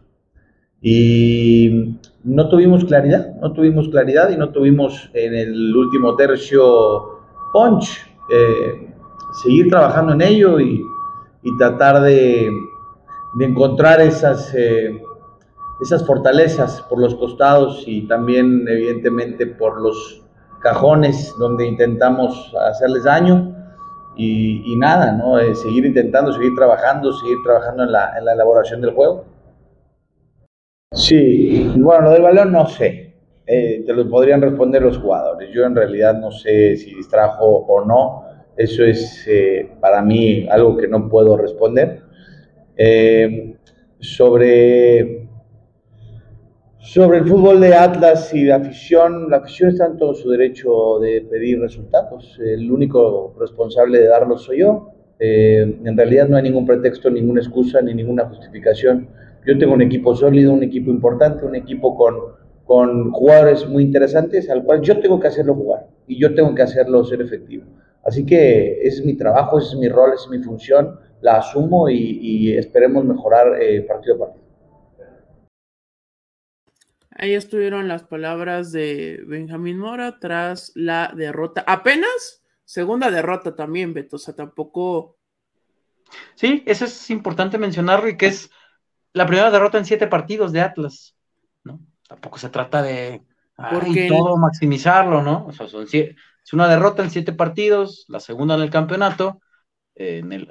y 0.81 1.97
no 2.23 2.49
tuvimos 2.49 2.85
claridad, 2.85 3.35
no 3.41 3.53
tuvimos 3.53 3.89
claridad 3.89 4.29
y 4.29 4.37
no 4.37 4.49
tuvimos 4.49 5.09
en 5.13 5.33
el 5.33 5.75
último 5.75 6.15
tercio 6.15 7.21
punch. 7.53 8.05
Eh, 8.31 8.87
seguir 9.41 9.69
trabajando 9.69 10.13
en 10.13 10.21
ello 10.21 10.59
y, 10.59 10.83
tratar 11.57 12.01
de, 12.01 12.51
encontrar 13.39 14.01
esas, 14.01 14.53
eh, 14.55 15.01
esas 15.81 16.05
fortalezas 16.05 16.81
por 16.89 16.99
los 16.99 17.15
costados 17.15 17.83
y 17.85 18.07
también 18.07 18.65
evidentemente 18.67 19.45
por 19.45 19.81
los 19.81 20.23
cajones 20.61 21.33
donde 21.37 21.67
intentamos 21.67 22.53
hacerles 22.69 23.03
daño 23.03 23.53
y, 24.15 24.75
nada, 24.77 25.11
¿no? 25.11 25.37
Eh, 25.37 25.53
seguir 25.53 25.85
intentando, 25.85 26.33
seguir 26.33 26.55
trabajando, 26.55 27.13
seguir 27.13 27.37
trabajando 27.43 27.83
en 27.83 27.91
la, 27.91 28.17
en 28.17 28.25
la 28.25 28.33
elaboración 28.33 28.81
del 28.81 28.91
juego. 28.95 29.25
Sí, 30.91 31.71
bueno, 31.75 32.05
lo 32.05 32.11
del 32.11 32.23
balón 32.23 32.51
no 32.51 32.65
sé. 32.67 33.13
Eh, 33.45 33.83
te 33.85 33.93
lo 33.93 34.09
podrían 34.09 34.41
responder 34.41 34.81
los 34.81 34.97
jugadores. 34.97 35.49
Yo 35.53 35.63
en 35.65 35.75
realidad 35.75 36.19
no 36.19 36.31
sé 36.31 36.75
si 36.75 36.95
distrajo 36.95 37.45
o 37.45 37.85
no. 37.85 38.25
Eso 38.57 38.83
es 38.83 39.25
eh, 39.27 39.69
para 39.79 40.01
mí 40.01 40.47
algo 40.49 40.75
que 40.75 40.87
no 40.87 41.07
puedo 41.07 41.37
responder. 41.37 42.01
Eh, 42.77 43.55
sobre, 43.99 45.27
sobre 46.77 47.17
el 47.17 47.27
fútbol 47.27 47.59
de 47.59 47.73
Atlas 47.73 48.33
y 48.33 48.45
la 48.45 48.57
afición, 48.57 49.29
la 49.29 49.37
afición 49.37 49.69
está 49.71 49.87
en 49.87 49.97
todo 49.97 50.13
su 50.13 50.29
derecho 50.29 50.99
de 50.99 51.21
pedir 51.29 51.59
resultados. 51.59 52.39
El 52.39 52.71
único 52.71 53.35
responsable 53.39 53.99
de 53.99 54.07
darlos 54.07 54.43
soy 54.43 54.59
yo. 54.59 54.93
en 55.19 55.97
realidad 55.97 56.27
no 56.29 56.37
hay 56.37 56.43
ningún 56.43 56.65
pretexto, 56.65 57.09
ninguna 57.09 57.41
excusa 57.41 57.81
ni 57.81 57.93
ninguna 57.93 58.25
justificación 58.25 59.07
yo 59.47 59.57
tengo 59.57 59.73
un 59.73 59.81
equipo 59.81 60.13
sólido, 60.13 60.51
un 60.51 60.61
equipo 60.61 60.91
importante, 60.91 61.45
un 61.45 61.55
equipo 61.55 61.95
con, 61.95 62.15
con 62.65 63.11
jugadores 63.11 63.65
muy 63.65 63.83
interesantes 63.83 64.49
al 64.49 64.63
cual 64.63 64.81
yo 64.81 64.99
tengo 64.99 65.21
que 65.21 65.27
hacerlo 65.27 65.55
jugar 65.55 65.87
y 66.05 66.19
yo 66.19 66.35
tengo 66.35 66.53
que 66.53 66.63
hacerlo 66.63 67.05
ser 67.05 67.21
efectivo. 67.21 67.63
Así 68.03 68.25
que 68.25 68.81
ese 68.81 68.99
es 68.99 69.05
mi 69.05 69.15
trabajo, 69.15 69.57
ese 69.57 69.69
es 69.69 69.75
mi 69.77 69.87
rol, 69.87 70.11
es 70.13 70.27
mi 70.29 70.39
función, 70.39 70.99
la 71.21 71.37
asumo 71.37 71.89
y, 71.89 72.55
esperemos 72.57 73.05
mejorar 73.05 73.61
eh, 73.61 73.81
partido 73.81 74.15
a 74.15 74.19
partido. 74.19 74.47
Ahí 77.11 77.33
estuvieron 77.33 77.87
las 77.87 78.03
palabras 78.03 78.71
de 78.71 79.23
Benjamín 79.25 79.79
Mora 79.79 80.19
tras 80.19 80.71
la 80.75 81.11
derrota. 81.15 81.63
Apenas 81.65 82.43
segunda 82.63 83.09
derrota 83.09 83.55
también, 83.55 83.93
Beto. 83.93 84.17
O 84.17 84.19
sea, 84.19 84.35
tampoco. 84.35 85.17
Sí, 86.35 86.63
eso 86.67 86.85
es 86.85 87.09
importante 87.09 87.57
mencionarlo 87.57 88.07
y 88.07 88.17
que 88.17 88.27
es 88.27 88.51
la 89.13 89.25
primera 89.25 89.49
derrota 89.49 89.79
en 89.79 89.85
siete 89.85 90.05
partidos 90.07 90.53
de 90.53 90.61
Atlas, 90.61 91.17
¿no? 91.63 91.79
Tampoco 92.07 92.37
se 92.37 92.49
trata 92.49 92.83
de 92.83 93.23
todo 94.07 94.37
maximizarlo, 94.37 95.23
¿no? 95.23 95.47
O 95.47 95.51
sea, 95.51 95.67
son, 95.67 95.87
es 95.91 96.53
una 96.53 96.67
derrota 96.67 97.03
en 97.03 97.09
siete 97.09 97.33
partidos, 97.33 98.05
la 98.07 98.19
segunda 98.19 98.55
en 98.55 98.61
el 98.61 98.69
campeonato, 98.69 99.41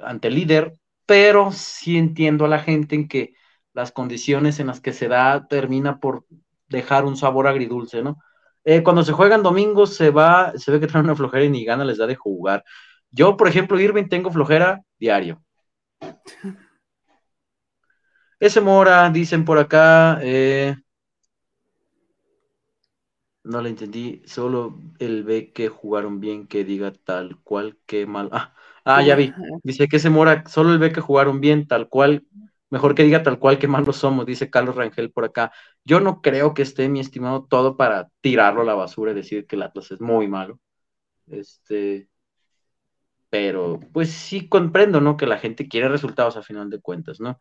ante 0.03 0.27
el 0.27 0.35
líder, 0.35 0.73
pero 1.05 1.51
sí 1.51 1.97
entiendo 1.97 2.45
a 2.45 2.49
la 2.49 2.59
gente 2.59 2.95
en 2.95 3.07
que 3.07 3.33
las 3.73 3.91
condiciones 3.91 4.59
en 4.59 4.67
las 4.67 4.81
que 4.81 4.93
se 4.93 5.07
da 5.07 5.47
termina 5.47 5.99
por 5.99 6.25
dejar 6.67 7.05
un 7.05 7.15
sabor 7.17 7.47
agridulce, 7.47 8.03
¿no? 8.03 8.17
Eh, 8.65 8.83
cuando 8.83 9.03
se 9.03 9.13
juegan 9.13 9.43
domingos 9.43 9.95
se 9.95 10.09
va, 10.09 10.51
se 10.57 10.71
ve 10.71 10.79
que 10.79 10.87
traen 10.87 11.05
una 11.05 11.15
flojera 11.15 11.45
y 11.45 11.49
ni 11.49 11.63
gana 11.63 11.85
les 11.85 11.97
da 11.97 12.07
de 12.07 12.15
jugar. 12.15 12.63
Yo, 13.11 13.37
por 13.37 13.47
ejemplo, 13.47 13.79
Irving, 13.79 14.09
tengo 14.09 14.31
flojera 14.31 14.81
diario. 14.99 15.41
Ese 18.39 18.61
Mora, 18.61 19.09
dicen 19.09 19.45
por 19.45 19.57
acá. 19.57 20.19
Eh, 20.21 20.75
no 23.43 23.61
le 23.61 23.69
entendí. 23.69 24.21
Solo 24.25 24.77
el 24.99 25.23
ve 25.23 25.51
que 25.53 25.69
jugaron 25.69 26.19
bien, 26.19 26.47
que 26.47 26.63
diga 26.63 26.91
tal 26.91 27.39
cual 27.43 27.77
que 27.85 28.05
mal. 28.05 28.29
Ah, 28.31 28.53
ah, 28.87 29.01
ya 29.03 29.15
vi. 29.15 29.33
Dice 29.63 29.87
que 29.87 29.97
ese 29.97 30.09
Mora, 30.09 30.43
solo 30.47 30.71
el 30.71 30.79
ve 30.79 30.91
que 30.91 31.01
jugaron 31.01 31.39
bien, 31.39 31.67
tal 31.67 31.89
cual. 31.89 32.25
Mejor 32.69 32.95
que 32.95 33.03
diga 33.03 33.23
tal 33.23 33.39
cual 33.39 33.59
que 33.59 33.67
malos 33.67 33.95
somos, 33.97 34.25
dice 34.25 34.49
Carlos 34.49 34.75
Rangel 34.75 35.11
por 35.11 35.23
acá. 35.23 35.53
Yo 35.85 36.01
no 36.01 36.21
creo 36.21 36.53
que 36.53 36.63
esté, 36.63 36.89
mi 36.89 36.99
estimado, 36.99 37.45
todo 37.49 37.77
para 37.77 38.09
tirarlo 38.19 38.61
a 38.61 38.65
la 38.65 38.73
basura 38.73 39.11
y 39.11 39.15
decir 39.15 39.47
que 39.47 39.55
el 39.55 39.63
Atlas 39.63 39.91
es 39.91 40.01
muy 40.01 40.27
malo. 40.27 40.59
Este. 41.27 42.09
Pero, 43.29 43.79
pues 43.93 44.11
sí 44.11 44.47
comprendo, 44.49 45.01
¿no? 45.01 45.17
Que 45.17 45.27
la 45.27 45.37
gente 45.37 45.67
quiere 45.67 45.89
resultados 45.89 46.37
a 46.37 46.41
final 46.41 46.69
de 46.69 46.79
cuentas, 46.79 47.19
¿no? 47.19 47.39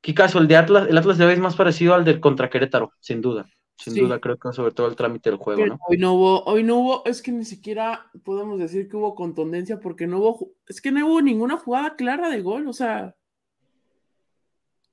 ¿Qué 0.00 0.14
caso? 0.14 0.38
El 0.38 0.48
de 0.48 0.56
Atlas, 0.56 0.88
el 0.88 0.98
Atlas 0.98 1.18
de 1.18 1.26
hoy 1.26 1.32
es 1.34 1.38
más 1.40 1.56
parecido 1.56 1.94
al 1.94 2.04
del 2.04 2.20
contra 2.20 2.50
Querétaro, 2.50 2.92
sin 3.00 3.20
duda. 3.20 3.48
Sin 3.82 3.94
duda, 3.94 4.20
creo 4.20 4.38
que 4.38 4.52
sobre 4.52 4.72
todo 4.72 4.88
el 4.88 4.96
trámite 4.96 5.30
del 5.30 5.38
juego, 5.38 5.64
¿no? 5.64 5.78
Hoy 5.88 5.96
no 5.96 6.14
hubo, 6.14 6.44
hoy 6.44 6.62
no 6.62 6.76
hubo, 6.76 7.04
es 7.06 7.22
que 7.22 7.32
ni 7.32 7.44
siquiera 7.44 8.10
podemos 8.24 8.58
decir 8.58 8.88
que 8.88 8.96
hubo 8.96 9.14
contundencia 9.14 9.80
porque 9.80 10.06
no 10.06 10.18
hubo, 10.18 10.52
es 10.68 10.80
que 10.80 10.92
no 10.92 11.06
hubo 11.06 11.22
ninguna 11.22 11.56
jugada 11.56 11.96
clara 11.96 12.28
de 12.28 12.42
gol, 12.42 12.68
o 12.68 12.72
sea, 12.74 13.16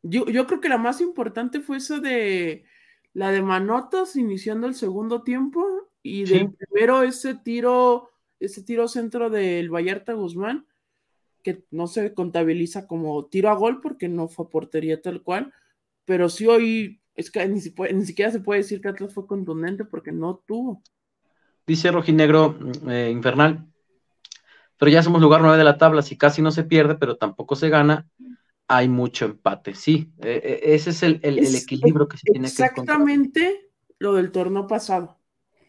yo, 0.04 0.26
yo 0.28 0.48
creo 0.48 0.62
que 0.62 0.70
la 0.70 0.78
más 0.78 1.02
importante 1.02 1.60
fue 1.60 1.78
esa 1.78 2.00
de 2.00 2.64
la 3.14 3.32
de 3.32 3.42
Manotas 3.42 4.16
iniciando 4.16 4.68
el 4.68 4.76
segundo 4.76 5.24
tiempo 5.24 5.66
y 6.02 6.24
del 6.24 6.54
primero 6.54 7.04
ese 7.04 7.36
tiro, 7.36 8.12
ese 8.40 8.64
tiro 8.64 8.88
centro 8.88 9.30
del 9.30 9.70
Vallarta 9.70 10.14
Guzmán 10.14 10.66
que 11.44 11.64
no 11.72 11.88
se 11.88 12.14
contabiliza 12.14 12.88
como 12.88 13.26
tiro 13.26 13.50
a 13.50 13.56
gol 13.56 13.82
porque 13.82 14.08
no 14.08 14.28
fue 14.28 14.50
portería 14.50 15.02
tal 15.02 15.24
cual, 15.24 15.54
pero 16.06 16.30
sí 16.30 16.46
hoy 16.46 17.02
es 17.18 17.32
que 17.32 17.46
ni, 17.48 17.60
siquiera 17.60 18.32
se 18.32 18.40
puede 18.40 18.62
decir 18.62 18.80
que 18.80 18.88
Atlas 18.88 19.14
fue 19.14 19.26
contundente 19.26 19.84
porque 19.84 20.12
no 20.12 20.44
tuvo. 20.46 20.84
Dice 21.66 21.92
Rojinegro 21.92 22.58
eh, 22.88 23.10
Infernal, 23.12 23.68
pero 24.78 24.92
ya 24.92 25.02
somos 25.02 25.22
lugar 25.22 25.42
nueve 25.42 25.58
de 25.58 25.64
la 25.64 25.80
tabla, 25.80 26.04
si 26.04 26.16
casi 26.16 26.44
no 26.44 26.52
se 26.52 26.64
pierde, 26.64 26.96
pero 26.96 27.18
tampoco 27.18 27.56
se 27.56 27.70
gana, 27.70 28.08
hay 28.68 28.88
mucho 28.88 29.26
empate. 29.26 29.74
Sí, 29.74 30.14
e, 30.20 30.62
e, 30.64 30.76
ese 30.76 30.92
es 30.92 31.02
el, 31.02 31.20
equilibrio 31.24 32.08
que 32.08 32.18
se 32.18 32.32
tiene 32.32 32.48
que 32.48 32.52
Exactamente 32.52 33.72
lo 33.98 34.14
del 34.14 34.32
torneo 34.32 34.68
pasado. 34.68 35.20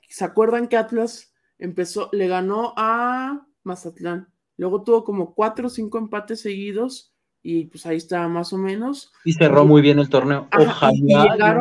¿Se 0.06 0.24
acuerdan 0.24 0.68
que 0.68 0.76
Atlas 0.76 1.32
empezó, 1.58 2.10
le 2.12 2.28
ganó 2.28 2.74
a 2.76 3.46
Mazatlán? 3.62 4.28
Luego 4.58 4.84
tuvo 4.84 5.02
como 5.02 5.34
cuatro 5.34 5.68
o 5.68 5.70
cinco 5.70 5.96
empates 5.96 6.42
seguidos 6.42 7.14
y 7.42 7.66
pues 7.66 7.86
ahí 7.86 7.96
estaba 7.96 8.28
más 8.28 8.52
o 8.52 8.58
menos. 8.58 9.12
Y 9.24 9.32
cerró 9.32 9.64
muy 9.64 9.80
bien 9.80 9.98
el 9.98 10.08
torneo. 10.08 10.48
ojalá. 10.52 11.60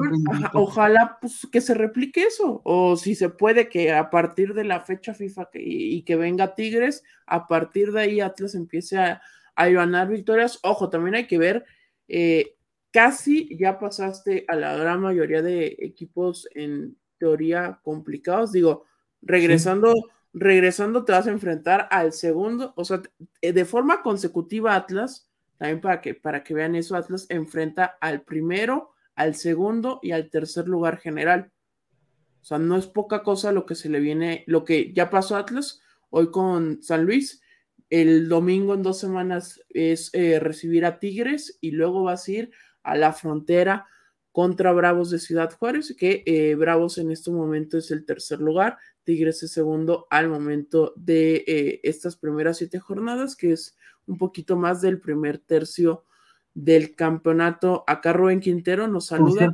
ojalá 0.53 1.17
pues 1.21 1.47
que 1.51 1.61
se 1.61 1.73
replique 1.73 2.23
eso. 2.23 2.61
O 2.63 2.97
si 2.97 3.15
se 3.15 3.29
puede 3.29 3.69
que 3.69 3.91
a 3.91 4.09
partir 4.09 4.53
de 4.53 4.63
la 4.63 4.81
fecha 4.81 5.13
FIFA 5.13 5.49
y, 5.53 6.01
que 6.03 6.15
venga 6.15 6.55
Tigres, 6.55 7.03
a 7.25 7.47
partir 7.47 7.91
de 7.91 8.01
ahí 8.01 8.19
Atlas 8.19 8.55
empiece 8.55 8.97
a, 8.97 9.21
ganar 9.55 10.07
victorias. 10.09 10.59
Ojo, 10.63 10.89
también 10.89 11.15
hay 11.15 11.27
que 11.27 11.37
ver, 11.37 11.65
eh, 12.07 12.55
casi 12.91 13.57
ya 13.57 13.79
pasaste 13.79 14.45
a 14.47 14.55
la 14.55 14.75
gran 14.75 15.01
mayoría 15.01 15.41
de 15.41 15.75
equipos 15.79 16.47
en 16.53 16.95
teoría 17.17 17.79
complicados. 17.83 18.51
Digo, 18.51 18.85
regresando 19.21 19.93
regresando 20.33 21.03
te 21.03 21.11
vas 21.11 21.27
a 21.27 21.31
enfrentar 21.31 21.87
al 21.89 22.13
segundo, 22.13 22.73
o 22.75 22.85
sea, 22.85 23.01
eh, 23.41 23.53
de 23.53 23.65
forma 23.65 24.03
consecutiva 24.03 24.75
Atlas, 24.75 25.26
también 25.57 25.81
para 25.81 26.01
que, 26.01 26.13
para 26.13 26.43
que 26.43 26.53
vean 26.53 26.75
eso, 26.75 26.95
Atlas 26.95 27.25
enfrenta 27.29 27.97
al 27.99 28.21
primero, 28.21 28.91
al 29.15 29.35
segundo 29.35 29.99
y 30.01 30.11
al 30.11 30.29
tercer 30.29 30.67
lugar 30.67 30.97
general. 30.97 31.51
O 32.41 32.45
sea, 32.45 32.59
no 32.59 32.77
es 32.77 32.87
poca 32.87 33.23
cosa 33.23 33.51
lo 33.51 33.65
que 33.65 33.75
se 33.75 33.89
le 33.89 33.99
viene, 33.99 34.43
lo 34.47 34.63
que 34.63 34.93
ya 34.93 35.09
pasó 35.09 35.35
Atlas 35.35 35.81
hoy 36.09 36.31
con 36.31 36.81
San 36.81 37.05
Luis. 37.05 37.41
El 37.89 38.29
domingo 38.29 38.73
en 38.73 38.83
dos 38.83 38.99
semanas 38.99 39.61
es 39.69 40.09
eh, 40.13 40.39
recibir 40.39 40.85
a 40.85 40.99
Tigres 40.99 41.57
y 41.61 41.71
luego 41.71 42.03
vas 42.03 42.27
a 42.27 42.31
ir 42.31 42.51
a 42.83 42.95
la 42.95 43.13
frontera 43.13 43.87
contra 44.31 44.71
Bravos 44.71 45.09
de 45.09 45.17
Ciudad 45.17 45.51
Juárez, 45.51 45.95
que 45.97 46.21
eh, 46.27 46.53
Bravos 46.53 46.99
en 46.99 47.09
este 47.11 47.31
momento 47.31 47.79
es 47.79 47.89
el 47.89 48.05
tercer 48.05 48.39
lugar, 48.39 48.77
Tigres 49.03 49.41
es 49.41 49.51
segundo 49.51 50.05
al 50.11 50.29
momento 50.29 50.93
de 50.95 51.43
eh, 51.47 51.79
estas 51.81 52.17
primeras 52.17 52.57
siete 52.57 52.77
jornadas, 52.77 53.35
que 53.35 53.53
es 53.53 53.75
un 54.07 54.17
poquito 54.17 54.55
más 54.55 54.81
del 54.81 54.99
primer 54.99 55.37
tercio 55.37 56.05
del 56.53 56.95
campeonato. 56.95 57.83
Acá 57.85 58.13
Rubén 58.13 58.39
Quintero 58.39 58.87
nos 58.87 59.07
saluda. 59.07 59.53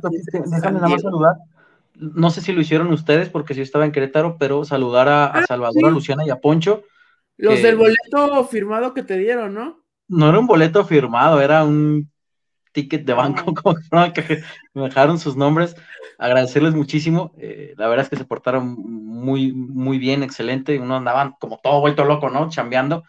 No 1.96 2.30
sé 2.30 2.40
si 2.40 2.52
lo 2.52 2.60
hicieron 2.60 2.92
ustedes, 2.92 3.28
porque 3.28 3.54
sí 3.54 3.60
estaba 3.60 3.84
en 3.84 3.92
Querétaro, 3.92 4.36
pero 4.38 4.64
saludar 4.64 5.08
a, 5.08 5.26
ah, 5.26 5.44
Salvador, 5.46 5.86
a 5.86 5.90
Luciana 5.90 6.24
y 6.26 6.30
a 6.30 6.40
Poncho. 6.40 6.82
Los 7.36 7.62
del 7.62 7.76
boleto 7.76 8.44
firmado 8.46 8.94
que 8.94 9.02
te 9.02 9.18
dieron, 9.18 9.54
¿no? 9.54 9.84
No 10.08 10.28
era 10.28 10.38
un 10.38 10.46
boleto 10.46 10.84
firmado, 10.84 11.40
era 11.40 11.64
un 11.64 12.10
ticket 12.72 13.04
de 13.04 13.12
banco, 13.12 13.54
como 13.62 13.76
que 14.12 14.42
me 14.72 14.82
dejaron 14.82 15.18
sus 15.18 15.36
nombres. 15.36 15.76
Agradecerles 16.18 16.74
muchísimo. 16.74 17.32
Eh, 17.38 17.74
la 17.76 17.88
verdad 17.88 18.04
es 18.04 18.10
que 18.10 18.16
se 18.16 18.24
portaron 18.24 18.76
muy, 18.76 19.52
muy 19.52 19.98
bien, 19.98 20.22
excelente. 20.22 20.78
Uno 20.78 20.96
andaban 20.96 21.34
como 21.38 21.58
todo 21.58 21.80
vuelto 21.80 22.04
loco, 22.04 22.30
¿no? 22.30 22.48
Chambeando. 22.48 23.04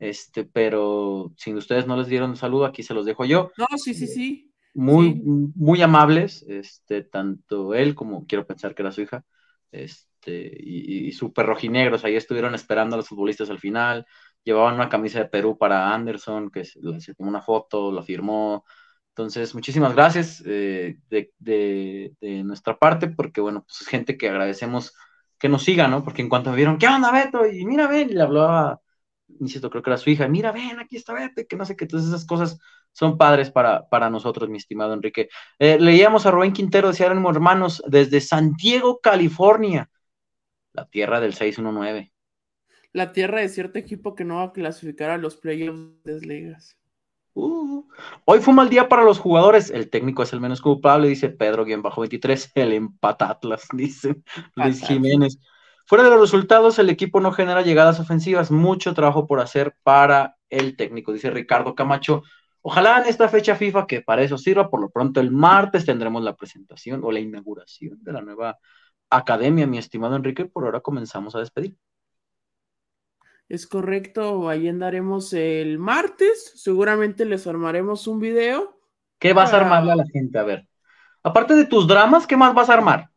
Este, 0.00 0.44
pero 0.44 1.32
si 1.36 1.54
ustedes 1.54 1.86
no 1.86 1.96
les 1.96 2.08
dieron 2.08 2.30
un 2.30 2.36
saludo, 2.36 2.64
aquí 2.64 2.82
se 2.82 2.94
los 2.94 3.06
dejo 3.06 3.24
yo. 3.24 3.52
No, 3.56 3.66
sí, 3.76 3.94
sí, 3.94 4.08
sí. 4.08 4.52
Muy, 4.74 5.14
muy 5.24 5.82
amables, 5.82 6.44
este, 6.48 7.04
tanto 7.04 7.74
él 7.74 7.94
como 7.94 8.26
quiero 8.26 8.46
pensar 8.46 8.74
que 8.74 8.82
era 8.82 8.92
su 8.92 9.02
hija, 9.02 9.24
este, 9.70 10.52
y, 10.58 11.08
y 11.08 11.12
súper 11.12 11.46
rojinegros, 11.46 12.04
ahí 12.04 12.16
estuvieron 12.16 12.54
esperando 12.54 12.94
a 12.94 12.98
los 12.98 13.08
futbolistas 13.08 13.50
al 13.50 13.58
final, 13.58 14.06
llevaban 14.44 14.74
una 14.74 14.88
camisa 14.88 15.18
de 15.20 15.26
Perú 15.26 15.56
para 15.58 15.92
Anderson, 15.94 16.50
que 16.50 16.64
se, 16.64 16.80
tomó 17.14 17.28
una 17.28 17.42
foto, 17.42 17.92
lo 17.92 18.02
firmó. 18.02 18.64
Entonces, 19.10 19.54
muchísimas 19.54 19.94
gracias 19.94 20.42
eh, 20.46 20.98
de, 21.08 22.14
nuestra 22.44 22.78
parte, 22.78 23.08
porque 23.08 23.40
bueno, 23.40 23.62
pues 23.64 23.82
es 23.82 23.88
gente 23.88 24.16
que 24.16 24.28
agradecemos 24.28 24.94
que 25.38 25.48
nos 25.48 25.62
siga, 25.64 25.88
¿no? 25.88 26.04
Porque 26.04 26.22
en 26.22 26.28
cuanto 26.28 26.50
me 26.50 26.56
vieron, 26.56 26.78
¿qué 26.78 26.86
onda, 26.86 27.12
Beto? 27.12 27.46
Y 27.46 27.64
mira, 27.64 27.86
ven, 27.86 28.10
y 28.10 28.14
le 28.14 28.22
hablaba, 28.22 28.80
insisto, 29.38 29.70
creo 29.70 29.82
que 29.82 29.90
era 29.90 29.96
su 29.96 30.10
hija, 30.10 30.26
mira, 30.28 30.52
ven, 30.52 30.78
aquí 30.80 30.96
está 30.96 31.12
Beto, 31.12 31.42
que 31.48 31.56
no 31.56 31.64
sé 31.64 31.76
qué, 31.76 31.86
todas 31.86 32.06
esas 32.06 32.26
cosas 32.26 32.58
son 32.92 33.16
padres 33.16 33.50
para, 33.50 33.88
para 33.88 34.10
nosotros, 34.10 34.48
mi 34.48 34.56
estimado 34.58 34.94
Enrique. 34.94 35.28
Eh, 35.58 35.78
leíamos 35.78 36.26
a 36.26 36.30
Rubén 36.30 36.52
Quintero, 36.52 36.88
decía, 36.88 37.06
éramos 37.06 37.34
hermanos, 37.34 37.82
desde 37.86 38.20
San 38.20 38.54
Diego, 38.54 39.00
California, 39.00 39.90
la 40.72 40.86
tierra 40.86 41.20
del 41.20 41.34
619 41.34 42.12
la 42.92 43.12
tierra 43.12 43.40
de 43.40 43.48
cierto 43.48 43.78
equipo 43.78 44.14
que 44.14 44.24
no 44.24 44.36
va 44.36 44.44
a 44.44 44.52
clasificar 44.52 45.10
a 45.10 45.18
los 45.18 45.36
playoffs 45.36 46.02
de 46.04 46.20
ligas. 46.20 46.76
Uh, 47.34 47.84
hoy 48.24 48.40
fue 48.40 48.50
un 48.50 48.56
mal 48.56 48.68
día 48.68 48.88
para 48.88 49.04
los 49.04 49.18
jugadores. 49.18 49.70
El 49.70 49.88
técnico 49.88 50.22
es 50.22 50.32
el 50.32 50.40
menos 50.40 50.60
culpable, 50.60 51.08
dice 51.08 51.28
Pedro, 51.28 51.64
bien 51.64 51.82
bajo 51.82 52.00
23. 52.00 52.52
El 52.54 52.72
empatatlas, 52.72 53.68
dice 53.72 54.16
Luis 54.56 54.84
Jiménez. 54.84 55.38
Fuera 55.90 56.04
de 56.04 56.10
los 56.10 56.20
resultados, 56.20 56.78
el 56.78 56.88
equipo 56.88 57.20
no 57.20 57.32
genera 57.32 57.62
llegadas 57.62 57.98
ofensivas. 57.98 58.52
Mucho 58.52 58.94
trabajo 58.94 59.26
por 59.26 59.40
hacer 59.40 59.74
para 59.82 60.36
el 60.48 60.76
técnico, 60.76 61.12
dice 61.12 61.30
Ricardo 61.30 61.74
Camacho. 61.74 62.22
Ojalá 62.62 63.02
en 63.02 63.08
esta 63.08 63.28
fecha 63.28 63.56
FIFA, 63.56 63.88
que 63.88 64.00
para 64.00 64.22
eso 64.22 64.38
sirva, 64.38 64.70
por 64.70 64.80
lo 64.80 64.90
pronto 64.90 65.18
el 65.18 65.32
martes 65.32 65.84
tendremos 65.84 66.22
la 66.22 66.36
presentación 66.36 67.00
o 67.02 67.10
la 67.10 67.18
inauguración 67.18 67.98
de 68.04 68.12
la 68.12 68.20
nueva 68.20 68.56
academia, 69.10 69.66
mi 69.66 69.78
estimado 69.78 70.14
Enrique. 70.14 70.44
Por 70.44 70.64
ahora 70.64 70.78
comenzamos 70.78 71.34
a 71.34 71.40
despedir. 71.40 71.76
Es 73.48 73.66
correcto, 73.66 74.48
ahí 74.48 74.68
andaremos 74.68 75.32
el 75.32 75.80
martes. 75.80 76.52
Seguramente 76.54 77.24
les 77.24 77.48
armaremos 77.48 78.06
un 78.06 78.20
video. 78.20 78.78
¿Qué 79.18 79.32
vas 79.32 79.52
a 79.52 79.56
armarle 79.56 79.90
a 79.90 79.96
la 79.96 80.06
gente? 80.06 80.38
A 80.38 80.44
ver. 80.44 80.68
Aparte 81.24 81.56
de 81.56 81.64
tus 81.66 81.88
dramas, 81.88 82.28
¿qué 82.28 82.36
más 82.36 82.54
vas 82.54 82.70
a 82.70 82.74
armar? 82.74 83.09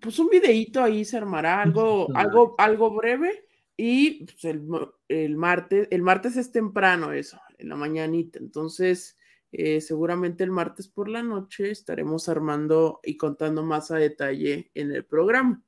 Pues 0.00 0.18
un 0.18 0.28
videíto 0.28 0.82
ahí 0.82 1.04
se 1.04 1.16
armará, 1.16 1.62
algo, 1.62 2.08
algo, 2.14 2.54
algo 2.58 2.90
breve. 2.90 3.46
Y 3.76 4.24
pues, 4.24 4.44
el, 5.08 5.36
martes, 5.36 5.88
el 5.90 6.02
martes 6.02 6.36
es 6.36 6.52
temprano 6.52 7.12
eso, 7.12 7.40
en 7.58 7.68
la 7.68 7.76
mañanita. 7.76 8.38
Entonces, 8.38 9.16
eh, 9.50 9.80
seguramente 9.80 10.44
el 10.44 10.50
martes 10.50 10.88
por 10.88 11.08
la 11.08 11.22
noche 11.22 11.70
estaremos 11.70 12.28
armando 12.28 13.00
y 13.02 13.16
contando 13.16 13.62
más 13.62 13.90
a 13.90 13.96
detalle 13.96 14.70
en 14.74 14.92
el 14.92 15.04
programa. 15.04 15.62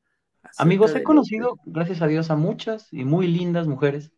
Amigos, 0.59 0.95
he 0.95 1.03
conocido, 1.03 1.59
gracias 1.65 2.03
a 2.03 2.07
Dios, 2.07 2.31
a 2.31 2.37
muchas 2.37 2.93
y 2.93 3.05
muy 3.05 3.27
lindas 3.27 3.67
mujeres 3.67 4.13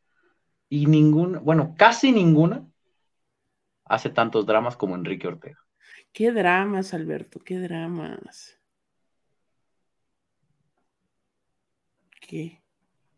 y 0.68 0.86
ninguna, 0.86 1.38
bueno, 1.38 1.74
casi 1.78 2.12
ninguna 2.12 2.66
hace 3.84 4.10
tantos 4.10 4.46
dramas 4.46 4.76
como 4.76 4.94
Enrique 4.94 5.26
Ortega. 5.26 5.58
Qué 6.12 6.32
dramas, 6.32 6.94
Alberto, 6.94 7.40
qué 7.40 7.58
dramas. 7.58 8.57
¿Qué? 12.28 12.62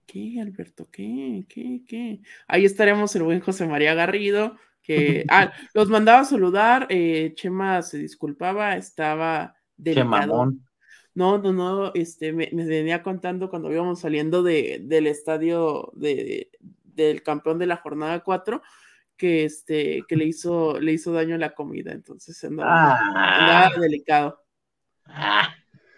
¿Qué, 0.07 0.41
Alberto? 0.41 0.89
¿Qué? 0.89 1.45
¿Qué? 1.49 1.83
¿Qué? 1.85 2.21
Ahí 2.47 2.65
estaremos 2.65 3.15
el 3.17 3.25
buen 3.25 3.41
José 3.41 3.67
María 3.67 3.93
Garrido, 3.93 4.57
que 4.83 5.25
ah, 5.29 5.53
los 5.75 5.89
mandaba 5.89 6.21
a 6.21 6.25
saludar. 6.25 6.87
Eh, 6.91 7.33
Chema 7.35 7.83
se 7.83 7.99
disculpaba, 7.99 8.77
estaba 8.77 9.57
delicado. 9.77 10.53
No, 11.13 11.39
no, 11.39 11.53
no, 11.53 11.93
este, 11.95 12.33
me, 12.33 12.51
venía 12.53 13.03
contando 13.03 13.51
cuando 13.51 13.73
íbamos 13.73 13.99
saliendo 13.99 14.45
de, 14.45 14.79
del 14.85 15.09
estadio 15.09 15.91
de, 15.97 16.53
del 16.85 17.25
campeón 17.25 17.59
de 17.59 17.67
la 17.67 17.77
jornada 17.77 18.21
4 18.21 18.63
que 19.17 19.45
este 19.45 20.05
que 20.09 20.17
le 20.17 20.25
hizo 20.25 20.81
le 20.81 20.93
hizo 20.93 21.13
daño 21.13 21.35
a 21.35 21.39
la 21.39 21.53
comida, 21.53 21.93
entonces 21.93 22.43
andaba, 22.45 22.97
ah. 23.17 23.71
delicado. 23.79 24.41
Ah. 25.05 25.53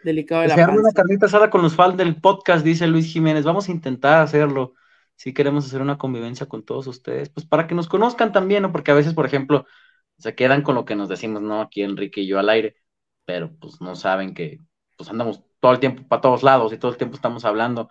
Delicado 0.04 0.42
de 0.42 0.48
la 0.48 0.54
Se 0.54 0.64
una 0.64 0.92
carnita 0.92 1.26
asada 1.26 1.50
con 1.50 1.62
los 1.62 1.74
fans 1.74 1.96
del 1.96 2.20
podcast, 2.20 2.64
dice 2.64 2.86
Luis 2.86 3.12
Jiménez. 3.12 3.44
Vamos 3.44 3.68
a 3.68 3.72
intentar 3.72 4.22
hacerlo. 4.22 4.74
Si 5.16 5.32
queremos 5.32 5.66
hacer 5.66 5.80
una 5.80 5.98
convivencia 5.98 6.46
con 6.46 6.64
todos 6.64 6.86
ustedes, 6.86 7.28
pues 7.28 7.46
para 7.46 7.66
que 7.66 7.74
nos 7.74 7.88
conozcan 7.88 8.32
también, 8.32 8.62
¿no? 8.62 8.72
Porque 8.72 8.90
a 8.90 8.94
veces, 8.94 9.14
por 9.14 9.26
ejemplo, 9.26 9.66
se 10.18 10.34
quedan 10.34 10.62
con 10.62 10.74
lo 10.74 10.84
que 10.84 10.96
nos 10.96 11.08
decimos, 11.08 11.42
¿no? 11.42 11.60
Aquí 11.60 11.82
Enrique 11.82 12.22
y 12.22 12.26
yo 12.26 12.38
al 12.38 12.48
aire, 12.48 12.76
pero 13.24 13.52
pues 13.60 13.80
no 13.80 13.94
saben 13.94 14.34
que 14.34 14.60
pues 14.96 15.10
andamos 15.10 15.42
todo 15.60 15.72
el 15.72 15.80
tiempo 15.80 16.02
para 16.08 16.22
todos 16.22 16.42
lados 16.42 16.72
y 16.72 16.78
todo 16.78 16.90
el 16.90 16.96
tiempo 16.96 17.16
estamos 17.16 17.44
hablando. 17.44 17.88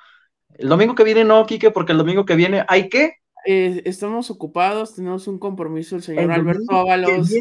El 0.56 0.68
domingo 0.68 0.96
que 0.96 1.04
viene 1.04 1.24
no, 1.24 1.46
Quique, 1.46 1.72
porque 1.72 1.94
el 1.94 1.98
domingo 1.98 2.26
que 2.26 2.36
viene 2.36 2.66
hay 2.68 2.90
que... 2.90 3.16
Eh, 3.46 3.82
estamos 3.86 4.30
ocupados, 4.30 4.96
tenemos 4.96 5.28
un 5.28 5.40
compromiso 5.40 5.96
el 5.96 6.04
señor 6.04 6.32
Alberto 6.32 6.76
Ábalos 6.76 7.32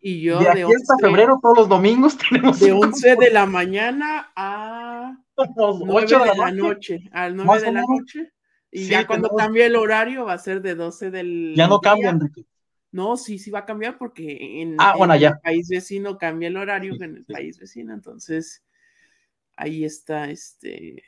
y 0.00 0.20
yo 0.20 0.38
de, 0.38 0.48
aquí 0.48 0.62
hasta 0.62 0.96
febrero 1.00 1.38
todos 1.40 1.56
los 1.56 1.68
domingos 1.68 2.16
tenemos 2.30 2.60
de 2.60 2.72
11 2.72 3.16
de 3.16 3.30
la 3.30 3.46
mañana 3.46 4.32
a 4.36 5.16
8 5.34 6.18
de, 6.18 6.36
la, 6.36 6.50
noche, 6.52 7.08
al 7.12 7.36
9 7.36 7.60
de 7.60 7.72
la 7.72 7.82
noche. 7.82 8.32
Y 8.70 8.88
ya 8.88 9.06
cuando 9.06 9.30
cambie 9.30 9.66
el 9.66 9.76
horario 9.76 10.26
va 10.26 10.34
a 10.34 10.38
ser 10.38 10.60
de 10.60 10.74
12 10.74 11.10
del 11.10 11.54
Ya 11.56 11.66
no 11.66 11.80
cambia, 11.80 12.10
Enrique. 12.10 12.44
No, 12.92 13.16
sí, 13.16 13.38
sí 13.38 13.50
va 13.50 13.60
a 13.60 13.66
cambiar 13.66 13.98
porque 13.98 14.62
en, 14.62 14.76
ah, 14.78 14.94
el 14.98 15.38
país 15.42 15.68
vecino 15.68 16.16
cambia 16.16 16.48
el 16.48 16.56
horario 16.56 16.94
en 16.94 17.16
el 17.16 17.24
país 17.24 17.58
vecino, 17.58 17.92
entonces 17.92 18.64
ahí 19.56 19.84
está 19.84 20.30
este 20.30 21.02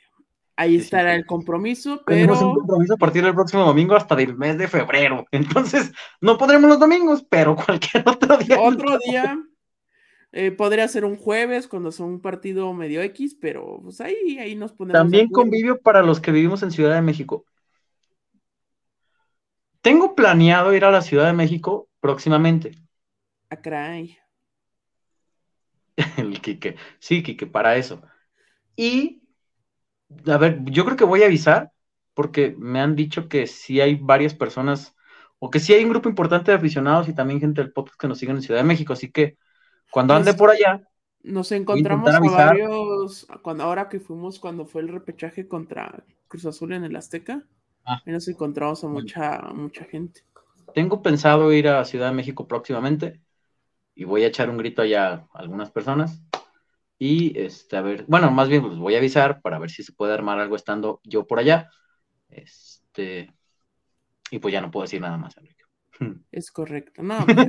ahí 0.59 0.75
estará 0.75 1.15
el 1.15 1.25
compromiso, 1.25 2.03
pero... 2.05 2.17
Tenemos 2.17 2.41
un 2.41 2.55
compromiso 2.55 2.93
a 2.95 2.97
partir 2.97 3.23
del 3.23 3.33
próximo 3.33 3.63
domingo 3.63 3.95
hasta 3.95 4.15
el 4.21 4.35
mes 4.35 4.57
de 4.57 4.67
febrero. 4.67 5.25
Entonces, 5.31 5.93
no 6.19 6.37
podremos 6.37 6.69
los 6.69 6.79
domingos, 6.79 7.25
pero 7.29 7.55
cualquier 7.65 8.03
otro 8.07 8.37
día. 8.37 8.59
Otro 8.59 8.97
día. 8.99 9.41
Eh, 10.33 10.51
podría 10.51 10.87
ser 10.87 11.05
un 11.05 11.15
jueves 11.15 11.67
cuando 11.67 11.91
sea 11.91 12.05
un 12.05 12.21
partido 12.21 12.71
medio 12.73 13.01
X, 13.01 13.37
pero 13.39 13.79
pues 13.81 14.01
ahí, 14.01 14.37
ahí 14.37 14.55
nos 14.55 14.73
ponemos. 14.73 14.99
También 14.99 15.29
convivio 15.29 15.79
para 15.79 16.03
los 16.03 16.19
que 16.19 16.31
vivimos 16.31 16.61
en 16.61 16.71
Ciudad 16.71 16.93
de 16.93 17.01
México. 17.01 17.45
Tengo 19.81 20.13
planeado 20.13 20.73
ir 20.73 20.83
a 20.83 20.91
la 20.91 21.01
Ciudad 21.01 21.25
de 21.25 21.33
México 21.33 21.87
próximamente. 22.01 22.73
A 23.49 23.55
ah, 23.55 23.61
cray. 23.61 24.17
El 26.17 26.41
Quique. 26.41 26.75
Sí, 26.99 27.23
Quique, 27.23 27.47
para 27.47 27.77
eso. 27.77 28.01
Y, 28.75 29.18
a 30.27 30.37
ver, 30.37 30.63
yo 30.65 30.85
creo 30.85 30.97
que 30.97 31.03
voy 31.03 31.23
a 31.23 31.27
avisar, 31.27 31.71
porque 32.13 32.55
me 32.57 32.79
han 32.79 32.95
dicho 32.95 33.27
que 33.27 33.47
sí 33.47 33.81
hay 33.81 33.95
varias 33.95 34.33
personas, 34.33 34.95
o 35.39 35.49
que 35.49 35.59
sí 35.59 35.73
hay 35.73 35.83
un 35.83 35.91
grupo 35.91 36.09
importante 36.09 36.51
de 36.51 36.57
aficionados 36.57 37.07
y 37.07 37.13
también 37.13 37.39
gente 37.39 37.61
del 37.61 37.71
podcast 37.71 37.99
que 37.99 38.07
nos 38.07 38.17
siguen 38.17 38.37
en 38.37 38.41
Ciudad 38.41 38.59
de 38.59 38.67
México, 38.67 38.93
así 38.93 39.11
que 39.11 39.37
cuando 39.91 40.13
ande 40.13 40.33
por 40.33 40.49
allá. 40.49 40.81
Nos 41.21 41.51
encontramos 41.51 42.09
a 42.09 42.19
varios, 42.19 43.27
cuando 43.41 43.63
ahora 43.63 43.89
que 43.89 43.99
fuimos, 43.99 44.39
cuando 44.39 44.65
fue 44.65 44.81
el 44.81 44.87
repechaje 44.87 45.47
contra 45.47 46.03
Cruz 46.27 46.45
Azul 46.45 46.73
en 46.73 46.85
el 46.85 46.95
Azteca, 46.95 47.43
ah. 47.85 48.01
nos 48.05 48.27
encontramos 48.27 48.83
a 48.83 48.87
mucha, 48.87 49.41
mucha 49.53 49.83
gente. 49.83 50.21
Tengo 50.73 51.01
pensado 51.01 51.51
ir 51.51 51.67
a 51.67 51.83
Ciudad 51.83 52.09
de 52.09 52.15
México 52.15 52.47
próximamente 52.47 53.19
y 53.95 54.05
voy 54.05 54.23
a 54.23 54.27
echar 54.27 54.49
un 54.49 54.57
grito 54.57 54.81
allá 54.81 55.27
a 55.33 55.39
algunas 55.39 55.71
personas 55.71 56.21
y 56.99 57.39
este, 57.39 57.77
a 57.77 57.81
ver, 57.81 58.03
bueno, 58.09 58.29
más 58.29 58.49
bien 58.49 58.61
pues 58.61 58.77
voy 58.77 58.93
a 58.93 58.97
avisar 58.97 59.41
para 59.41 59.57
ver 59.57 59.71
si 59.71 59.83
se 59.83 59.93
puede 59.93 60.13
armar 60.13 60.37
algo 60.37 60.57
estando 60.57 60.99
yo 61.05 61.25
por 61.25 61.39
allá. 61.39 61.71
Este, 62.27 63.33
y 64.29 64.39
pues 64.39 64.51
ya 64.51 64.59
no 64.59 64.69
puedo 64.69 64.83
decir 64.83 64.99
nada 64.99 65.17
más, 65.17 65.37
Enrique. 65.37 65.63
Es 66.31 66.51
correcto. 66.51 67.01
No, 67.01 67.25
pues, 67.25 67.47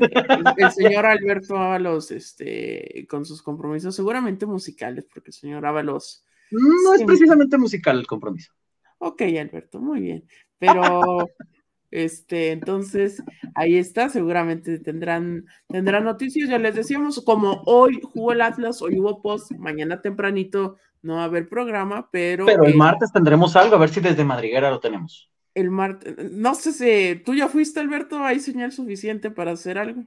el, 0.57 0.71
señor 0.71 1.05
Alberto 1.05 1.59
Ábalos, 1.59 2.13
este, 2.13 3.07
con 3.09 3.25
sus 3.25 3.43
compromisos, 3.43 3.95
seguramente 3.95 4.47
musicales, 4.47 5.05
porque 5.13 5.31
el 5.31 5.35
señor 5.35 5.67
Ábalos. 5.67 6.25
No 6.53 6.95
es 6.95 7.03
precisamente 7.03 7.59
musical 7.59 7.99
el 7.99 8.07
compromiso. 8.07 8.53
Ok, 8.99 9.23
Alberto, 9.23 9.81
muy 9.81 10.01
bien. 10.01 10.29
Pero 10.59 11.01
este, 11.91 12.53
entonces, 12.53 13.23
ahí 13.55 13.77
está, 13.77 14.09
seguramente 14.09 14.79
tendrán, 14.79 15.47
tendrán 15.69 16.05
noticias, 16.05 16.49
ya 16.49 16.59
les 16.59 16.75
decíamos, 16.75 17.23
como 17.25 17.63
hoy 17.67 18.01
jugó 18.03 18.33
el 18.33 18.43
Atlas, 18.43 18.81
hoy 18.83 18.99
hubo 18.99 19.23
post, 19.23 19.53
mañana 19.53 20.01
tempranito 20.01 20.77
no 21.03 21.15
va 21.15 21.23
a 21.23 21.25
haber 21.25 21.49
programa, 21.49 22.09
pero... 22.13 22.47
Pero 22.47 22.65
el 22.65 22.75
martes 22.75 23.13
tendremos 23.13 23.57
algo, 23.57 23.77
a 23.77 23.79
ver 23.79 23.89
si 23.89 24.01
desde 24.01 24.25
Madriguera 24.25 24.71
lo 24.71 24.81
tenemos. 24.81 25.31
El 25.55 25.71
martes, 25.71 26.33
no 26.33 26.55
sé 26.55 26.73
si, 26.73 27.23
¿tú 27.25 27.35
ya 27.35 27.49
fuiste, 27.49 27.81
Alberto? 27.81 28.25
¿Hay 28.25 28.39
señal 28.39 28.71
suficiente 28.71 29.31
para 29.31 29.53
hacer 29.53 29.79
algo? 29.79 30.05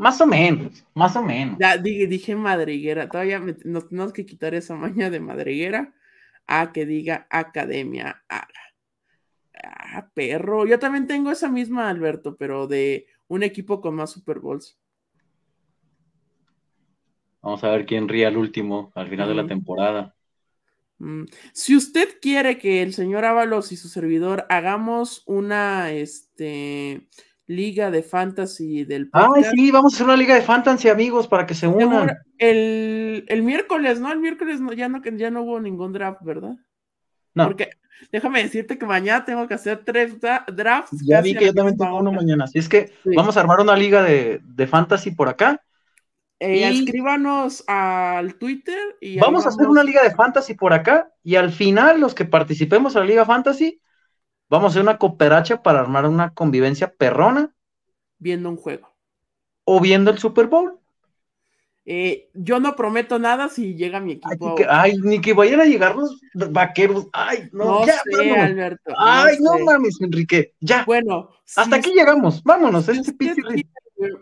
Más 0.00 0.18
o 0.22 0.26
menos, 0.26 0.82
más 0.94 1.14
o 1.14 1.22
menos. 1.22 1.58
Ya 1.60 1.76
dije, 1.76 2.06
dije 2.06 2.34
madriguera, 2.34 3.10
todavía 3.10 3.38
nos 3.64 3.88
tenemos 3.88 4.14
que 4.14 4.24
quitar 4.24 4.54
esa 4.54 4.74
maña 4.74 5.10
de 5.10 5.20
madriguera 5.20 5.92
a 6.46 6.72
que 6.72 6.86
diga 6.86 7.26
academia. 7.28 8.22
Ah, 9.62 10.08
perro. 10.14 10.66
Yo 10.66 10.78
también 10.78 11.06
tengo 11.06 11.30
esa 11.30 11.48
misma, 11.48 11.88
Alberto, 11.88 12.36
pero 12.36 12.66
de 12.66 13.06
un 13.28 13.42
equipo 13.42 13.80
con 13.80 13.94
más 13.94 14.10
Super 14.10 14.40
Bowls. 14.40 14.78
Vamos 17.42 17.64
a 17.64 17.70
ver 17.70 17.86
quién 17.86 18.08
ríe 18.08 18.26
al 18.26 18.36
último, 18.36 18.92
al 18.94 19.08
final 19.08 19.28
de 19.28 19.34
la 19.34 19.46
temporada. 19.46 20.14
Mm, 20.98 21.24
si 21.52 21.74
usted 21.74 22.18
quiere 22.20 22.58
que 22.58 22.82
el 22.82 22.92
señor 22.92 23.24
Ábalos 23.24 23.72
y 23.72 23.76
su 23.76 23.88
servidor 23.88 24.44
hagamos 24.50 25.22
una 25.26 25.90
este, 25.92 27.08
liga 27.46 27.90
de 27.90 28.02
fantasy 28.02 28.84
del 28.84 29.08
Ay, 29.12 29.44
sí, 29.44 29.70
vamos 29.70 29.94
a 29.94 29.96
hacer 29.96 30.06
una 30.06 30.16
liga 30.16 30.34
de 30.34 30.42
fantasy, 30.42 30.88
amigos, 30.88 31.26
para 31.26 31.46
que 31.46 31.54
se 31.54 31.66
unan. 31.66 32.10
El, 32.36 33.24
el 33.26 33.42
miércoles, 33.42 33.98
¿no? 33.98 34.12
El 34.12 34.20
miércoles 34.20 34.60
no, 34.60 34.72
ya, 34.74 34.88
no, 34.88 35.02
ya 35.02 35.30
no 35.30 35.42
hubo 35.42 35.60
ningún 35.60 35.92
draft, 35.92 36.22
¿verdad? 36.22 36.56
No. 37.34 37.46
Porque 37.46 37.70
déjame 38.12 38.42
decirte 38.42 38.78
que 38.78 38.86
mañana 38.86 39.24
tengo 39.24 39.46
que 39.46 39.54
hacer 39.54 39.82
tres 39.84 40.14
drafts. 40.20 40.98
Ya 41.06 41.20
vi 41.20 41.34
que 41.34 41.46
yo 41.46 41.54
también 41.54 41.76
tengo 41.76 41.98
uno 41.98 42.12
mañana. 42.12 42.44
Así 42.44 42.58
es 42.58 42.68
que 42.68 42.92
vamos 43.04 43.36
a 43.36 43.40
armar 43.40 43.60
una 43.60 43.76
liga 43.76 44.02
de, 44.02 44.40
de 44.42 44.66
fantasy 44.66 45.10
por 45.12 45.28
acá 45.28 45.60
eh, 46.42 46.66
Escríbanos 46.68 47.62
al 47.66 48.36
Twitter 48.36 48.78
y 48.98 49.18
vamos 49.20 49.44
a 49.44 49.50
hacer 49.50 49.68
una 49.68 49.84
liga 49.84 50.02
de 50.02 50.10
fantasy 50.10 50.54
por 50.54 50.72
acá 50.72 51.12
y 51.22 51.36
al 51.36 51.52
final 51.52 52.00
los 52.00 52.14
que 52.14 52.24
participemos 52.24 52.94
en 52.94 53.02
la 53.02 53.06
liga 53.06 53.26
fantasy 53.26 53.82
vamos 54.48 54.68
a 54.68 54.70
hacer 54.70 54.82
una 54.82 54.96
cooperacha 54.96 55.62
para 55.62 55.80
armar 55.80 56.06
una 56.06 56.32
convivencia 56.32 56.94
perrona 56.94 57.54
viendo 58.18 58.48
un 58.48 58.56
juego 58.56 58.88
o 59.64 59.80
viendo 59.80 60.10
el 60.10 60.18
Super 60.18 60.46
Bowl. 60.46 60.79
Eh, 61.86 62.28
yo 62.34 62.60
no 62.60 62.76
prometo 62.76 63.18
nada 63.18 63.48
si 63.48 63.74
llega 63.74 64.00
mi 64.00 64.12
equipo. 64.12 64.54
Ay, 64.68 64.98
ni 65.02 65.20
que 65.20 65.32
vayan 65.32 65.60
a 65.60 65.64
llegar 65.64 65.96
los 65.96 66.20
vaqueros. 66.52 67.08
Ay, 67.12 67.48
no, 67.52 67.86
ya, 67.86 68.00
sé, 68.04 68.30
Alberto. 68.32 68.92
Ay, 68.96 69.36
no, 69.40 69.58
mames, 69.64 70.00
Enrique. 70.00 70.54
Ya. 70.60 70.84
Bueno, 70.84 71.30
hasta 71.56 71.76
aquí 71.76 71.92
llegamos. 71.92 72.42
Vámonos. 72.44 72.88
este 72.88 73.14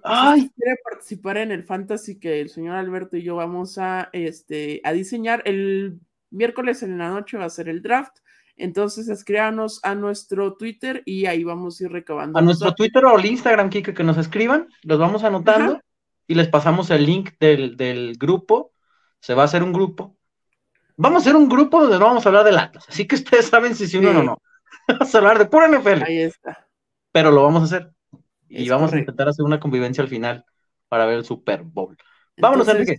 Ay. 0.03 0.51
quiere 0.57 0.77
participar 0.83 1.39
en 1.39 1.51
el 1.51 1.65
fantasy 1.65 2.19
que 2.19 2.41
el 2.41 2.49
señor 2.49 2.77
Alberto 2.77 3.17
y 3.17 3.23
yo 3.23 3.37
vamos 3.37 3.79
a, 3.79 4.09
este, 4.13 4.81
a 4.85 4.93
diseñar, 4.93 5.43
el 5.45 6.01
miércoles 6.31 6.83
en 6.83 6.99
la 6.99 7.11
noche 7.11 7.39
va 7.39 7.45
a 7.45 7.51
ser 7.51 7.69
el 7.69 7.83
draft. 7.83 8.19
Entonces 8.57 9.09
escríbanos 9.09 9.79
a 9.85 9.95
nuestro 9.95 10.55
Twitter 10.55 11.03
y 11.05 11.27
ahí 11.27 11.45
vamos 11.45 11.81
a 11.81 11.85
ir 11.85 11.93
recabando. 11.93 12.39
A 12.39 12.43
nuestro 12.43 12.75
Twitter 12.75 13.05
o 13.05 13.17
al 13.17 13.25
Instagram, 13.25 13.71
Kike, 13.71 13.95
que 13.95 14.03
nos 14.03 14.19
escriban, 14.19 14.69
los 14.83 14.99
vamos 14.99 15.23
anotando 15.23 15.81
y 16.29 16.35
les 16.35 16.47
pasamos 16.49 16.91
el 16.91 17.05
link 17.05 17.33
del, 17.41 18.17
grupo. 18.17 18.73
Se 19.19 19.35
va 19.35 19.43
a 19.43 19.45
hacer 19.47 19.65
un 19.65 19.73
grupo. 19.73 20.17
Vamos 20.97 21.23
a 21.23 21.23
hacer 21.23 21.35
un 21.35 21.49
grupo 21.49 21.81
donde 21.81 21.99
no 21.99 22.05
vamos 22.05 22.25
a 22.25 22.29
hablar 22.29 22.45
de 22.45 22.53
latas, 22.53 22.89
así 22.89 23.07
que 23.07 23.17
ustedes 23.17 23.47
saben 23.47 23.75
si 23.75 23.89
sí, 23.89 23.97
uno 23.97 24.21
o 24.21 24.23
no. 24.23 24.43
Vamos 24.89 25.15
a 25.15 25.19
hablar 25.19 25.39
de 25.39 25.47
pura 25.47 25.69
NFL. 25.69 26.03
Ahí 26.05 26.19
está. 26.19 26.67
Pero 27.13 27.31
lo 27.31 27.43
vamos 27.43 27.63
a 27.63 27.65
hacer 27.65 27.93
y 28.49 28.69
vamos 28.69 28.93
a 28.93 28.99
intentar 28.99 29.29
hacer 29.29 29.45
una 29.45 29.61
convivencia 29.61 30.03
al 30.03 30.09
final 30.09 30.45
para 30.89 31.05
ver 31.05 31.19
el 31.19 31.25
Super 31.25 31.63
Bowl. 31.63 31.97
Vámonos, 32.39 32.69
Enrique. 32.69 32.97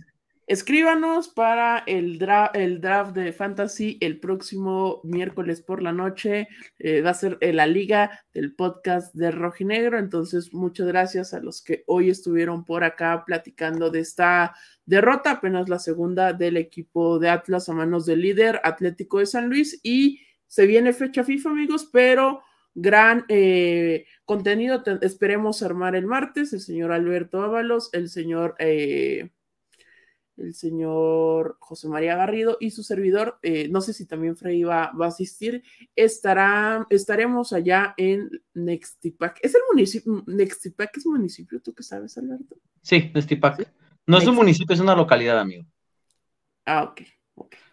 Escríbanos 0.50 1.28
para 1.28 1.84
el, 1.86 2.18
el, 2.54 2.80
draft 2.80 3.14
de 3.14 3.32
Fantasy 3.32 3.98
el 4.00 4.18
próximo 4.18 5.00
miércoles 5.04 5.62
por 5.62 5.80
la 5.80 5.92
noche. 5.92 6.48
Eh, 6.80 7.02
va 7.02 7.10
a 7.10 7.14
ser 7.14 7.38
la 7.40 7.68
liga 7.68 8.24
del 8.34 8.56
podcast 8.56 9.14
de 9.14 9.30
Rojinegro. 9.30 9.96
Entonces, 9.96 10.52
muchas 10.52 10.88
gracias 10.88 11.34
a 11.34 11.40
los 11.40 11.62
que 11.62 11.84
hoy 11.86 12.10
estuvieron 12.10 12.64
por 12.64 12.82
acá 12.82 13.22
platicando 13.24 13.90
de 13.90 14.00
esta 14.00 14.56
derrota, 14.84 15.30
apenas 15.30 15.68
la 15.68 15.78
segunda 15.78 16.32
del 16.32 16.56
equipo 16.56 17.20
de 17.20 17.28
Atlas 17.28 17.68
a 17.68 17.72
manos 17.72 18.04
del 18.04 18.20
líder 18.20 18.60
Atlético 18.64 19.20
de 19.20 19.26
San 19.26 19.48
Luis. 19.48 19.78
Y 19.84 20.18
se 20.48 20.66
viene 20.66 20.92
fecha 20.92 21.22
FIFA, 21.22 21.50
amigos, 21.50 21.88
pero 21.92 22.42
gran 22.74 23.24
eh, 23.28 24.04
contenido. 24.24 24.82
esperemos 25.00 25.62
armar 25.62 25.94
el 25.94 26.06
martes. 26.08 26.52
El 26.52 26.60
señor 26.60 26.90
Alberto 26.90 27.40
Ábalos, 27.40 27.90
el 27.92 28.08
señor, 28.08 28.56
eh, 28.58 29.30
el 30.40 30.54
señor 30.54 31.56
José 31.60 31.88
María 31.88 32.16
Garrido 32.16 32.56
y 32.60 32.70
su 32.70 32.82
servidor. 32.82 33.38
Eh, 33.42 33.68
no 33.68 33.80
sé 33.80 33.92
si 33.92 34.06
también 34.06 34.36
Frey 34.36 34.62
va, 34.62 34.92
va, 34.92 35.06
a 35.06 35.08
asistir. 35.08 35.62
Estará, 35.94 36.86
estaremos 36.90 37.52
allá 37.52 37.94
en 37.96 38.30
Nextipac. 38.54 39.38
¿Es 39.42 39.54
el 39.54 39.62
municipio? 39.70 40.24
¿Nextipac 40.26 40.96
es 40.96 41.06
municipio? 41.06 41.60
¿Tú 41.60 41.74
qué 41.74 41.82
sabes, 41.82 42.16
Alberto? 42.18 42.56
Sí, 42.82 43.10
Nextipac. 43.14 43.70
No 44.06 44.18
es 44.18 44.26
un 44.26 44.34
municipio, 44.34 44.74
es 44.74 44.80
una 44.80 44.96
localidad, 44.96 45.38
amigo. 45.38 45.64
Ah, 46.66 46.84
ok. 46.84 47.02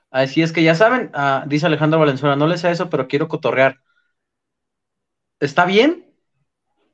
Así 0.09 0.41
es 0.41 0.51
que 0.51 0.63
ya 0.63 0.75
saben, 0.75 1.09
ah, 1.13 1.45
dice 1.47 1.65
Alejandro 1.65 1.99
Valenzuela, 1.99 2.35
no 2.35 2.47
les 2.47 2.61
sé 2.61 2.71
eso, 2.71 2.89
pero 2.89 3.07
quiero 3.07 3.27
cotorrear 3.27 3.77
está 5.39 5.65
bien, 5.65 6.06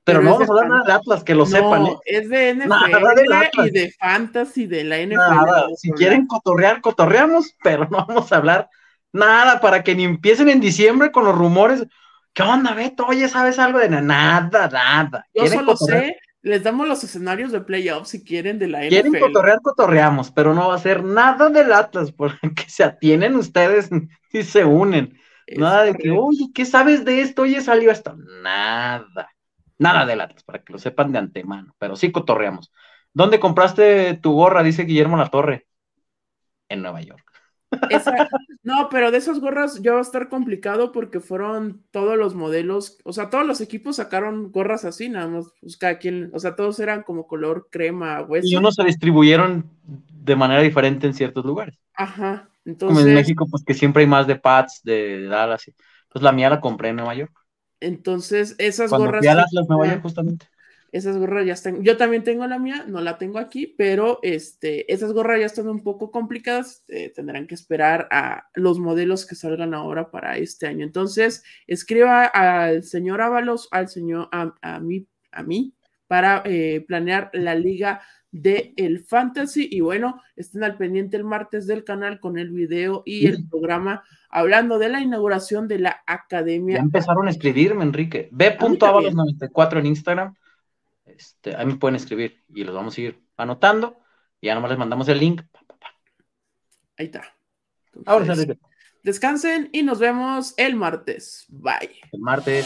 pero, 0.04 0.22
no 0.22 0.32
vamos 0.34 0.50
a 0.50 0.52
hablar 0.52 0.70
nada 0.70 0.84
de 0.86 0.94
Atlas, 0.94 1.24
que 1.24 1.36
lo 1.36 1.46
sepan. 1.46 1.86
¿eh? 1.86 1.98
Es 2.06 2.30
de 2.30 2.56
NFL 2.56 3.66
y 3.66 3.72
de 3.72 3.92
Fantasy 3.98 4.66
de 4.68 4.84
la 4.84 4.98
NFL. 5.00 5.76
Si 5.78 5.92
quieren 5.92 6.28
cotorrear, 6.28 6.82
cotorreamos, 6.82 7.56
pero 7.64 7.88
no 7.90 8.06
vamos 8.06 8.32
a 8.32 8.38
hablar 8.38 8.70
nada 9.14 9.62
para 9.62 9.84
que 9.84 9.96
ni 9.96 10.04
empiecen 10.04 10.50
en 10.50 10.60
diciembre 10.60 11.12
con 11.12 11.24
los 11.24 11.36
rumores. 11.36 11.86
¿Qué 12.34 12.44
onda, 12.44 12.74
Beto? 12.74 13.06
Oye, 13.06 13.30
¿sabes 13.30 13.60
algo 13.60 13.80
de 13.80 13.90
nada? 13.90 14.70
Nada. 14.72 15.26
Yo 15.34 15.48
solo 15.48 15.78
sé, 15.78 16.18
les 16.42 16.64
damos 16.64 16.88
los 16.88 17.04
escenarios 17.04 17.54
de 17.54 17.62
playoffs 17.62 18.10
si 18.10 18.24
quieren 18.24 18.60
de 18.60 18.68
la 18.68 18.80
NFL. 18.80 18.90
Quieren 18.90 19.20
cotorrear, 19.20 19.62
cotorreamos, 19.62 20.32
pero 20.32 20.54
no 20.54 20.68
va 20.68 20.76
a 20.76 20.80
ser 20.80 21.04
nada 21.04 21.50
del 21.50 21.72
Atlas, 21.72 22.12
porque 22.18 22.66
se 22.68 22.84
atienen 22.84 23.36
ustedes 23.36 23.90
y 24.32 24.44
se 24.44 24.66
unen. 24.66 25.18
Nada 25.56 25.84
de 25.84 25.94
que, 25.94 26.10
oye, 26.12 26.50
¿qué 26.54 26.66
sabes 26.66 27.06
de 27.06 27.22
esto? 27.22 27.44
Oye, 27.44 27.62
salió 27.62 27.92
esto. 27.92 28.16
Nada. 28.42 29.33
Nada 29.84 30.06
de 30.06 30.16
latas, 30.16 30.44
para 30.44 30.64
que 30.64 30.72
lo 30.72 30.80
sepan 30.80 31.12
de 31.12 31.20
antemano. 31.20 31.76
Pero 31.78 31.98
sí 31.98 32.10
cotorreamos. 32.10 32.72
¿Dónde 33.14 33.42
compraste 33.42 34.14
tu 34.14 34.32
gorra? 34.32 34.64
Dice 34.64 34.86
Guillermo 34.86 35.18
La 35.18 35.28
Torre. 35.28 35.68
En 36.70 36.82
Nueva 36.82 37.02
York. 37.02 37.22
no, 38.64 38.88
pero 38.90 39.12
de 39.12 39.18
esas 39.18 39.42
gorras 39.42 39.82
ya 39.82 39.92
va 39.92 40.00
a 40.00 40.04
estar 40.04 40.30
complicado 40.30 40.94
porque 40.94 41.20
fueron 41.20 41.84
todos 41.92 42.18
los 42.18 42.34
modelos, 42.34 43.00
o 43.04 43.12
sea, 43.12 43.30
todos 43.30 43.46
los 43.46 43.60
equipos 43.60 43.98
sacaron 43.98 44.52
gorras 44.52 44.86
así, 44.86 45.10
nada 45.10 45.28
más, 45.28 45.52
pues 45.60 45.76
cada 45.76 45.98
quien, 45.98 46.30
o 46.34 46.40
sea, 46.40 46.56
todos 46.56 46.80
eran 46.80 47.02
como 47.04 47.28
color 47.28 47.68
crema, 47.72 48.22
hueso. 48.22 48.48
Y 48.48 48.56
unos 48.56 48.76
se 48.76 48.84
distribuyeron 48.84 49.70
de 49.84 50.36
manera 50.36 50.62
diferente 50.62 51.08
en 51.08 51.14
ciertos 51.14 51.44
lugares. 51.44 51.78
Ajá. 51.96 52.48
Como 52.80 53.02
en 53.02 53.14
México, 53.14 53.48
pues 53.52 53.66
que 53.66 53.74
siempre 53.74 54.04
hay 54.04 54.08
más 54.08 54.28
de 54.28 54.38
Pats, 54.38 54.82
de 54.84 55.26
Dallas. 55.26 55.66
Pues 56.10 56.24
la 56.24 56.32
mía 56.32 56.50
la 56.50 56.62
compré 56.62 56.90
en 56.90 56.96
Nueva 56.96 57.16
York. 57.16 57.43
Entonces, 57.84 58.56
esas 58.58 58.90
gorras. 58.90 59.26
justamente. 60.02 60.48
Esas 60.92 61.18
gorras 61.18 61.48
ya 61.48 61.54
están. 61.54 61.84
Yo 61.84 61.98
también 61.98 62.24
tengo 62.24 62.46
la 62.46 62.60
mía, 62.60 62.86
no 62.88 63.02
la 63.02 63.18
tengo 63.18 63.40
aquí, 63.40 63.66
pero 63.66 64.20
este, 64.22 64.94
esas 64.94 65.12
gorras 65.12 65.40
ya 65.40 65.48
están 65.48 65.68
un 65.68 65.82
poco 65.82 66.12
complicadas. 66.12 66.84
Eh, 66.88 67.12
tendrán 67.16 67.48
que 67.48 67.56
esperar 67.56 68.08
a 68.12 68.48
los 68.54 68.78
modelos 68.78 69.26
que 69.26 69.34
salgan 69.34 69.74
ahora 69.74 70.12
para 70.12 70.38
este 70.38 70.68
año. 70.68 70.86
Entonces, 70.86 71.44
escriba 71.66 72.26
al 72.26 72.84
señor 72.84 73.22
Ábalos, 73.22 73.68
al 73.72 73.90
señor, 73.90 74.30
a, 74.32 74.80
mí, 74.82 75.08
a 75.32 75.42
mí, 75.42 75.74
para 76.06 76.44
eh, 76.46 76.86
planear 76.88 77.32
la 77.34 77.56
liga 77.56 78.04
de 78.34 78.74
el 78.78 79.00
fantasy 79.00 79.70
y 79.72 79.80
bueno, 79.82 80.22
estén 80.36 80.64
al 80.64 80.76
pendiente 80.76 81.16
el 81.16 81.24
martes 81.24 81.68
del 81.68 81.84
canal 81.84 82.20
con 82.20 82.40
el 82.40 82.50
video 82.50 83.04
y 83.06 83.28
el 83.28 83.48
programa 83.48 84.04
hablando 84.28 84.80
de 84.80 84.90
la 84.90 85.00
inauguración 85.00 85.68
de 85.68 85.78
la 85.78 86.04
academia. 86.08 86.78
Ya 86.78 86.82
empezaron 86.82 87.28
a 87.28 87.30
escribirme, 87.30 87.84
Enrique. 87.84 88.30
B.avalos94 88.32 89.80
en 89.80 89.86
Instagram. 89.86 90.36
Este, 91.06 91.56
ahí 91.56 91.68
me 91.68 91.76
pueden 91.76 91.96
escribir 91.96 92.44
y 92.54 92.64
los 92.64 92.74
vamos 92.74 92.98
a 92.98 93.02
ir 93.02 93.24
anotando. 93.38 94.00
Y 94.42 94.48
ya 94.48 94.56
nomás 94.56 94.72
les 94.72 94.80
mandamos 94.80 95.08
el 95.10 95.20
link. 95.20 95.44
Ahí 96.98 97.06
está. 97.06 97.22
Ahora, 98.08 98.36
descansen 99.04 99.70
y 99.72 99.84
nos 99.84 100.00
vemos 100.00 100.56
el 100.58 100.76
martes. 100.76 101.46
Bye. 101.50 102.00
El 102.12 102.20
martes. 102.20 102.66